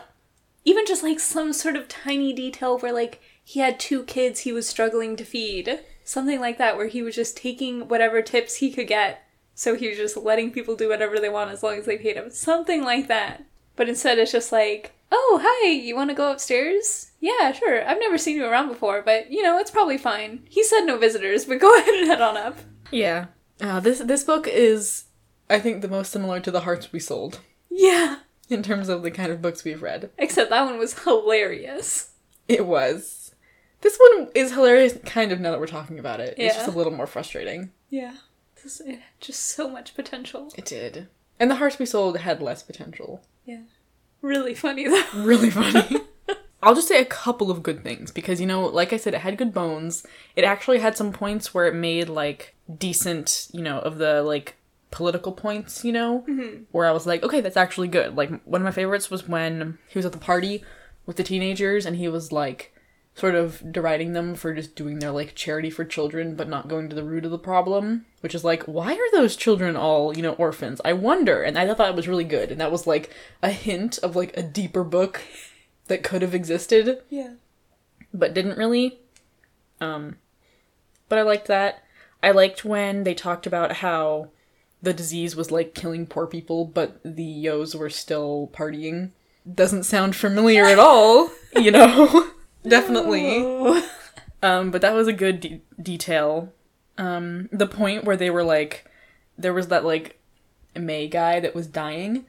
Even 0.64 0.88
just 0.88 1.04
like 1.04 1.20
some 1.20 1.54
sort 1.54 1.76
of 1.76 1.88
tiny 1.88 2.34
detail 2.34 2.80
where 2.80 2.92
like 2.92 3.22
he 3.46 3.60
had 3.62 3.80
two 3.80 4.04
kids 4.04 4.42
he 4.42 4.52
was 4.52 4.68
struggling 4.68 5.16
to 5.16 5.24
feed, 5.24 5.80
something 6.04 6.42
like 6.42 6.58
that, 6.58 6.76
where 6.76 6.88
he 6.88 7.02
was 7.02 7.16
just 7.16 7.38
taking 7.38 7.88
whatever 7.88 8.22
tips 8.22 8.56
he 8.56 8.72
could 8.72 8.88
get. 8.88 9.22
So 9.54 9.76
he 9.76 9.88
was 9.88 9.98
just 9.98 10.18
letting 10.18 10.52
people 10.52 10.76
do 10.76 10.90
whatever 10.90 11.18
they 11.20 11.30
want 11.30 11.52
as 11.52 11.64
long 11.64 11.76
as 11.78 11.86
they 11.86 11.98
paid 11.98 12.18
him. 12.18 12.30
Something 12.32 12.84
like 12.84 13.08
that. 13.08 13.46
But 13.78 13.88
instead, 13.88 14.18
it's 14.18 14.32
just 14.32 14.52
like, 14.52 14.94
oh, 15.12 15.40
hi, 15.42 15.70
you 15.70 15.96
want 15.96 16.10
to 16.10 16.16
go 16.16 16.32
upstairs? 16.32 17.12
Yeah, 17.22 17.52
sure. 17.54 17.88
I've 17.88 18.00
never 18.00 18.18
seen 18.18 18.36
you 18.36 18.46
around 18.46 18.68
before, 18.68 19.02
but 19.02 19.32
you 19.32 19.44
know, 19.44 19.58
it's 19.60 19.72
probably 19.72 19.98
fine. 19.98 20.44
He 20.50 20.64
said 20.64 20.82
no 20.82 20.98
visitors, 20.98 21.46
but 21.46 21.60
go 21.62 21.74
ahead 21.78 21.94
and 21.94 22.08
head 22.08 22.22
on 22.22 22.36
up. 22.36 22.58
Yeah. 22.92 23.28
Uh, 23.62 23.80
this 23.80 24.00
this 24.00 24.24
book 24.24 24.48
is, 24.48 25.06
I 25.50 25.60
think, 25.60 25.82
the 25.82 25.88
most 25.88 26.12
similar 26.12 26.40
to 26.42 26.52
the 26.52 26.62
Hearts 26.62 26.92
We 26.92 27.00
Sold 27.00 27.40
Yeah. 27.70 28.18
in 28.50 28.64
terms 28.64 28.90
of 28.90 29.04
the 29.04 29.12
kind 29.12 29.32
of 29.32 29.42
books 29.42 29.64
we've 29.64 29.82
read. 29.82 30.10
Except 30.18 30.50
that 30.50 30.66
one 30.66 30.78
was 30.80 31.00
hilarious. 31.04 32.12
It 32.48 32.66
was. 32.66 33.25
This 33.82 33.98
one 33.98 34.30
is 34.34 34.54
hilarious, 34.54 34.98
kind 35.06 35.32
of 35.32 35.40
now 35.40 35.52
that 35.52 35.60
we're 35.60 35.68
talking 35.68 36.00
about 36.00 36.20
it. 36.20 36.36
It's 36.38 36.56
just 36.56 36.68
a 36.68 36.72
little 36.72 36.94
more 36.94 37.08
frustrating. 37.08 37.72
Yeah. 37.90 38.16
This, 38.64 38.80
it 38.80 38.96
had 38.96 39.20
just 39.20 39.42
so 39.42 39.70
much 39.70 39.96
potential. 39.96 40.52
It 40.58 40.66
did. 40.66 41.08
And 41.40 41.52
the 41.52 41.56
Hearts 41.56 41.78
We 41.78 41.86
Sold 41.86 42.18
had 42.18 42.42
less 42.42 42.64
potential. 42.64 43.22
Yeah. 43.46 43.62
Really 44.22 44.56
funny 44.56 44.88
though. 44.88 45.04
Really 45.16 45.50
funny. 45.50 46.02
I'll 46.66 46.74
just 46.74 46.88
say 46.88 47.00
a 47.00 47.06
couple 47.06 47.52
of 47.52 47.62
good 47.62 47.84
things 47.84 48.12
because, 48.12 48.42
you 48.42 48.48
know, 48.48 48.66
like 48.66 48.92
I 48.92 48.98
said, 48.98 49.14
it 49.14 49.22
had 49.22 49.38
good 49.38 49.54
bones. 49.54 50.04
It 50.36 50.44
actually 50.44 50.80
had 50.80 50.98
some 50.98 51.12
points 51.12 51.54
where 51.54 51.68
it 51.68 51.76
made, 51.76 52.10
like, 52.10 52.56
decent, 52.80 53.50
you 53.52 53.62
know, 53.62 53.78
of 53.80 54.00
the, 54.00 54.24
like, 54.24 54.56
political 54.90 55.32
points, 55.32 55.86
you 55.86 55.92
know, 55.92 56.26
mm-hmm. 56.28 56.64
where 56.72 56.88
I 56.88 56.92
was 56.92 57.06
like, 57.06 57.22
okay, 57.22 57.40
that's 57.40 57.56
actually 57.56 57.88
good. 57.88 58.16
Like, 58.16 58.42
one 58.46 58.62
of 58.62 58.66
my 58.66 58.72
favorites 58.72 59.12
was 59.12 59.28
when 59.28 59.78
he 59.88 60.00
was 60.00 60.08
at 60.08 60.12
the 60.12 60.18
party 60.18 60.64
with 61.06 61.18
the 61.18 61.24
teenagers 61.24 61.86
and 61.86 61.98
he 61.98 62.08
was, 62.08 62.32
like, 62.32 62.74
sort 63.16 63.34
of 63.36 63.72
deriding 63.72 64.12
them 64.14 64.36
for 64.36 64.54
just 64.54 64.76
doing 64.76 65.00
their, 65.00 65.12
like, 65.12 65.36
charity 65.36 65.70
for 65.70 65.86
children 65.86 66.36
but 66.36 66.50
not 66.50 66.68
going 66.68 66.90
to 66.90 66.96
the 66.96 67.04
root 67.04 67.24
of 67.26 67.32
the 67.32 67.38
problem, 67.40 68.06
which 68.20 68.36
is 68.36 68.44
like, 68.44 68.64
why 68.64 68.94
are 68.94 69.12
those 69.14 69.36
children 69.38 69.76
all, 69.78 70.16
you 70.16 70.22
know, 70.22 70.34
orphans? 70.34 70.82
I 70.84 70.94
wonder. 70.94 71.42
And 71.42 71.58
I 71.58 71.66
thought 71.66 71.78
that 71.78 71.96
was 71.96 72.08
really 72.10 72.26
good. 72.26 72.52
And 72.52 72.60
that 72.60 72.72
was, 72.74 72.86
like, 72.86 73.10
a 73.42 73.52
hint 73.52 73.98
of, 74.00 74.16
like, 74.16 74.36
a 74.36 74.44
deeper 74.44 74.84
book 74.84 75.22
that 75.88 76.04
could 76.04 76.22
have 76.22 76.36
existed 76.36 77.02
Yeah. 77.10 77.34
but 78.14 78.34
didn't 78.34 78.58
really. 78.58 79.00
Um, 79.80 80.18
but 81.10 81.18
I 81.20 81.22
liked 81.22 81.48
that. 81.48 81.84
I 82.24 82.32
liked 82.32 82.66
when 82.66 83.04
they 83.04 83.14
talked 83.14 83.46
about 83.48 83.78
how 83.78 84.30
the 84.82 84.94
disease 84.94 85.36
was 85.36 85.52
like 85.52 85.74
killing 85.74 86.06
poor 86.06 86.26
people, 86.28 86.66
but 86.66 87.00
the 87.04 87.24
yos 87.24 87.76
were 87.76 87.90
still 87.90 88.50
partying. 88.54 89.12
Doesn't 89.52 89.84
sound 89.84 90.16
familiar 90.16 90.66
at 90.66 90.80
all, 90.80 91.30
you 91.56 91.72
know. 91.72 92.32
Definitely. 92.68 93.84
Um, 94.44 94.70
but 94.70 94.82
that 94.82 94.94
was 94.94 95.08
a 95.08 95.14
good 95.14 95.40
de- 95.40 95.62
detail. 95.82 96.54
Um, 97.00 97.50
the 97.52 97.66
point 97.66 98.04
where 98.04 98.18
they 98.18 98.30
were 98.30 98.44
like, 98.44 98.86
there 99.40 99.54
was 99.54 99.70
that 99.70 99.84
like 99.84 100.20
May 100.76 101.08
guy 101.08 101.40
that 101.40 101.56
was 101.56 101.66
dying, 101.66 102.28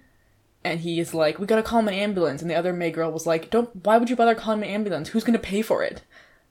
and 0.64 0.80
he 0.80 0.99
is 0.99 1.12
like, 1.12 1.39
"We 1.39 1.47
gotta 1.47 1.62
call 1.62 1.80
him 1.80 1.89
an 1.89 1.95
ambulance," 1.95 2.41
and 2.41 2.51
the 2.51 2.55
other 2.55 2.72
May 2.72 2.91
girl 2.91 3.12
was 3.12 3.26
like, 3.26 3.51
"Don't. 3.51 3.84
Why 3.84 3.99
would 3.99 4.09
you 4.09 4.16
bother 4.16 4.34
calling 4.34 4.62
an 4.62 4.68
ambulance? 4.70 5.11
Who's 5.11 5.24
gonna 5.24 5.39
pay 5.39 5.61
for 5.61 5.82
it?" 5.82 6.01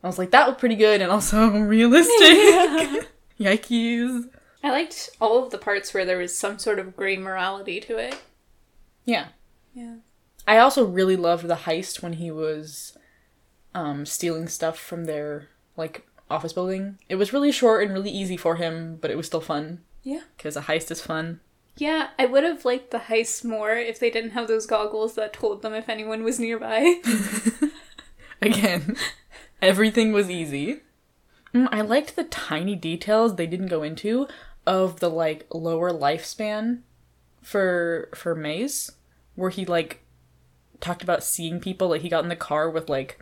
I 0.05 0.07
was 0.07 0.19
like, 0.19 0.29
that 0.31 0.47
was 0.47 0.57
pretty 0.57 0.75
good 0.75 1.01
and 1.01 1.09
also 1.11 1.49
realistic. 1.59 3.09
Yikes. 3.39 4.29
I 4.63 4.69
liked 4.69 5.09
all 5.19 5.43
of 5.43 5.49
the 5.49 5.57
parts 5.57 5.95
where 5.95 6.05
there 6.05 6.19
was 6.19 6.37
some 6.37 6.59
sort 6.59 6.77
of 6.77 6.95
gray 6.95 7.17
morality 7.17 7.79
to 7.81 7.97
it. 7.97 8.21
Yeah. 9.03 9.29
Yeah. 9.73 9.95
I 10.47 10.59
also 10.59 10.85
really 10.85 11.15
loved 11.15 11.47
the 11.47 11.55
heist 11.55 12.03
when 12.03 12.13
he 12.13 12.29
was 12.29 12.94
um, 13.75 14.05
stealing 14.07 14.47
stuff 14.47 14.79
from 14.79 15.05
their 15.05 15.49
like 15.77 16.07
office 16.31 16.53
building. 16.53 16.97
It 17.09 17.15
was 17.15 17.31
really 17.33 17.51
short 17.51 17.83
and 17.83 17.93
really 17.93 18.09
easy 18.09 18.37
for 18.37 18.55
him, 18.55 18.97
but 18.99 19.11
it 19.11 19.17
was 19.17 19.27
still 19.27 19.41
fun 19.41 19.81
Yeah. 20.01 20.21
because 20.37 20.57
a 20.57 20.61
heist 20.61 20.89
is 20.89 21.01
fun. 21.01 21.41
Yeah, 21.77 22.07
I 22.17 22.25
would 22.25 22.43
have 22.45 22.63
liked 22.65 22.91
the 22.91 22.99
heist 22.99 23.43
more 23.43 23.71
if 23.75 23.99
they 23.99 24.09
didn't 24.09 24.31
have 24.31 24.47
those 24.47 24.65
goggles 24.65 25.15
that 25.15 25.33
told 25.33 25.61
them 25.61 25.73
if 25.73 25.89
anyone 25.89 26.23
was 26.23 26.39
nearby. 26.39 27.01
Again, 28.41 28.95
everything 29.61 30.13
was 30.13 30.29
easy. 30.29 30.81
Mm, 31.53 31.67
I 31.71 31.81
liked 31.81 32.15
the 32.15 32.23
tiny 32.23 32.75
details 32.75 33.35
they 33.35 33.47
didn't 33.47 33.67
go 33.67 33.83
into 33.83 34.27
of 34.65 34.99
the 34.99 35.09
like 35.09 35.45
lower 35.53 35.91
lifespan 35.91 36.79
for 37.41 38.09
for 38.15 38.35
Maze, 38.35 38.91
where 39.35 39.49
he 39.51 39.65
like 39.65 40.01
talked 40.79 41.03
about 41.03 41.23
seeing 41.23 41.59
people. 41.59 41.89
Like 41.89 42.01
he 42.01 42.09
got 42.09 42.23
in 42.23 42.29
the 42.29 42.35
car 42.35 42.69
with 42.69 42.89
like 42.89 43.19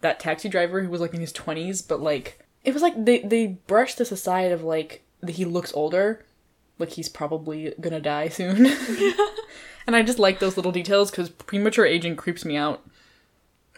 that 0.00 0.20
taxi 0.20 0.48
driver 0.48 0.82
who 0.82 0.88
was 0.90 1.00
like 1.00 1.14
in 1.14 1.20
his 1.20 1.32
twenties, 1.32 1.82
but 1.82 2.00
like 2.00 2.44
it 2.64 2.72
was 2.74 2.82
like 2.82 3.04
they 3.04 3.20
they 3.20 3.46
brushed 3.66 3.98
this 3.98 4.12
aside 4.12 4.52
of 4.52 4.62
like 4.62 5.02
that 5.20 5.32
he 5.32 5.44
looks 5.44 5.72
older, 5.74 6.24
like 6.78 6.90
he's 6.90 7.08
probably 7.08 7.74
gonna 7.80 8.00
die 8.00 8.28
soon. 8.38 8.66
and 9.86 9.96
I 9.96 10.02
just 10.02 10.18
like 10.18 10.38
those 10.38 10.56
little 10.56 10.72
details 10.72 11.10
because 11.10 11.28
premature 11.30 11.86
aging 11.86 12.16
creeps 12.16 12.44
me 12.44 12.56
out 12.56 12.82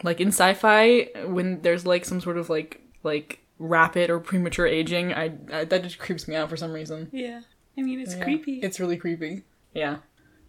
like 0.03 0.21
in 0.21 0.29
sci-fi 0.29 1.09
when 1.27 1.61
there's 1.63 1.87
like 1.87 2.05
some 2.05 2.21
sort 2.21 2.37
of 2.39 2.49
like 2.51 2.81
like 3.03 3.41
rapid 3.59 4.11
or 4.11 4.19
premature 4.19 4.67
aging 4.67 5.13
I, 5.13 5.33
I 5.53 5.65
that 5.65 5.83
just 5.85 5.99
creeps 5.99 6.27
me 6.27 6.35
out 6.35 6.49
for 6.49 6.57
some 6.57 6.73
reason 6.73 7.09
yeah. 7.13 7.43
I 7.79 7.83
mean, 7.83 8.01
it's 8.01 8.15
Yeah. 8.17 8.25
creepy. 8.25 8.59
it's 8.61 8.81
really 8.81 8.97
creepy 8.97 9.45
yeah 9.75 9.99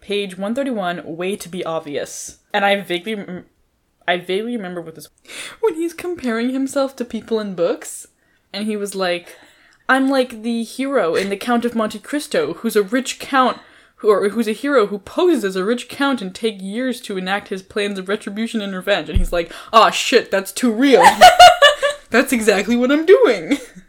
page 0.02 0.38
131 0.38 1.16
way 1.16 1.36
to 1.36 1.48
be 1.50 1.64
obvious 1.64 2.40
and 2.54 2.66
i 2.66 2.80
vaguely 2.82 3.44
i 4.08 4.18
vaguely 4.18 4.56
remember 4.56 4.82
what 4.82 4.96
this 4.96 5.10
when 5.62 5.76
he's 5.76 5.94
comparing 5.94 6.50
himself 6.50 6.96
to 6.96 7.06
people 7.06 7.40
in 7.40 7.56
books 7.56 8.08
and 8.52 8.66
he 8.66 8.78
was 8.78 8.96
like 8.96 9.38
i'm 9.88 10.10
like 10.10 10.42
the 10.44 10.64
hero 10.64 11.16
in 11.16 11.30
the 11.30 11.38
count 11.38 11.66
of 11.66 11.76
monte 11.76 12.00
cristo 12.00 12.54
who's 12.56 12.76
a 12.76 12.84
rich 12.84 13.20
count 13.20 13.60
who, 13.98 14.10
or 14.10 14.28
who's 14.30 14.50
a 14.50 14.54
hero 14.54 14.88
who 14.88 15.00
poses 15.00 15.44
as 15.44 15.56
a 15.56 15.64
rich 15.64 15.88
count 15.88 16.22
and 16.22 16.36
take 16.36 16.62
years 16.62 17.00
to 17.00 17.18
enact 17.18 17.48
his 17.48 17.64
plans 17.64 17.98
of 17.98 18.10
retribution 18.10 18.62
and 18.62 18.76
revenge. 18.76 19.08
And 19.08 19.18
he's 19.18 19.32
like 19.32 19.52
ah 19.72 19.90
shit 19.92 20.30
that's 20.30 20.52
too 20.52 20.72
real. 20.72 21.04
That's 22.10 22.32
exactly 22.32 22.76
what 22.76 22.92
i'm 22.92 23.08
doing. 23.08 23.58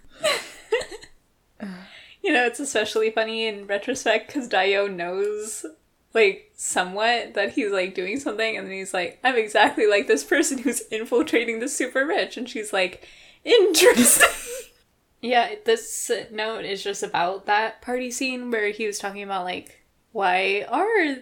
You 2.25 2.33
know, 2.33 2.47
it's 2.47 2.59
especially 2.59 3.11
funny 3.11 3.47
in 3.47 3.67
retrospect 3.67 4.29
because 4.29 4.49
Daiyu 4.49 4.91
knows, 4.91 5.67
like, 6.15 6.53
somewhat 6.55 7.35
that 7.35 7.53
he's, 7.53 7.73
like, 7.73 7.95
doing 7.95 8.19
something, 8.21 8.57
and 8.57 8.67
then 8.67 8.75
he's 8.75 8.95
like, 8.95 9.19
I'm 9.25 9.37
exactly 9.37 9.87
like 9.87 10.07
this 10.07 10.25
person 10.25 10.59
who's 10.59 10.81
infiltrating 10.91 11.61
the 11.61 11.69
super 11.69 12.07
rich. 12.07 12.37
And 12.37 12.49
she's 12.49 12.73
like, 12.73 13.07
interesting. 13.45 14.29
yeah, 15.21 15.55
this 15.65 16.11
note 16.31 16.65
is 16.65 16.83
just 16.83 17.03
about 17.03 17.47
that 17.47 17.83
party 17.83 18.11
scene 18.11 18.51
where 18.51 18.71
he 18.71 18.87
was 18.87 18.99
talking 18.99 19.23
about, 19.23 19.45
like, 19.45 19.81
why 20.13 20.65
are 20.69 21.17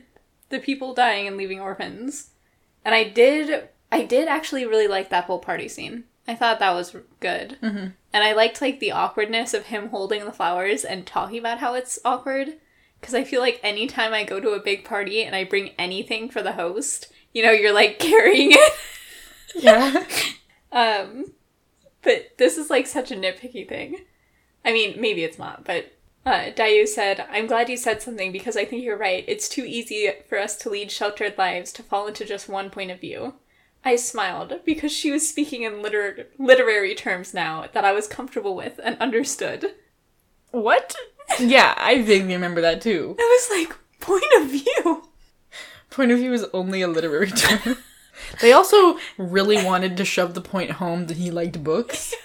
the 0.50 0.58
people 0.58 0.94
dying 0.94 1.26
and 1.26 1.36
leaving 1.36 1.60
orphans? 1.60 2.30
And 2.84 2.94
I 2.94 3.04
did, 3.04 3.68
I 3.90 4.04
did 4.04 4.28
actually 4.28 4.66
really 4.66 4.88
like 4.88 5.08
that 5.10 5.24
whole 5.24 5.38
party 5.38 5.68
scene. 5.68 6.04
I 6.28 6.34
thought 6.34 6.58
that 6.60 6.74
was 6.74 6.94
good. 7.20 7.58
mm-hmm. 7.62 7.88
And 8.12 8.24
I 8.24 8.32
liked 8.32 8.60
like 8.60 8.78
the 8.78 8.92
awkwardness 8.92 9.54
of 9.54 9.66
him 9.66 9.88
holding 9.88 10.24
the 10.24 10.32
flowers 10.32 10.84
and 10.84 11.06
talking 11.06 11.38
about 11.38 11.58
how 11.58 11.74
it's 11.74 11.98
awkward. 12.04 12.58
Because 13.02 13.14
I 13.14 13.24
feel 13.24 13.42
like 13.42 13.60
anytime 13.62 14.14
I 14.14 14.22
go 14.24 14.40
to 14.40 14.52
a 14.52 14.62
big 14.62 14.84
party 14.86 15.22
and 15.24 15.36
I 15.36 15.44
bring 15.44 15.70
anything 15.78 16.30
for 16.30 16.40
the 16.40 16.52
host, 16.52 17.12
you 17.34 17.42
know, 17.42 17.50
you're 17.50 17.74
like 17.74 17.98
carrying 17.98 18.52
it. 18.52 18.72
yeah 19.54 20.06
Um, 20.72 21.32
but 22.00 22.38
this 22.38 22.56
is 22.56 22.70
like 22.70 22.86
such 22.86 23.10
a 23.10 23.14
nitpicky 23.16 23.68
thing. 23.68 23.96
I 24.64 24.72
mean, 24.72 24.98
maybe 24.98 25.22
it's 25.24 25.38
not, 25.38 25.64
but 25.64 25.92
uh, 26.24 26.50
Daiyu 26.56 26.88
said, 26.88 27.26
I'm 27.30 27.46
glad 27.46 27.68
you 27.68 27.76
said 27.76 28.00
something 28.00 28.32
because 28.32 28.56
I 28.56 28.64
think 28.64 28.82
you're 28.82 28.96
right. 28.96 29.24
It's 29.28 29.48
too 29.50 29.64
easy 29.66 30.10
for 30.28 30.38
us 30.38 30.56
to 30.58 30.70
lead 30.70 30.90
sheltered 30.90 31.36
lives 31.36 31.72
to 31.72 31.82
fall 31.82 32.06
into 32.06 32.24
just 32.24 32.48
one 32.48 32.70
point 32.70 32.90
of 32.90 33.00
view. 33.00 33.34
I 33.84 33.96
smiled 33.96 34.60
because 34.64 34.92
she 34.92 35.10
was 35.10 35.28
speaking 35.28 35.64
in 35.64 35.82
liter- 35.82 36.28
literary 36.38 36.94
terms 36.94 37.34
now 37.34 37.66
that 37.72 37.84
I 37.84 37.92
was 37.92 38.06
comfortable 38.06 38.54
with 38.54 38.78
and 38.82 38.96
understood. 38.98 39.74
what 40.52 40.94
yeah 41.42 41.74
i 41.76 42.02
vaguely 42.02 42.34
remember 42.34 42.60
that 42.60 42.80
too 42.80 43.16
I 43.18 43.48
was 43.50 43.58
like, 43.58 43.78
point 44.00 44.24
of 44.40 44.48
view. 44.50 45.04
Point 45.90 46.10
of 46.10 46.18
view 46.18 46.32
is 46.32 46.46
only 46.52 46.82
a 46.82 46.88
literary 46.88 47.30
term. 47.30 47.76
they 48.40 48.52
also 48.52 48.98
really 49.18 49.62
wanted 49.64 49.96
to 49.96 50.04
shove 50.04 50.34
the 50.34 50.40
point 50.40 50.72
home 50.72 51.06
that 51.06 51.16
he 51.16 51.30
liked 51.30 51.62
books. 51.62 52.14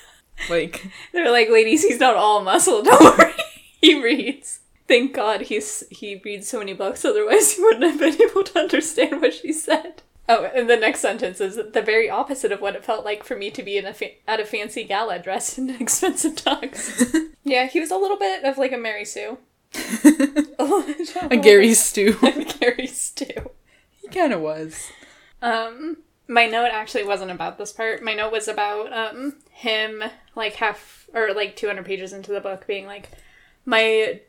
Like, 0.51 0.91
They're 1.13 1.31
like, 1.31 1.49
ladies, 1.49 1.83
he's 1.83 1.99
not 1.99 2.15
all 2.15 2.43
muscle. 2.43 2.83
Don't 2.83 3.17
worry, 3.17 3.33
he 3.81 3.99
reads. 4.01 4.59
Thank 4.87 5.13
God 5.13 5.41
he's 5.41 5.83
he 5.89 6.21
reads 6.23 6.47
so 6.47 6.59
many 6.59 6.73
books. 6.73 7.03
Otherwise, 7.03 7.53
he 7.53 7.63
wouldn't 7.63 7.83
have 7.83 7.99
been 7.99 8.21
able 8.21 8.43
to 8.43 8.59
understand 8.59 9.19
what 9.19 9.33
she 9.33 9.51
said. 9.51 10.03
Oh, 10.29 10.43
and 10.53 10.69
the 10.69 10.75
next 10.75 10.99
sentence 10.99 11.39
is 11.39 11.55
the 11.55 11.81
very 11.81 12.09
opposite 12.09 12.51
of 12.51 12.59
what 12.59 12.75
it 12.75 12.83
felt 12.83 13.05
like 13.05 13.23
for 13.23 13.37
me 13.37 13.49
to 13.51 13.63
be 13.63 13.77
in 13.77 13.85
a 13.85 13.93
fa- 13.93 14.29
at 14.29 14.41
a 14.41 14.45
fancy 14.45 14.83
gala 14.83 15.19
dressed 15.19 15.57
in 15.57 15.69
expensive 15.79 16.35
tux. 16.35 17.31
yeah, 17.43 17.67
he 17.67 17.79
was 17.79 17.91
a 17.91 17.97
little 17.97 18.17
bit 18.17 18.43
of 18.43 18.57
like 18.57 18.73
a 18.73 18.77
Mary 18.77 19.05
Sue. 19.05 19.37
a 21.29 21.37
Gary 21.37 21.73
Stew. 21.73 22.17
a 22.23 22.43
Gary 22.59 22.87
Stew. 22.87 23.51
He 24.01 24.07
kind 24.09 24.33
of 24.33 24.41
was. 24.41 24.91
Um, 25.41 25.97
my 26.27 26.45
note 26.45 26.69
actually 26.71 27.05
wasn't 27.05 27.31
about 27.31 27.57
this 27.57 27.71
part. 27.71 28.03
My 28.03 28.13
note 28.13 28.31
was 28.31 28.47
about 28.47 28.91
um 28.91 29.35
him 29.51 30.03
like 30.35 30.55
half 30.55 31.09
or 31.13 31.33
like 31.33 31.55
200 31.55 31.85
pages 31.85 32.13
into 32.13 32.31
the 32.31 32.41
book 32.41 32.67
being 32.67 32.85
like 32.85 33.09
my 33.65 34.19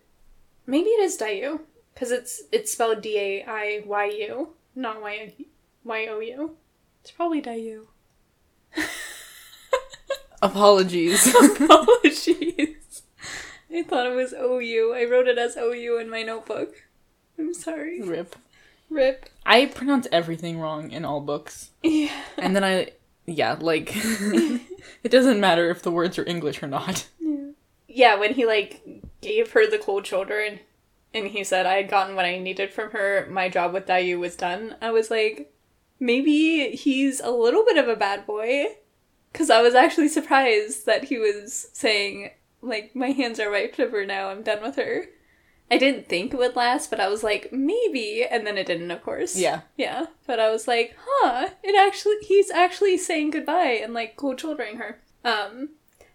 maybe 0.66 0.88
it 0.90 1.02
is 1.02 1.18
Daiyu 1.18 1.60
because 1.92 2.10
it's 2.10 2.42
it's 2.52 2.72
spelled 2.72 3.02
D 3.02 3.18
A 3.18 3.44
I 3.44 3.82
Y 3.84 4.04
U 4.28 4.50
not 4.74 5.02
Y 5.02 5.32
Y 5.88 6.06
O 6.06 6.20
U. 6.20 6.56
It's 7.00 7.10
probably 7.10 7.40
Daiyu. 7.40 7.86
Apologies. 10.42 11.34
Apologies. 11.60 13.02
I 13.74 13.82
thought 13.82 14.06
it 14.06 14.14
was 14.14 14.34
OU. 14.34 14.92
I 14.94 15.04
wrote 15.04 15.26
it 15.26 15.38
as 15.38 15.56
O 15.56 15.72
U 15.72 15.98
in 15.98 16.10
my 16.10 16.22
notebook. 16.22 16.74
I'm 17.38 17.54
sorry. 17.54 18.02
Rip. 18.02 18.36
Rip. 18.90 19.30
I 19.46 19.66
pronounce 19.66 20.06
everything 20.12 20.60
wrong 20.60 20.90
in 20.90 21.04
all 21.04 21.20
books. 21.20 21.70
Yeah. 21.82 22.12
And 22.36 22.54
then 22.54 22.64
I, 22.64 22.92
yeah, 23.26 23.56
like, 23.58 23.92
it 23.94 25.10
doesn't 25.10 25.40
matter 25.40 25.70
if 25.70 25.82
the 25.82 25.90
words 25.90 26.18
are 26.18 26.28
English 26.28 26.62
or 26.62 26.66
not. 26.66 27.08
Yeah, 27.86 28.16
when 28.16 28.34
he 28.34 28.44
like 28.44 28.82
gave 29.22 29.52
her 29.52 29.68
the 29.68 29.78
cold 29.78 30.06
shoulder 30.06 30.38
and 30.38 30.60
and 31.14 31.28
he 31.28 31.42
said 31.42 31.64
I 31.64 31.76
had 31.76 31.88
gotten 31.88 32.14
what 32.14 32.26
I 32.26 32.38
needed 32.38 32.72
from 32.72 32.90
her, 32.90 33.26
my 33.30 33.48
job 33.48 33.72
with 33.72 33.86
Daiyu 33.86 34.18
was 34.18 34.36
done. 34.36 34.76
I 34.82 34.90
was 34.90 35.10
like, 35.10 35.52
maybe 36.00 36.70
he's 36.70 37.20
a 37.20 37.30
little 37.30 37.64
bit 37.64 37.78
of 37.78 37.88
a 37.88 37.96
bad 37.96 38.26
boy, 38.26 38.76
because 39.32 39.50
I 39.50 39.62
was 39.62 39.74
actually 39.74 40.08
surprised 40.08 40.86
that 40.86 41.04
he 41.04 41.18
was 41.18 41.68
saying 41.72 42.30
like 42.60 42.94
my 42.96 43.10
hands 43.10 43.38
are 43.38 43.50
wiped 43.50 43.78
of 43.78 43.92
her 43.92 44.04
now. 44.04 44.30
I'm 44.30 44.42
done 44.42 44.62
with 44.62 44.76
her. 44.76 45.06
I 45.70 45.76
didn't 45.76 46.08
think 46.08 46.32
it 46.32 46.38
would 46.38 46.56
last, 46.56 46.88
but 46.88 46.98
I 46.98 47.08
was 47.08 47.22
like, 47.22 47.52
maybe, 47.52 48.24
and 48.28 48.46
then 48.46 48.56
it 48.56 48.66
didn't, 48.66 48.90
of 48.90 49.02
course. 49.02 49.36
Yeah. 49.36 49.60
Yeah. 49.76 50.06
But 50.26 50.40
I 50.40 50.50
was 50.50 50.66
like, 50.66 50.96
huh, 50.98 51.50
it 51.62 51.78
actually 51.78 52.16
he's 52.22 52.50
actually 52.50 52.96
saying 52.96 53.30
goodbye 53.30 53.78
and 53.82 53.92
like 53.92 54.16
cold 54.16 54.40
shouldering 54.40 54.78
her. 54.78 55.00
Um 55.24 55.70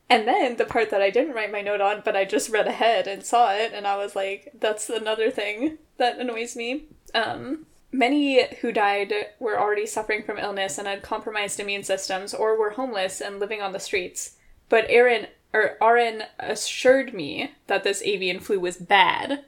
and 0.10 0.28
then 0.28 0.58
the 0.58 0.66
part 0.66 0.90
that 0.90 1.02
I 1.02 1.10
didn't 1.12 1.34
write 1.34 1.52
my 1.52 1.62
note 1.62 1.82
on, 1.82 2.02
but 2.04 2.16
I 2.16 2.26
just 2.26 2.50
read 2.50 2.68
ahead 2.68 3.08
and 3.08 3.24
saw 3.24 3.54
it, 3.54 3.72
and 3.74 3.88
I 3.88 3.96
was 3.96 4.16
like, 4.16 4.52
that's 4.60 4.90
another 4.90 5.32
thing 5.32 5.78
that 5.98 6.18
annoys 6.18 6.56
me. 6.56 6.88
Um 7.14 7.68
Many 7.94 8.56
who 8.62 8.72
died 8.72 9.14
were 9.40 9.60
already 9.60 9.86
suffering 9.86 10.24
from 10.24 10.40
illness 10.40 10.80
and 10.80 10.88
had 10.88 11.04
compromised 11.04 11.60
immune 11.60 11.84
systems 11.84 12.34
or 12.34 12.58
were 12.58 12.72
homeless 12.72 13.22
and 13.22 13.40
living 13.40 13.62
on 13.62 13.72
the 13.72 13.80
streets. 13.80 14.38
But 14.68 14.86
Aaron 14.90 15.28
or 15.54 15.78
Aaron 15.82 16.24
assured 16.40 17.14
me 17.14 17.52
that 17.68 17.84
this 17.84 18.02
avian 18.02 18.40
flu 18.40 18.60
was 18.60 18.78
bad. 18.78 19.46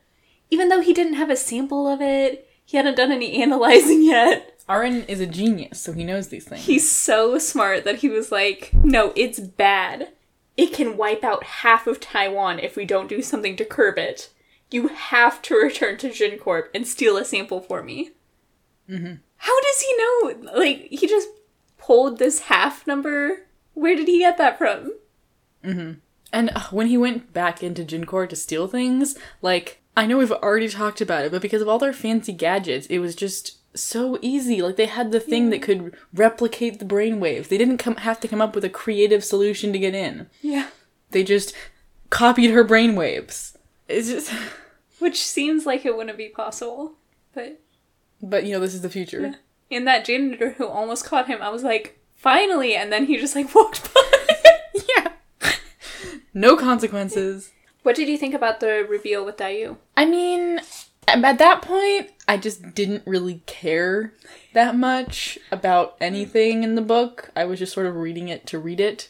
Even 0.52 0.70
though 0.70 0.82
he 0.82 0.94
didn't 0.94 1.16
have 1.16 1.32
a 1.32 1.36
sample 1.36 1.88
of 1.88 2.02
it, 2.02 2.48
he 2.64 2.78
hadn't 2.78 2.98
done 2.98 3.12
any 3.12 3.42
analyzing 3.42 4.04
yet. 4.04 4.62
Aaron 4.70 5.04
is 5.06 5.20
a 5.20 5.26
genius, 5.26 5.80
so 5.80 5.94
he 5.94 6.04
knows 6.04 6.28
these 6.28 6.46
things. 6.46 6.66
He's 6.66 6.90
so 6.90 7.40
smart 7.40 7.84
that 7.84 7.98
he 7.98 8.10
was 8.10 8.32
like, 8.32 8.72
no, 8.74 9.12
it's 9.16 9.40
bad. 9.40 10.10
It 10.56 10.72
can 10.72 10.98
wipe 10.98 11.24
out 11.24 11.44
half 11.44 11.88
of 11.88 12.00
Taiwan 12.00 12.60
if 12.60 12.76
we 12.76 12.86
don't 12.86 13.10
do 13.10 13.24
something 13.24 13.56
to 13.58 13.66
curb 13.66 13.98
it. 13.98 14.30
You 14.70 14.90
have 14.90 15.42
to 15.44 15.56
return 15.56 15.98
to 15.98 16.12
Jin 16.12 16.38
Corp 16.38 16.70
and 16.76 16.88
steal 16.88 17.18
a 17.18 17.26
sample 17.26 17.60
for 17.60 17.82
me. 17.82 18.12
Mm-hmm. 18.90 19.14
How 19.38 19.62
does 19.62 19.82
he 19.82 19.98
know? 19.98 20.52
Like, 20.58 20.88
he 20.90 21.08
just 21.08 21.28
pulled 21.78 22.20
this 22.20 22.40
half 22.42 22.86
number? 22.88 23.48
Where 23.74 23.96
did 23.96 24.08
he 24.08 24.20
get 24.20 24.38
that 24.38 24.58
from? 24.58 24.94
Mm-hmm. 25.64 26.00
And 26.32 26.52
uh, 26.56 26.62
when 26.72 26.88
he 26.88 26.98
went 26.98 27.34
back 27.34 27.64
into 27.64 27.84
Jin 27.84 28.06
Corp 28.06 28.30
to 28.30 28.36
steal 28.36 28.68
things, 28.68 29.18
like, 29.42 29.82
I 29.98 30.06
know 30.06 30.18
we've 30.18 30.32
already 30.32 30.70
talked 30.70 31.02
about 31.02 31.26
it, 31.26 31.32
but 31.32 31.42
because 31.42 31.62
of 31.62 31.68
all 31.68 31.80
their 31.80 31.94
fancy 31.94 32.34
gadgets, 32.34 32.88
it 32.88 33.00
was 33.00 33.16
just 33.16 33.58
so 33.78 34.18
easy. 34.22 34.62
Like, 34.62 34.76
they 34.76 34.86
had 34.86 35.12
the 35.12 35.20
thing 35.20 35.50
that 35.50 35.62
could 35.62 35.96
replicate 36.14 36.80
the 36.80 36.86
brainwaves. 36.86 37.48
They 37.48 37.58
didn't 37.58 37.78
come 37.78 37.98
have 37.98 38.20
to 38.22 38.28
come 38.28 38.42
up 38.42 38.56
with 38.56 38.66
a 38.66 38.70
creative 38.70 39.24
solution 39.24 39.74
to 39.74 39.80
get 39.80 39.96
in. 39.96 40.30
Yeah. 40.42 40.68
They 41.12 41.24
just 41.24 41.54
copied 42.10 42.52
her 42.52 42.66
brainwaves. 42.66 43.56
It's 43.88 44.10
just... 44.10 44.32
Which 45.00 45.22
seems 45.22 45.66
like 45.66 45.86
it 45.86 45.98
wouldn't 45.98 46.18
be 46.18 46.30
possible, 46.30 46.94
but 47.34 47.60
But, 48.26 48.46
you 48.46 48.54
know, 48.54 48.60
this 48.60 48.74
is 48.74 48.82
the 48.82 48.90
future. 48.90 49.22
Yeah. 49.22 49.78
And 49.78 49.88
that 49.88 50.06
janitor 50.06 50.52
who 50.52 50.68
almost 50.68 51.06
caught 51.06 51.28
him, 51.28 51.42
I 51.42 51.50
was 51.50 51.64
like, 51.64 52.00
finally! 52.16 52.76
And 52.76 52.92
then 52.92 53.06
he 53.06 53.18
just 53.18 53.36
like 53.36 53.54
walked 53.56 53.94
by. 53.94 54.20
yeah. 54.90 55.54
no 56.34 56.58
consequences. 56.58 57.52
What 57.84 57.96
did 57.96 58.10
you 58.10 58.18
think 58.18 58.34
about 58.34 58.60
the 58.60 58.86
reveal 58.90 59.24
with 59.24 59.38
Daiyu? 59.38 59.78
I 59.96 60.06
mean, 60.06 60.60
at 61.08 61.38
that 61.38 61.62
point, 61.62 62.10
I 62.28 62.38
just 62.38 62.74
didn't 62.74 63.04
really 63.06 63.44
care 63.46 64.14
that 64.54 64.76
much 64.76 65.38
about 65.52 65.96
anything 66.02 66.64
in 66.64 66.74
the 66.74 66.82
book. 66.82 67.30
I 67.36 67.46
was 67.46 67.60
just 67.60 67.74
sort 67.74 67.86
of 67.86 67.96
reading 67.96 68.28
it 68.28 68.48
to 68.48 68.58
read 68.58 68.80
it. 68.80 69.10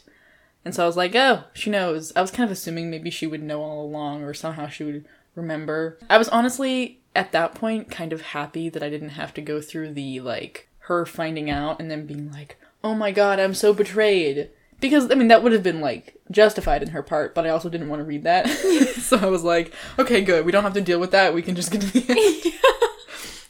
And 0.64 0.74
so 0.74 0.82
I 0.82 0.86
was 0.86 0.96
like, 0.96 1.14
oh, 1.14 1.44
she 1.54 1.70
knows. 1.70 2.12
I 2.14 2.20
was 2.20 2.30
kind 2.30 2.44
of 2.44 2.50
assuming 2.50 2.90
maybe 2.90 3.08
she 3.08 3.26
would 3.26 3.42
know 3.42 3.62
all 3.62 3.82
along 3.82 4.24
or 4.24 4.34
somehow 4.34 4.68
she 4.68 4.84
would 4.84 5.06
remember. 5.34 5.96
I 6.10 6.18
was 6.18 6.28
honestly, 6.28 7.00
at 7.16 7.32
that 7.32 7.54
point, 7.54 7.90
kind 7.90 8.12
of 8.12 8.20
happy 8.20 8.68
that 8.68 8.82
I 8.82 8.90
didn't 8.90 9.10
have 9.10 9.34
to 9.34 9.40
go 9.40 9.60
through 9.60 9.92
the, 9.94 10.20
like, 10.20 10.68
her 10.80 11.04
finding 11.04 11.50
out 11.50 11.80
and 11.80 11.90
then 11.90 12.06
being 12.06 12.30
like, 12.30 12.56
oh 12.84 12.94
my 12.94 13.10
god, 13.10 13.40
I'm 13.40 13.54
so 13.54 13.72
betrayed. 13.72 14.50
Because, 14.78 15.10
I 15.10 15.14
mean, 15.14 15.28
that 15.28 15.42
would 15.42 15.52
have 15.52 15.62
been, 15.62 15.80
like, 15.80 16.20
justified 16.30 16.82
in 16.82 16.90
her 16.90 17.02
part, 17.02 17.34
but 17.34 17.46
I 17.46 17.48
also 17.48 17.70
didn't 17.70 17.88
want 17.88 18.00
to 18.00 18.04
read 18.04 18.24
that. 18.24 18.48
so 19.00 19.16
I 19.16 19.26
was 19.26 19.42
like, 19.42 19.72
okay, 19.98 20.20
good. 20.20 20.44
We 20.44 20.52
don't 20.52 20.64
have 20.64 20.74
to 20.74 20.82
deal 20.82 21.00
with 21.00 21.12
that. 21.12 21.34
We 21.34 21.42
can 21.42 21.56
just 21.56 21.72
get 21.72 21.80
to 21.80 21.92
the 21.92 22.04
end. 22.08 22.54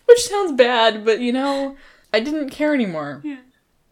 Which 0.07 0.21
sounds 0.21 0.53
bad, 0.53 1.05
but, 1.05 1.21
you 1.21 1.33
know, 1.33 1.77
I 2.14 2.21
didn't 2.21 2.51
care 2.51 2.73
anymore. 2.73 3.21
Yeah. 3.25 3.41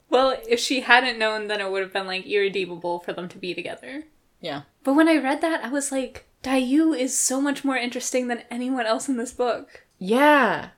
Well, 0.08 0.38
if 0.48 0.60
she 0.60 0.80
hadn't 0.80 1.18
known, 1.18 1.48
then 1.48 1.60
it 1.60 1.70
would 1.70 1.82
have 1.82 1.92
been, 1.92 2.06
like, 2.06 2.24
irredeemable 2.24 3.00
for 3.00 3.12
them 3.12 3.28
to 3.28 3.38
be 3.38 3.52
together. 3.52 4.04
Yeah. 4.40 4.62
But 4.84 4.94
when 4.94 5.08
I 5.08 5.16
read 5.16 5.40
that, 5.40 5.64
I 5.64 5.70
was 5.70 5.90
like, 5.90 6.26
Daiyu 6.44 6.96
is 6.96 7.18
so 7.18 7.40
much 7.40 7.64
more 7.64 7.76
interesting 7.76 8.28
than 8.28 8.42
anyone 8.50 8.86
else 8.86 9.08
in 9.08 9.16
this 9.16 9.32
book. 9.32 9.86
Yeah. 9.98 10.68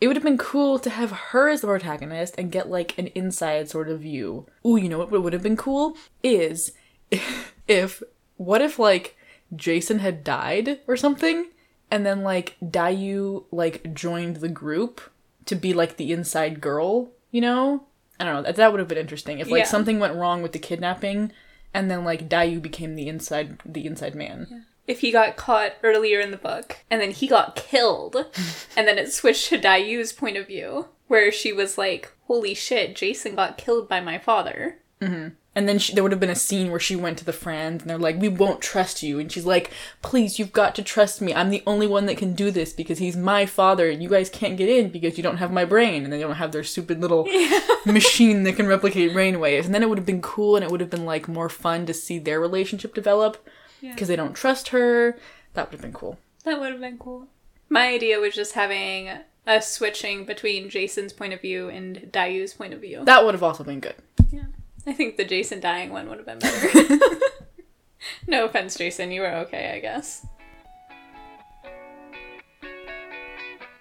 It 0.00 0.08
would 0.08 0.16
have 0.16 0.24
been 0.24 0.38
cool 0.38 0.78
to 0.80 0.90
have 0.90 1.12
her 1.12 1.48
as 1.48 1.60
the 1.60 1.68
protagonist 1.68 2.34
and 2.38 2.50
get 2.50 2.70
like 2.70 2.98
an 2.98 3.08
inside 3.08 3.68
sort 3.68 3.88
of 3.88 4.00
view. 4.00 4.46
Ooh, 4.66 4.76
you 4.76 4.88
know 4.88 4.98
what 4.98 5.10
would 5.10 5.32
have 5.32 5.42
been 5.42 5.56
cool? 5.56 5.96
Is 6.22 6.72
if, 7.68 8.02
what 8.36 8.62
if 8.62 8.78
like 8.78 9.16
Jason 9.54 9.98
had 10.00 10.24
died 10.24 10.80
or 10.88 10.96
something 10.96 11.46
and 11.90 12.06
then 12.06 12.22
like 12.22 12.56
Daiyu 12.64 13.44
like 13.52 13.92
joined 13.94 14.36
the 14.36 14.48
group 14.48 15.00
to 15.44 15.54
be 15.54 15.74
like 15.74 15.98
the 15.98 16.10
inside 16.10 16.60
girl, 16.60 17.10
you 17.30 17.40
know? 17.42 17.84
I 18.18 18.24
don't 18.24 18.34
know. 18.34 18.42
That, 18.42 18.56
that 18.56 18.72
would 18.72 18.78
have 18.78 18.88
been 18.88 18.98
interesting. 18.98 19.40
If 19.40 19.50
like 19.50 19.60
Yeah. 19.64 19.68
something 19.68 19.98
went 20.00 20.14
wrong 20.16 20.42
with 20.42 20.52
the 20.52 20.58
kidnapping 20.58 21.32
and 21.74 21.90
then 21.90 22.04
like 22.04 22.28
Daiyu 22.28 22.60
became 22.60 22.94
the 22.94 23.08
inside 23.08 23.60
the 23.64 23.86
inside 23.86 24.14
man. 24.14 24.66
If 24.86 25.00
he 25.00 25.12
got 25.12 25.36
caught 25.36 25.74
earlier 25.82 26.20
in 26.20 26.32
the 26.32 26.36
book, 26.36 26.78
and 26.90 27.00
then 27.00 27.12
he 27.12 27.28
got 27.28 27.56
killed, 27.56 28.16
and 28.76 28.88
then 28.88 28.98
it 28.98 29.12
switched 29.12 29.48
to 29.48 29.58
Daiyu's 29.58 30.12
point 30.12 30.36
of 30.36 30.48
view, 30.48 30.88
where 31.06 31.30
she 31.30 31.52
was 31.52 31.78
like, 31.78 32.12
holy 32.26 32.54
shit, 32.54 32.96
Jason 32.96 33.36
got 33.36 33.58
killed 33.58 33.88
by 33.88 34.00
my 34.00 34.18
father. 34.18 34.78
Mm-hmm. 35.00 35.34
And 35.54 35.68
then 35.68 35.78
she, 35.78 35.92
there 35.92 36.02
would 36.02 36.12
have 36.12 36.20
been 36.20 36.30
a 36.30 36.34
scene 36.34 36.70
where 36.70 36.80
she 36.80 36.96
went 36.96 37.18
to 37.18 37.26
the 37.26 37.32
friend 37.32 37.80
and 37.80 37.90
they're 37.90 37.98
like, 37.98 38.18
"We 38.18 38.28
won't 38.28 38.62
trust 38.62 39.02
you." 39.02 39.18
And 39.18 39.30
she's 39.30 39.44
like, 39.44 39.70
"Please, 40.00 40.38
you've 40.38 40.52
got 40.52 40.74
to 40.76 40.82
trust 40.82 41.20
me. 41.20 41.34
I'm 41.34 41.50
the 41.50 41.62
only 41.66 41.86
one 41.86 42.06
that 42.06 42.16
can 42.16 42.34
do 42.34 42.50
this 42.50 42.72
because 42.72 42.98
he's 42.98 43.16
my 43.16 43.44
father. 43.44 43.90
and 43.90 44.02
You 44.02 44.08
guys 44.08 44.30
can't 44.30 44.56
get 44.56 44.70
in 44.70 44.88
because 44.88 45.18
you 45.18 45.22
don't 45.22 45.36
have 45.36 45.52
my 45.52 45.66
brain." 45.66 46.04
And 46.04 46.12
they 46.12 46.20
don't 46.20 46.36
have 46.36 46.52
their 46.52 46.64
stupid 46.64 47.00
little 47.02 47.28
machine 47.86 48.44
that 48.44 48.56
can 48.56 48.66
replicate 48.66 49.12
brain 49.12 49.40
waves." 49.40 49.66
And 49.66 49.74
then 49.74 49.82
it 49.82 49.88
would 49.90 49.98
have 49.98 50.06
been 50.06 50.22
cool 50.22 50.56
and 50.56 50.64
it 50.64 50.70
would 50.70 50.80
have 50.80 50.90
been 50.90 51.04
like 51.04 51.28
more 51.28 51.50
fun 51.50 51.84
to 51.86 51.92
see 51.92 52.18
their 52.18 52.40
relationship 52.40 52.94
develop 52.94 53.36
because 53.82 54.08
they 54.08 54.16
don't 54.16 54.34
trust 54.34 54.68
her. 54.68 55.18
That 55.54 55.66
would 55.66 55.74
have 55.74 55.82
been 55.82 55.92
cool. 55.92 56.18
That 56.44 56.60
would 56.60 56.72
have 56.72 56.80
been 56.80 56.98
cool. 56.98 57.28
My 57.68 57.88
idea 57.88 58.18
was 58.20 58.34
just 58.34 58.54
having 58.54 59.10
a 59.46 59.60
switching 59.60 60.24
between 60.24 60.70
Jason's 60.70 61.12
point 61.12 61.32
of 61.32 61.40
view 61.40 61.68
and 61.68 62.08
Daiyu's 62.10 62.54
point 62.54 62.72
of 62.72 62.80
view. 62.80 63.04
That 63.04 63.24
would 63.24 63.34
have 63.34 63.42
also 63.42 63.64
been 63.64 63.80
good. 63.80 63.96
Yeah. 64.30 64.44
I 64.86 64.92
think 64.92 65.16
the 65.16 65.24
Jason 65.24 65.60
dying 65.60 65.90
one 65.90 66.08
would 66.08 66.18
have 66.18 66.26
been 66.26 66.38
better. 66.38 67.08
no 68.26 68.46
offense, 68.46 68.76
Jason. 68.76 69.12
You 69.12 69.20
were 69.20 69.34
okay, 69.34 69.74
I 69.76 69.80
guess. 69.80 70.26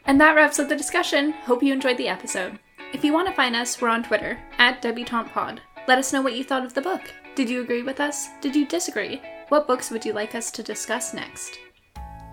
And 0.05 0.19
that 0.19 0.35
wraps 0.35 0.59
up 0.59 0.69
the 0.69 0.75
discussion. 0.75 1.31
Hope 1.31 1.63
you 1.63 1.73
enjoyed 1.73 1.97
the 1.97 2.07
episode. 2.07 2.59
If 2.93 3.03
you 3.03 3.13
want 3.13 3.27
to 3.27 3.33
find 3.33 3.55
us, 3.55 3.81
we're 3.81 3.89
on 3.89 4.03
Twitter, 4.03 4.39
at 4.57 4.81
DebutantePod. 4.81 5.59
Let 5.87 5.97
us 5.97 6.13
know 6.13 6.21
what 6.21 6.35
you 6.35 6.43
thought 6.43 6.65
of 6.65 6.73
the 6.73 6.81
book. 6.81 7.01
Did 7.33 7.49
you 7.49 7.61
agree 7.61 7.81
with 7.81 7.99
us? 7.99 8.27
Did 8.41 8.55
you 8.55 8.67
disagree? 8.67 9.21
What 9.49 9.67
books 9.67 9.89
would 9.89 10.05
you 10.05 10.13
like 10.13 10.35
us 10.35 10.51
to 10.51 10.63
discuss 10.63 11.13
next? 11.13 11.57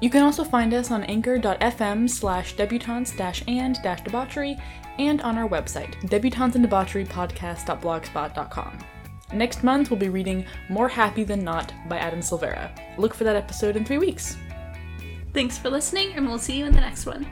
You 0.01 0.11
can 0.11 0.23
also 0.23 0.45
find 0.45 0.73
us 0.75 0.91
on 0.91 1.05
anchor.fm 1.05 2.09
slash 2.09 2.55
debutantes 2.55 3.49
and 3.49 3.79
debauchery 4.05 4.57
and 4.99 5.21
on 5.23 5.39
our 5.39 5.49
website, 5.49 5.95
debutantesanddebaucherypodcast.blogspot.com. 6.09 8.79
Next 9.33 9.63
month, 9.63 9.91
we'll 9.91 10.01
be 10.01 10.09
reading 10.09 10.47
More 10.71 10.89
Happy 10.89 11.25
Than 11.25 11.45
Not 11.45 11.75
by 11.89 11.99
Adam 11.99 12.21
Silvera. 12.21 12.71
Look 12.97 13.13
for 13.13 13.25
that 13.25 13.37
episode 13.37 13.77
in 13.77 13.85
three 13.85 13.99
weeks. 13.99 14.39
Thanks 15.35 15.59
for 15.59 15.69
listening, 15.69 16.15
and 16.15 16.27
we'll 16.27 16.39
see 16.39 16.57
you 16.57 16.65
in 16.65 16.73
the 16.73 16.81
next 16.81 17.05
one. 17.05 17.27